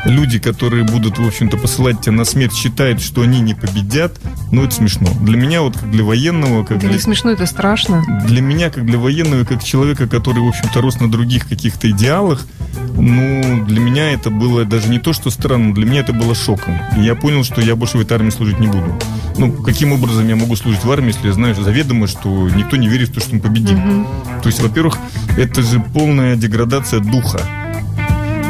люди, 0.05 0.39
которые 0.39 0.83
будут, 0.83 1.17
в 1.17 1.25
общем-то, 1.25 1.57
посылать 1.57 2.01
тебя 2.01 2.13
на 2.13 2.25
смерть, 2.25 2.53
считают, 2.53 3.01
что 3.01 3.21
они 3.21 3.39
не 3.39 3.53
победят, 3.53 4.19
ну, 4.51 4.63
это 4.63 4.75
смешно. 4.75 5.07
Для 5.21 5.37
меня, 5.37 5.61
вот 5.61 5.77
как 5.77 5.89
для 5.89 6.03
военного... 6.03 6.63
Как 6.63 6.77
это 6.77 6.87
для... 6.87 6.95
не 6.95 6.99
смешно, 6.99 7.31
это 7.31 7.45
страшно. 7.45 8.03
Для 8.27 8.41
меня, 8.41 8.69
как 8.69 8.85
для 8.85 8.97
военного, 8.97 9.45
как 9.45 9.63
человека, 9.63 10.07
который, 10.07 10.43
в 10.43 10.47
общем-то, 10.47 10.81
рос 10.81 10.99
на 10.99 11.09
других 11.09 11.47
каких-то 11.47 11.89
идеалах, 11.89 12.45
ну, 12.95 13.63
для 13.65 13.79
меня 13.79 14.11
это 14.11 14.29
было 14.29 14.65
даже 14.65 14.89
не 14.89 14.99
то, 14.99 15.13
что 15.13 15.29
странно, 15.29 15.73
для 15.73 15.85
меня 15.85 16.01
это 16.01 16.13
было 16.13 16.35
шоком. 16.35 16.79
И 16.97 17.01
я 17.01 17.15
понял, 17.15 17.43
что 17.43 17.61
я 17.61 17.75
больше 17.75 17.97
в 17.97 18.01
этой 18.01 18.13
армии 18.13 18.29
служить 18.29 18.59
не 18.59 18.67
буду. 18.67 18.99
Ну, 19.37 19.51
каким 19.51 19.93
образом 19.93 20.27
я 20.27 20.35
могу 20.35 20.55
служить 20.55 20.83
в 20.83 20.91
армии, 20.91 21.07
если 21.07 21.27
я 21.27 21.33
знаю 21.33 21.55
заведомо, 21.55 22.07
что 22.07 22.49
никто 22.49 22.77
не 22.77 22.87
верит 22.87 23.09
в 23.09 23.13
то, 23.13 23.19
что 23.19 23.35
мы 23.35 23.41
победим. 23.41 24.01
Угу. 24.01 24.07
То 24.43 24.49
есть, 24.49 24.61
во-первых, 24.61 24.97
это 25.37 25.61
же 25.63 25.79
полная 25.79 26.35
деградация 26.35 26.99
духа. 26.99 27.41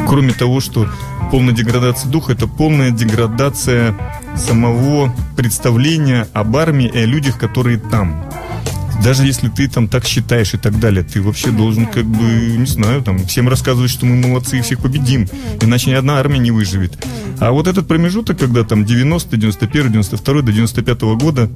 Кроме 0.06 0.32
того, 0.32 0.60
что 0.60 0.88
полная 1.30 1.54
деградация 1.54 2.10
духа, 2.10 2.32
это 2.32 2.46
полная 2.46 2.90
деградация 2.90 3.94
самого 4.36 5.14
представления 5.36 6.26
об 6.32 6.56
армии 6.56 6.90
и 6.92 6.98
о 6.98 7.06
людях, 7.06 7.38
которые 7.38 7.78
там. 7.78 8.24
Даже 9.02 9.26
если 9.26 9.48
ты 9.48 9.68
там 9.68 9.88
так 9.88 10.06
считаешь 10.06 10.54
и 10.54 10.56
так 10.56 10.78
далее, 10.78 11.02
ты 11.02 11.20
вообще 11.20 11.50
должен 11.50 11.86
как 11.86 12.04
бы, 12.04 12.56
не 12.56 12.66
знаю, 12.66 13.02
там 13.02 13.26
всем 13.26 13.48
рассказывать, 13.48 13.90
что 13.90 14.06
мы 14.06 14.16
молодцы 14.16 14.58
и 14.58 14.62
всех 14.62 14.80
победим, 14.80 15.28
иначе 15.60 15.90
ни 15.90 15.94
одна 15.94 16.18
армия 16.18 16.38
не 16.38 16.50
выживет. 16.50 16.96
А 17.40 17.50
вот 17.50 17.66
этот 17.66 17.86
промежуток, 17.86 18.38
когда 18.38 18.62
там 18.62 18.84
90, 18.84 19.36
91, 19.36 19.92
92 19.92 20.42
до 20.42 20.52
95 20.52 21.00
года, 21.02 21.50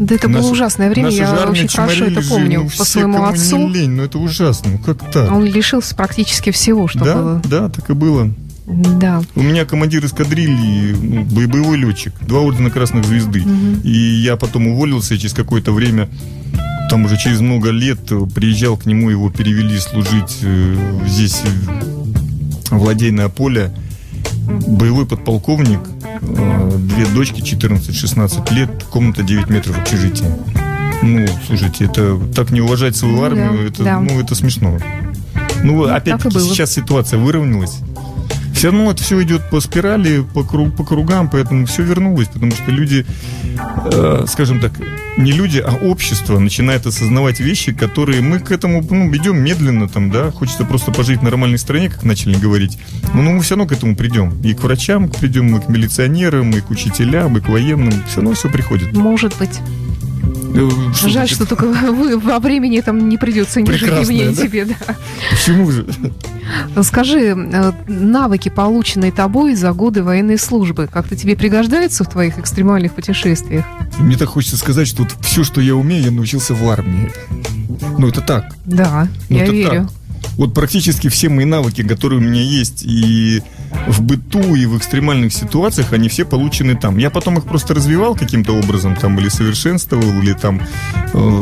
да 0.00 0.14
это 0.14 0.28
Наши, 0.28 0.42
было 0.42 0.52
ужасное 0.52 0.88
время, 0.88 1.10
я 1.10 1.46
очень 1.46 1.68
хорошо 1.68 2.06
это 2.06 2.22
помню. 2.22 2.60
Же, 2.60 2.64
ну, 2.64 2.70
по 2.78 2.84
своему 2.84 3.24
отцу. 3.24 3.68
Лень, 3.68 3.90
но 3.90 4.04
это 4.04 4.18
ужасно, 4.18 4.72
ну 4.72 4.78
как 4.78 5.10
так? 5.12 5.30
Он 5.30 5.44
лишился 5.44 5.94
практически 5.94 6.50
всего, 6.50 6.88
что 6.88 7.04
да, 7.04 7.14
было. 7.14 7.42
Да, 7.44 7.68
так 7.68 7.90
и 7.90 7.92
было. 7.92 8.30
Да. 8.98 9.22
У 9.34 9.42
меня 9.42 9.64
командир 9.64 10.04
эскадрильи, 10.04 10.94
ну, 10.94 11.24
боевой 11.24 11.76
летчик, 11.76 12.12
два 12.20 12.40
ордена 12.40 12.70
Красных 12.70 13.04
Звезды. 13.04 13.40
Угу. 13.40 13.80
И 13.84 13.90
я 13.90 14.36
потом 14.36 14.68
уволился, 14.68 15.14
и 15.14 15.18
через 15.18 15.34
какое-то 15.34 15.72
время, 15.72 16.08
там 16.88 17.04
уже 17.04 17.16
через 17.18 17.40
много 17.40 17.70
лет, 17.70 18.00
приезжал 18.34 18.76
к 18.76 18.86
нему, 18.86 19.10
его 19.10 19.30
перевели 19.30 19.78
служить 19.78 20.38
э, 20.42 20.76
здесь, 21.06 21.42
в 22.70 22.82
Ладейное 22.82 23.28
поле. 23.28 23.74
Боевой 24.66 25.06
подполковник, 25.06 25.80
э, 26.20 26.78
две 26.78 27.06
дочки, 27.06 27.40
14-16 27.40 28.52
лет, 28.54 28.84
комната 28.84 29.22
9 29.22 29.48
метров 29.48 29.78
общежития. 29.78 30.36
Ну, 31.02 31.26
слушайте, 31.46 31.86
это 31.86 32.18
так 32.34 32.50
не 32.50 32.60
уважать 32.60 32.94
свою 32.96 33.22
армию, 33.22 33.52
да, 33.52 33.62
это, 33.64 33.84
да. 33.84 34.00
ну, 34.00 34.20
это 34.20 34.34
смешно. 34.34 34.78
Ну, 35.62 35.84
опять-таки, 35.84 36.38
сейчас 36.40 36.72
ситуация 36.72 37.18
выровнялась 37.18 37.78
все 38.54 38.70
равно 38.70 38.90
это 38.90 39.02
все 39.02 39.22
идет 39.22 39.48
по 39.50 39.60
спирали, 39.60 40.22
по, 40.22 40.44
круг, 40.44 40.76
по 40.76 40.84
кругам, 40.84 41.28
поэтому 41.30 41.66
все 41.66 41.82
вернулось, 41.82 42.28
потому 42.28 42.52
что 42.52 42.70
люди, 42.70 43.06
э, 43.92 44.24
скажем 44.28 44.60
так, 44.60 44.72
не 45.16 45.32
люди, 45.32 45.58
а 45.58 45.74
общество 45.74 46.38
начинает 46.38 46.86
осознавать 46.86 47.40
вещи, 47.40 47.72
которые 47.72 48.20
мы 48.20 48.38
к 48.38 48.50
этому 48.50 48.84
ну, 48.88 49.14
идем 49.14 49.38
медленно, 49.38 49.88
там, 49.88 50.10
да, 50.10 50.30
хочется 50.30 50.64
просто 50.64 50.92
пожить 50.92 51.20
в 51.20 51.22
нормальной 51.22 51.58
стране, 51.58 51.90
как 51.90 52.04
начали 52.04 52.34
говорить, 52.34 52.78
но 53.14 53.22
ну, 53.22 53.32
мы 53.32 53.42
все 53.42 53.56
равно 53.56 53.68
к 53.68 53.72
этому 53.72 53.96
придем. 53.96 54.40
И 54.42 54.54
к 54.54 54.62
врачам 54.62 55.08
придем, 55.08 55.56
и 55.56 55.60
к 55.60 55.68
милиционерам, 55.68 56.50
и 56.50 56.60
к 56.60 56.70
учителям, 56.70 57.36
и 57.36 57.40
к 57.40 57.48
военным, 57.48 57.92
все 58.06 58.16
равно 58.16 58.34
все 58.34 58.48
приходит. 58.48 58.92
Может 58.92 59.36
быть. 59.38 59.60
Э, 60.54 60.68
что 60.92 61.08
Жаль, 61.08 61.12
значит? 61.12 61.36
что 61.36 61.46
только 61.46 61.66
вы, 61.92 62.18
во 62.18 62.38
времени 62.38 62.80
там 62.80 63.08
не 63.08 63.16
придется 63.16 63.60
ни 63.60 63.68
мне, 63.68 64.26
ни 64.26 64.34
тебе. 64.34 64.64
Да. 64.64 64.96
Почему 65.30 65.70
же? 65.70 65.86
Скажи, 66.82 67.34
э, 67.36 67.72
навыки, 67.86 68.48
полученные 68.48 69.12
тобой 69.12 69.54
за 69.54 69.72
годы 69.72 70.02
военной 70.02 70.38
службы, 70.38 70.88
как-то 70.92 71.16
тебе 71.16 71.36
пригождаются 71.36 72.04
в 72.04 72.08
твоих 72.08 72.38
экстремальных 72.38 72.92
путешествиях? 72.94 73.64
Мне 73.98 74.16
так 74.16 74.28
хочется 74.28 74.56
сказать, 74.56 74.88
что 74.88 75.02
вот 75.02 75.14
все, 75.20 75.44
что 75.44 75.60
я 75.60 75.74
умею, 75.74 76.04
я 76.04 76.10
научился 76.10 76.54
в 76.54 76.68
армии. 76.68 77.10
Ну, 77.98 78.08
это 78.08 78.20
так. 78.20 78.54
Да, 78.64 79.08
ну, 79.28 79.36
я 79.36 79.46
верю. 79.46 79.70
Так. 79.88 79.99
Вот 80.36 80.54
практически 80.54 81.08
все 81.08 81.28
мои 81.28 81.44
навыки, 81.44 81.82
которые 81.82 82.18
у 82.18 82.22
меня 82.22 82.40
есть 82.40 82.82
и 82.84 83.42
в 83.86 84.02
быту, 84.02 84.54
и 84.54 84.66
в 84.66 84.76
экстремальных 84.78 85.32
ситуациях, 85.32 85.92
они 85.92 86.08
все 86.08 86.24
получены 86.24 86.76
там. 86.76 86.98
Я 86.98 87.10
потом 87.10 87.38
их 87.38 87.44
просто 87.44 87.74
развивал 87.74 88.14
каким-то 88.14 88.52
образом, 88.52 88.96
там, 88.96 89.18
или 89.18 89.28
совершенствовал, 89.28 90.10
или 90.22 90.32
там, 90.32 90.62
э, 91.12 91.40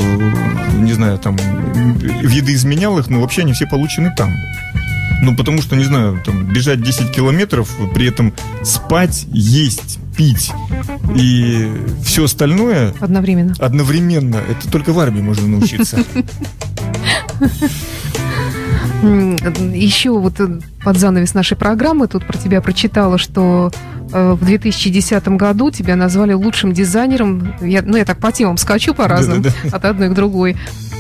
не 0.79 0.93
знаю, 0.93 1.19
там, 1.19 1.37
видоизменял 1.97 2.99
их, 2.99 3.09
но 3.09 3.21
вообще 3.21 3.43
они 3.43 3.53
все 3.53 3.67
получены 3.67 4.13
там. 4.17 4.35
Ну, 5.23 5.37
потому 5.37 5.63
что, 5.63 5.75
не 5.77 5.85
знаю, 5.85 6.21
там, 6.25 6.45
бежать 6.45 6.83
10 6.83 7.11
километров, 7.13 7.77
при 7.95 8.07
этом 8.07 8.33
спать, 8.63 9.27
есть, 9.33 9.99
пить 10.17 10.53
и 11.17 11.71
все 12.05 12.25
остальное... 12.25 12.95
Одновременно. 13.01 13.55
Одновременно. 13.59 14.37
Это 14.37 14.71
только 14.71 14.93
в 14.93 14.99
армии 14.99 15.21
можно 15.21 15.47
научиться. 15.47 16.05
Еще 19.03 20.11
вот 20.11 20.41
э, 20.41 20.61
под 20.83 20.97
занавес 20.97 21.35
нашей 21.35 21.57
программы 21.57 22.09
тут 22.09 22.27
про 22.27 22.37
тебя 22.37 22.61
прочитала, 22.61 23.19
что 23.19 23.71
э, 24.13 24.33
в 24.33 24.45
2010 24.45 25.29
году 25.29 25.71
тебя 25.71 25.97
назвали 25.97 26.33
лучшим 26.33 26.73
дизайнером. 26.73 27.55
Я, 27.61 27.83
ну, 27.83 27.97
я 27.97 28.05
так 28.05 28.19
по 28.19 28.33
темам 28.33 28.57
скачу 28.57 28.95
по-разному, 28.95 29.43
да, 29.43 29.51
да, 29.51 29.71
да. 29.71 29.77
от 29.77 29.85
одной 29.85 30.11
к 30.11 30.15
другой. 30.15 30.57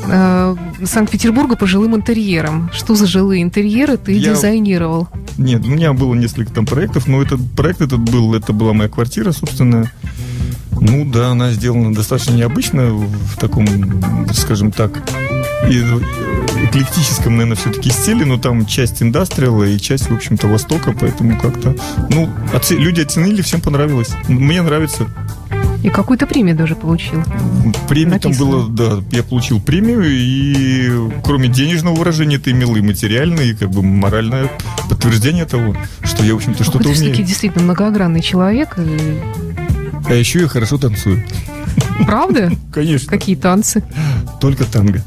Э, 0.07 0.57
Санкт-Петербурга 0.85 1.57
по 1.57 1.66
жилым 1.66 1.97
интерьерам. 1.97 2.70
Что 2.72 2.95
за 2.95 3.07
жилые 3.07 3.43
интерьеры 3.43 3.97
ты 3.97 4.12
я... 4.12 4.33
дизайнировал? 4.33 5.09
Нет, 5.37 5.64
у 5.64 5.70
меня 5.70 5.93
было 5.93 6.14
несколько 6.14 6.53
там 6.53 6.66
проектов, 6.66 7.07
но 7.07 7.22
этот 7.22 7.41
проект 7.53 7.81
этот 7.81 8.01
был, 8.01 8.35
это 8.35 8.53
была 8.53 8.72
моя 8.72 8.89
квартира, 8.89 9.33
собственно. 9.33 9.91
Ну 10.81 11.05
да, 11.05 11.31
она 11.31 11.51
сделана 11.51 11.95
достаточно 11.95 12.35
необычно 12.35 12.93
в 12.93 13.37
таком, 13.39 13.66
скажем 14.33 14.70
так, 14.70 14.93
эклектическом, 15.69 17.37
наверное, 17.37 17.57
все-таки 17.57 17.91
стиле, 17.91 18.25
но 18.25 18.39
там 18.39 18.66
часть 18.66 19.03
индастриала 19.03 19.64
и 19.64 19.79
часть, 19.79 20.11
в 20.11 20.14
общем-то, 20.14 20.49
Востока, 20.49 20.95
поэтому 20.99 21.39
как-то, 21.39 21.77
ну, 22.11 22.29
оце- 22.53 22.77
люди 22.77 23.01
оценили, 23.01 23.43
всем 23.43 23.61
понравилось. 23.61 24.11
Мне 24.29 24.62
нравится. 24.62 25.07
И 25.83 25.91
какую-то 25.91 26.27
премию 26.27 26.57
даже 26.57 26.75
получил. 26.75 27.23
Премию 27.89 28.19
там 28.19 28.33
было, 28.33 28.69
да, 28.69 28.99
я 29.12 29.23
получил 29.23 29.61
премию, 29.61 30.03
и 30.05 30.91
кроме 31.23 31.49
денежного 31.49 31.95
выражения, 31.95 32.39
ты 32.39 32.51
имел 32.51 32.75
и 32.75 32.81
материальное, 32.81 33.45
и 33.45 33.55
как 33.55 33.71
бы 33.71 33.83
моральное 33.83 34.51
подтверждение 34.91 35.45
того, 35.45 35.77
что 36.03 36.25
я, 36.25 36.35
в 36.35 36.39
общем-то, 36.39 36.64
что-то 36.64 36.89
умею. 36.89 37.14
Ты 37.14 37.23
действительно 37.23 37.62
многогранный 37.62 38.23
человек. 38.23 38.77
И... 38.79 39.21
А 40.07 40.14
еще 40.14 40.41
я 40.41 40.49
хорошо 40.49 40.79
танцую. 40.79 41.25
Правда? 42.07 42.51
Конечно. 42.72 43.09
Какие 43.09 43.37
танцы? 43.37 43.83
Только 44.41 44.64
танго. 44.64 45.03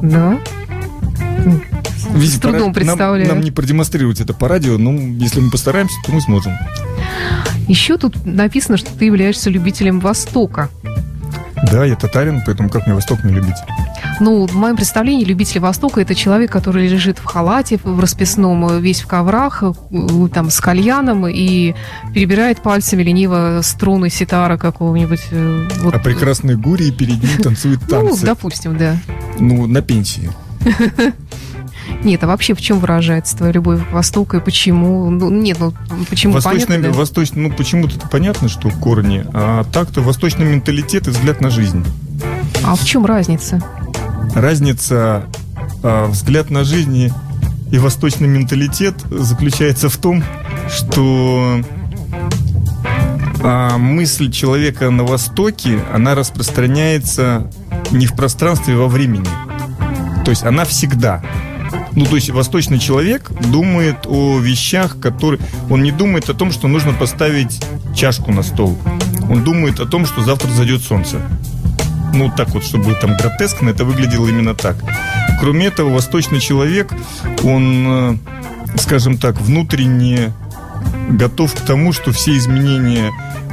Да? 0.00 0.38
Видите, 2.14 2.36
С 2.36 2.40
трудом 2.40 2.72
представляю. 2.72 3.26
Нам, 3.26 3.36
нам 3.36 3.44
не 3.44 3.50
продемонстрировать 3.50 4.20
это 4.20 4.34
по 4.34 4.48
радио, 4.48 4.76
но 4.78 4.92
если 4.92 5.40
мы 5.40 5.50
постараемся, 5.50 5.94
то 6.04 6.12
мы 6.12 6.20
сможем. 6.20 6.52
Еще 7.68 7.96
тут 7.96 8.26
написано, 8.26 8.76
что 8.76 8.90
ты 8.92 9.06
являешься 9.06 9.50
любителем 9.50 10.00
Востока. 10.00 10.68
Да, 11.70 11.84
я 11.84 11.94
татарин, 11.94 12.42
поэтому 12.44 12.68
как 12.68 12.86
мне 12.86 12.94
Восток 12.94 13.24
не 13.24 13.32
любить? 13.32 13.56
Ну, 14.22 14.46
в 14.46 14.54
моем 14.54 14.76
представлении 14.76 15.24
любитель 15.24 15.58
Востока 15.58 16.00
это 16.00 16.14
человек, 16.14 16.52
который 16.52 16.86
лежит 16.86 17.18
в 17.18 17.24
халате, 17.24 17.80
в 17.82 17.98
расписном, 17.98 18.80
весь 18.80 19.00
в 19.00 19.08
коврах, 19.08 19.64
э, 19.64 20.28
там, 20.32 20.48
с 20.48 20.60
кальяном 20.60 21.26
и 21.26 21.74
перебирает 22.14 22.62
пальцами 22.62 23.02
лениво 23.02 23.58
струны 23.64 24.10
ситара 24.10 24.58
какого-нибудь. 24.58 25.22
Э, 25.32 25.68
вот. 25.80 25.94
А 25.96 25.98
прекрасные 25.98 26.56
гури 26.56 26.92
перед 26.92 27.20
ним 27.20 27.42
танцуют 27.42 27.80
танцы. 27.88 28.20
Ну, 28.20 28.26
допустим, 28.26 28.78
да. 28.78 28.96
Ну, 29.40 29.66
на 29.66 29.82
пенсии. 29.82 30.30
Нет, 32.04 32.22
а 32.22 32.28
вообще 32.28 32.54
в 32.54 32.60
чем 32.60 32.78
выражается 32.78 33.36
твоя 33.36 33.52
любовь 33.52 33.80
к 33.88 33.92
Востоку 33.92 34.36
и 34.36 34.40
почему? 34.40 35.10
Ну, 35.10 35.30
нет, 35.30 35.58
ну 35.58 35.72
почему 36.08 36.34
Восточный, 36.34 36.66
понятно, 36.66 36.92
да? 36.92 36.96
восточный, 36.96 37.42
ну 37.42 37.52
почему-то 37.52 38.08
понятно, 38.08 38.48
что 38.48 38.70
корни, 38.70 39.24
а 39.34 39.64
так-то 39.64 40.00
восточный 40.00 40.46
менталитет 40.46 41.08
и 41.08 41.10
взгляд 41.10 41.40
на 41.40 41.50
жизнь. 41.50 41.84
А 42.64 42.76
в 42.76 42.84
чем 42.84 43.04
разница? 43.04 43.60
Разница 44.34 45.24
а, 45.82 46.06
взгляд 46.06 46.50
на 46.50 46.64
жизнь 46.64 47.10
и 47.70 47.78
восточный 47.78 48.28
менталитет 48.28 48.94
заключается 49.10 49.88
в 49.88 49.96
том, 49.96 50.22
что 50.68 51.60
а, 53.42 53.76
мысль 53.78 54.30
человека 54.30 54.90
на 54.90 55.04
Востоке, 55.04 55.80
она 55.92 56.14
распространяется 56.14 57.50
не 57.90 58.06
в 58.06 58.14
пространстве, 58.14 58.74
а 58.74 58.78
во 58.78 58.88
времени. 58.88 59.26
То 60.24 60.30
есть 60.30 60.44
она 60.44 60.64
всегда. 60.64 61.22
Ну, 61.94 62.06
то 62.06 62.16
есть 62.16 62.30
восточный 62.30 62.78
человек 62.78 63.30
думает 63.50 64.06
о 64.06 64.38
вещах, 64.38 64.98
которые... 64.98 65.40
Он 65.68 65.82
не 65.82 65.92
думает 65.92 66.28
о 66.30 66.34
том, 66.34 66.52
что 66.52 66.68
нужно 66.68 66.92
поставить 66.92 67.60
чашку 67.94 68.32
на 68.32 68.42
стол. 68.42 68.78
Он 69.28 69.44
думает 69.44 69.80
о 69.80 69.86
том, 69.86 70.06
что 70.06 70.22
завтра 70.22 70.48
зайдет 70.50 70.82
солнце. 70.82 71.20
Ну, 72.12 72.30
так 72.36 72.50
вот, 72.50 72.64
чтобы 72.64 72.94
там 72.94 73.16
гротескно, 73.16 73.70
это 73.70 73.84
выглядело 73.84 74.28
именно 74.28 74.54
так. 74.54 74.76
Кроме 75.40 75.66
этого, 75.66 75.90
восточный 75.90 76.40
человек, 76.40 76.92
он, 77.42 77.86
э, 77.86 78.16
скажем 78.78 79.18
так, 79.18 79.40
внутренне 79.40 80.32
готов 81.10 81.54
к 81.54 81.60
тому, 81.60 81.92
что 81.92 82.12
все 82.12 82.36
изменения, 82.36 83.10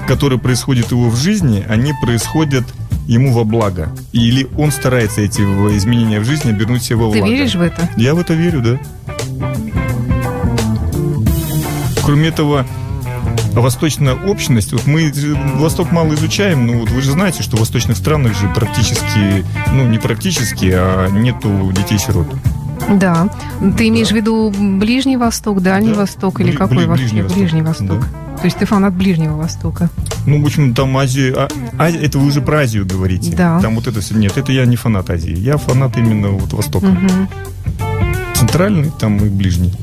которые 0.07 0.39
происходят 0.39 0.91
его 0.91 1.09
в 1.09 1.15
жизни, 1.15 1.65
они 1.67 1.93
происходят 2.01 2.65
ему 3.07 3.33
во 3.33 3.43
благо. 3.43 3.89
Или 4.11 4.47
он 4.57 4.71
старается 4.71 5.21
эти 5.21 5.41
изменения 5.41 6.19
в 6.19 6.25
жизни 6.25 6.51
обернуть 6.51 6.83
себе 6.83 6.97
во 6.97 7.11
Ты 7.11 7.19
благо. 7.19 7.33
веришь 7.33 7.55
в 7.55 7.61
это? 7.61 7.89
Я 7.97 8.13
в 8.13 8.19
это 8.19 8.33
верю, 8.33 8.61
да. 8.61 8.79
Кроме 12.03 12.27
этого, 12.27 12.65
восточная 13.53 14.13
общность, 14.15 14.71
вот 14.73 14.85
мы 14.87 15.11
Восток 15.55 15.91
мало 15.91 16.13
изучаем, 16.13 16.65
но 16.67 16.73
вот 16.79 16.89
вы 16.91 17.01
же 17.01 17.11
знаете, 17.11 17.43
что 17.43 17.57
в 17.57 17.59
восточных 17.59 17.97
странах 17.97 18.37
же 18.39 18.47
практически, 18.49 19.45
ну 19.73 19.87
не 19.87 19.97
практически, 19.99 20.69
а 20.73 21.07
нету 21.09 21.71
детей-сирот. 21.75 22.27
Да. 22.91 23.29
Ты 23.77 23.89
имеешь 23.89 24.07
в 24.09 24.15
виду 24.15 24.51
Ближний 24.57 25.17
Восток, 25.17 25.61
Дальний 25.61 25.91
Да. 25.91 25.99
Восток 25.99 26.39
или 26.39 26.53
Бли- 26.53 26.57
какой 26.57 26.77
бли-? 26.85 26.93
Ближний 26.93 27.21
Восток. 27.21 27.37
Ближний 27.39 27.61
Восток. 27.61 28.07
То 28.39 28.45
есть 28.45 28.57
ты 28.57 28.65
фанат 28.65 28.93
Ближнего 28.93 29.35
Востока. 29.35 29.89
Ну, 30.25 30.41
в 30.41 30.45
общем, 30.45 30.73
там 30.73 30.95
Азия... 30.97 31.33
А, 31.35 31.47
а- 31.77 31.89
это 31.91 32.17
вы 32.17 32.27
уже 32.27 32.41
про 32.41 32.59
Азию 32.61 32.85
говорите. 32.85 33.35
Да. 33.35 33.59
Там 33.59 33.75
вот 33.75 33.87
это 33.87 33.99
все... 33.99 34.15
Нет, 34.15 34.37
это 34.37 34.51
я 34.53 34.65
не 34.65 34.77
фанат 34.77 35.09
Азии. 35.09 35.35
Я 35.37 35.57
фанат 35.57 35.97
именно 35.97 36.29
вот 36.29 36.53
Востока. 36.53 36.87
Мгм. 36.87 37.27
Центральный 38.35 38.91
там 38.97 39.17
и 39.17 39.29
ближний. 39.29 39.73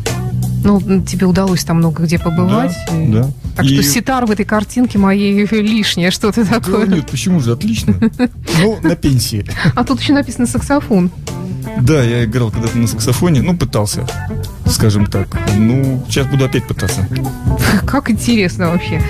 Ну, 0.67 1.01
тебе 1.03 1.27
удалось 1.27 1.63
там 1.65 1.77
много 1.77 2.03
где 2.03 2.19
побывать. 2.19 2.75
Да, 2.91 3.03
и- 3.03 3.07
да. 3.09 3.31
Так 3.57 3.65
И- 3.67 3.75
что 3.75 3.83
ситар 3.85 4.27
в 4.27 4.31
этой 4.33 4.45
картинке 4.45 4.99
моей 4.99 5.47
лишнее, 5.51 6.11
что-то 6.11 6.45
Да 6.45 6.59
такое. 6.61 6.87
нет, 6.87 7.07
почему 7.11 7.41
же? 7.41 7.53
Отлично. 7.53 7.95
Ну, 8.61 8.79
на 8.83 8.97
пенсии. 8.97 9.45
А 9.75 9.85
тут 9.85 10.01
еще 10.01 10.13
написано 10.13 10.47
саксофон. 10.47 11.11
Да, 11.81 12.03
я 12.03 12.25
играл 12.25 12.51
когда-то 12.51 12.79
на 12.79 12.87
саксофоне, 12.87 13.43
ну, 13.43 13.57
пытался, 13.57 14.07
скажем 14.67 15.07
так. 15.07 15.29
Ну, 15.57 16.03
сейчас 16.09 16.27
буду 16.27 16.45
опять 16.47 16.67
пытаться. 16.67 17.07
Как 17.87 18.11
интересно 18.11 18.69
вообще. 18.71 19.03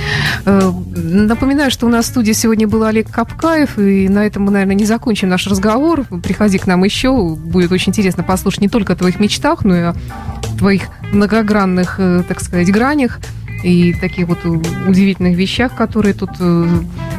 Э, 0.47 0.73
Напоминаю, 0.97 1.71
что 1.71 1.87
у 1.87 1.89
нас 1.89 2.07
в 2.07 2.09
студии 2.09 2.33
сегодня 2.33 2.67
был 2.67 2.83
Олег 2.85 3.11
Капкаев, 3.11 3.79
и 3.79 4.09
на 4.09 4.27
этом 4.27 4.45
мы, 4.45 4.51
наверное, 4.53 4.75
не 4.75 4.85
закончим 4.87 5.29
наш 5.29 5.47
разговор. 5.47 6.05
Приходи 6.23 6.59
к 6.59 6.67
нам 6.67 6.83
еще, 6.85 7.35
будет 7.37 7.71
очень 7.73 7.91
интересно 7.91 8.23
послушать 8.25 8.61
не 8.63 8.69
только 8.69 8.95
о 8.95 8.97
твоих 8.97 9.21
мечтах, 9.21 9.65
но 9.65 9.77
и 9.77 9.81
о 9.81 9.95
твоих 10.59 10.85
многогранных, 11.13 11.97
э, 11.99 12.23
так 12.27 12.41
сказать, 12.41 12.71
гранях 12.71 13.19
и 13.65 13.93
таких 13.95 14.27
вот 14.29 14.45
у- 14.45 14.63
удивительных 14.89 15.37
вещах, 15.37 15.75
которые 15.75 16.15
тут 16.15 16.31
э, 16.41 16.69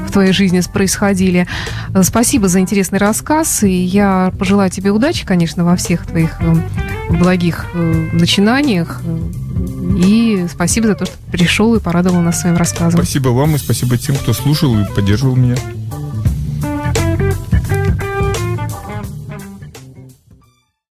в 0.08 0.12
твоей 0.12 0.32
жизни 0.34 0.62
происходили. 0.72 1.48
Э, 1.94 2.04
Спасибо 2.04 2.48
за 2.48 2.60
интересный 2.60 3.00
рассказ, 3.00 3.64
и 3.64 3.70
я 3.72 4.32
пожелаю 4.38 4.70
тебе 4.70 4.92
удачи, 4.92 5.26
конечно, 5.26 5.66
во 5.66 5.76
всех 5.76 6.06
твоих 6.06 6.38
э, 6.40 6.56
благих 7.10 7.66
э, 7.74 8.10
начинаниях. 8.14 9.02
Э, 9.04 9.98
И 10.00 10.46
спасибо 10.52 10.88
за 10.88 10.96
то, 10.96 11.06
что 11.06 11.16
пришел 11.32 11.74
и 11.76 11.80
порадовал 11.80 12.22
нас 12.22 12.42
своим 12.42 12.56
рассказом. 12.58 13.00
Спасибо 13.02 13.30
вам 13.30 13.56
и 13.56 13.58
спасибо 13.58 13.98
тем, 13.98 14.16
кто 14.16 14.34
слушал 14.34 14.78
и 14.80 14.84
поддерживал 14.96 15.36
меня. 15.36 15.56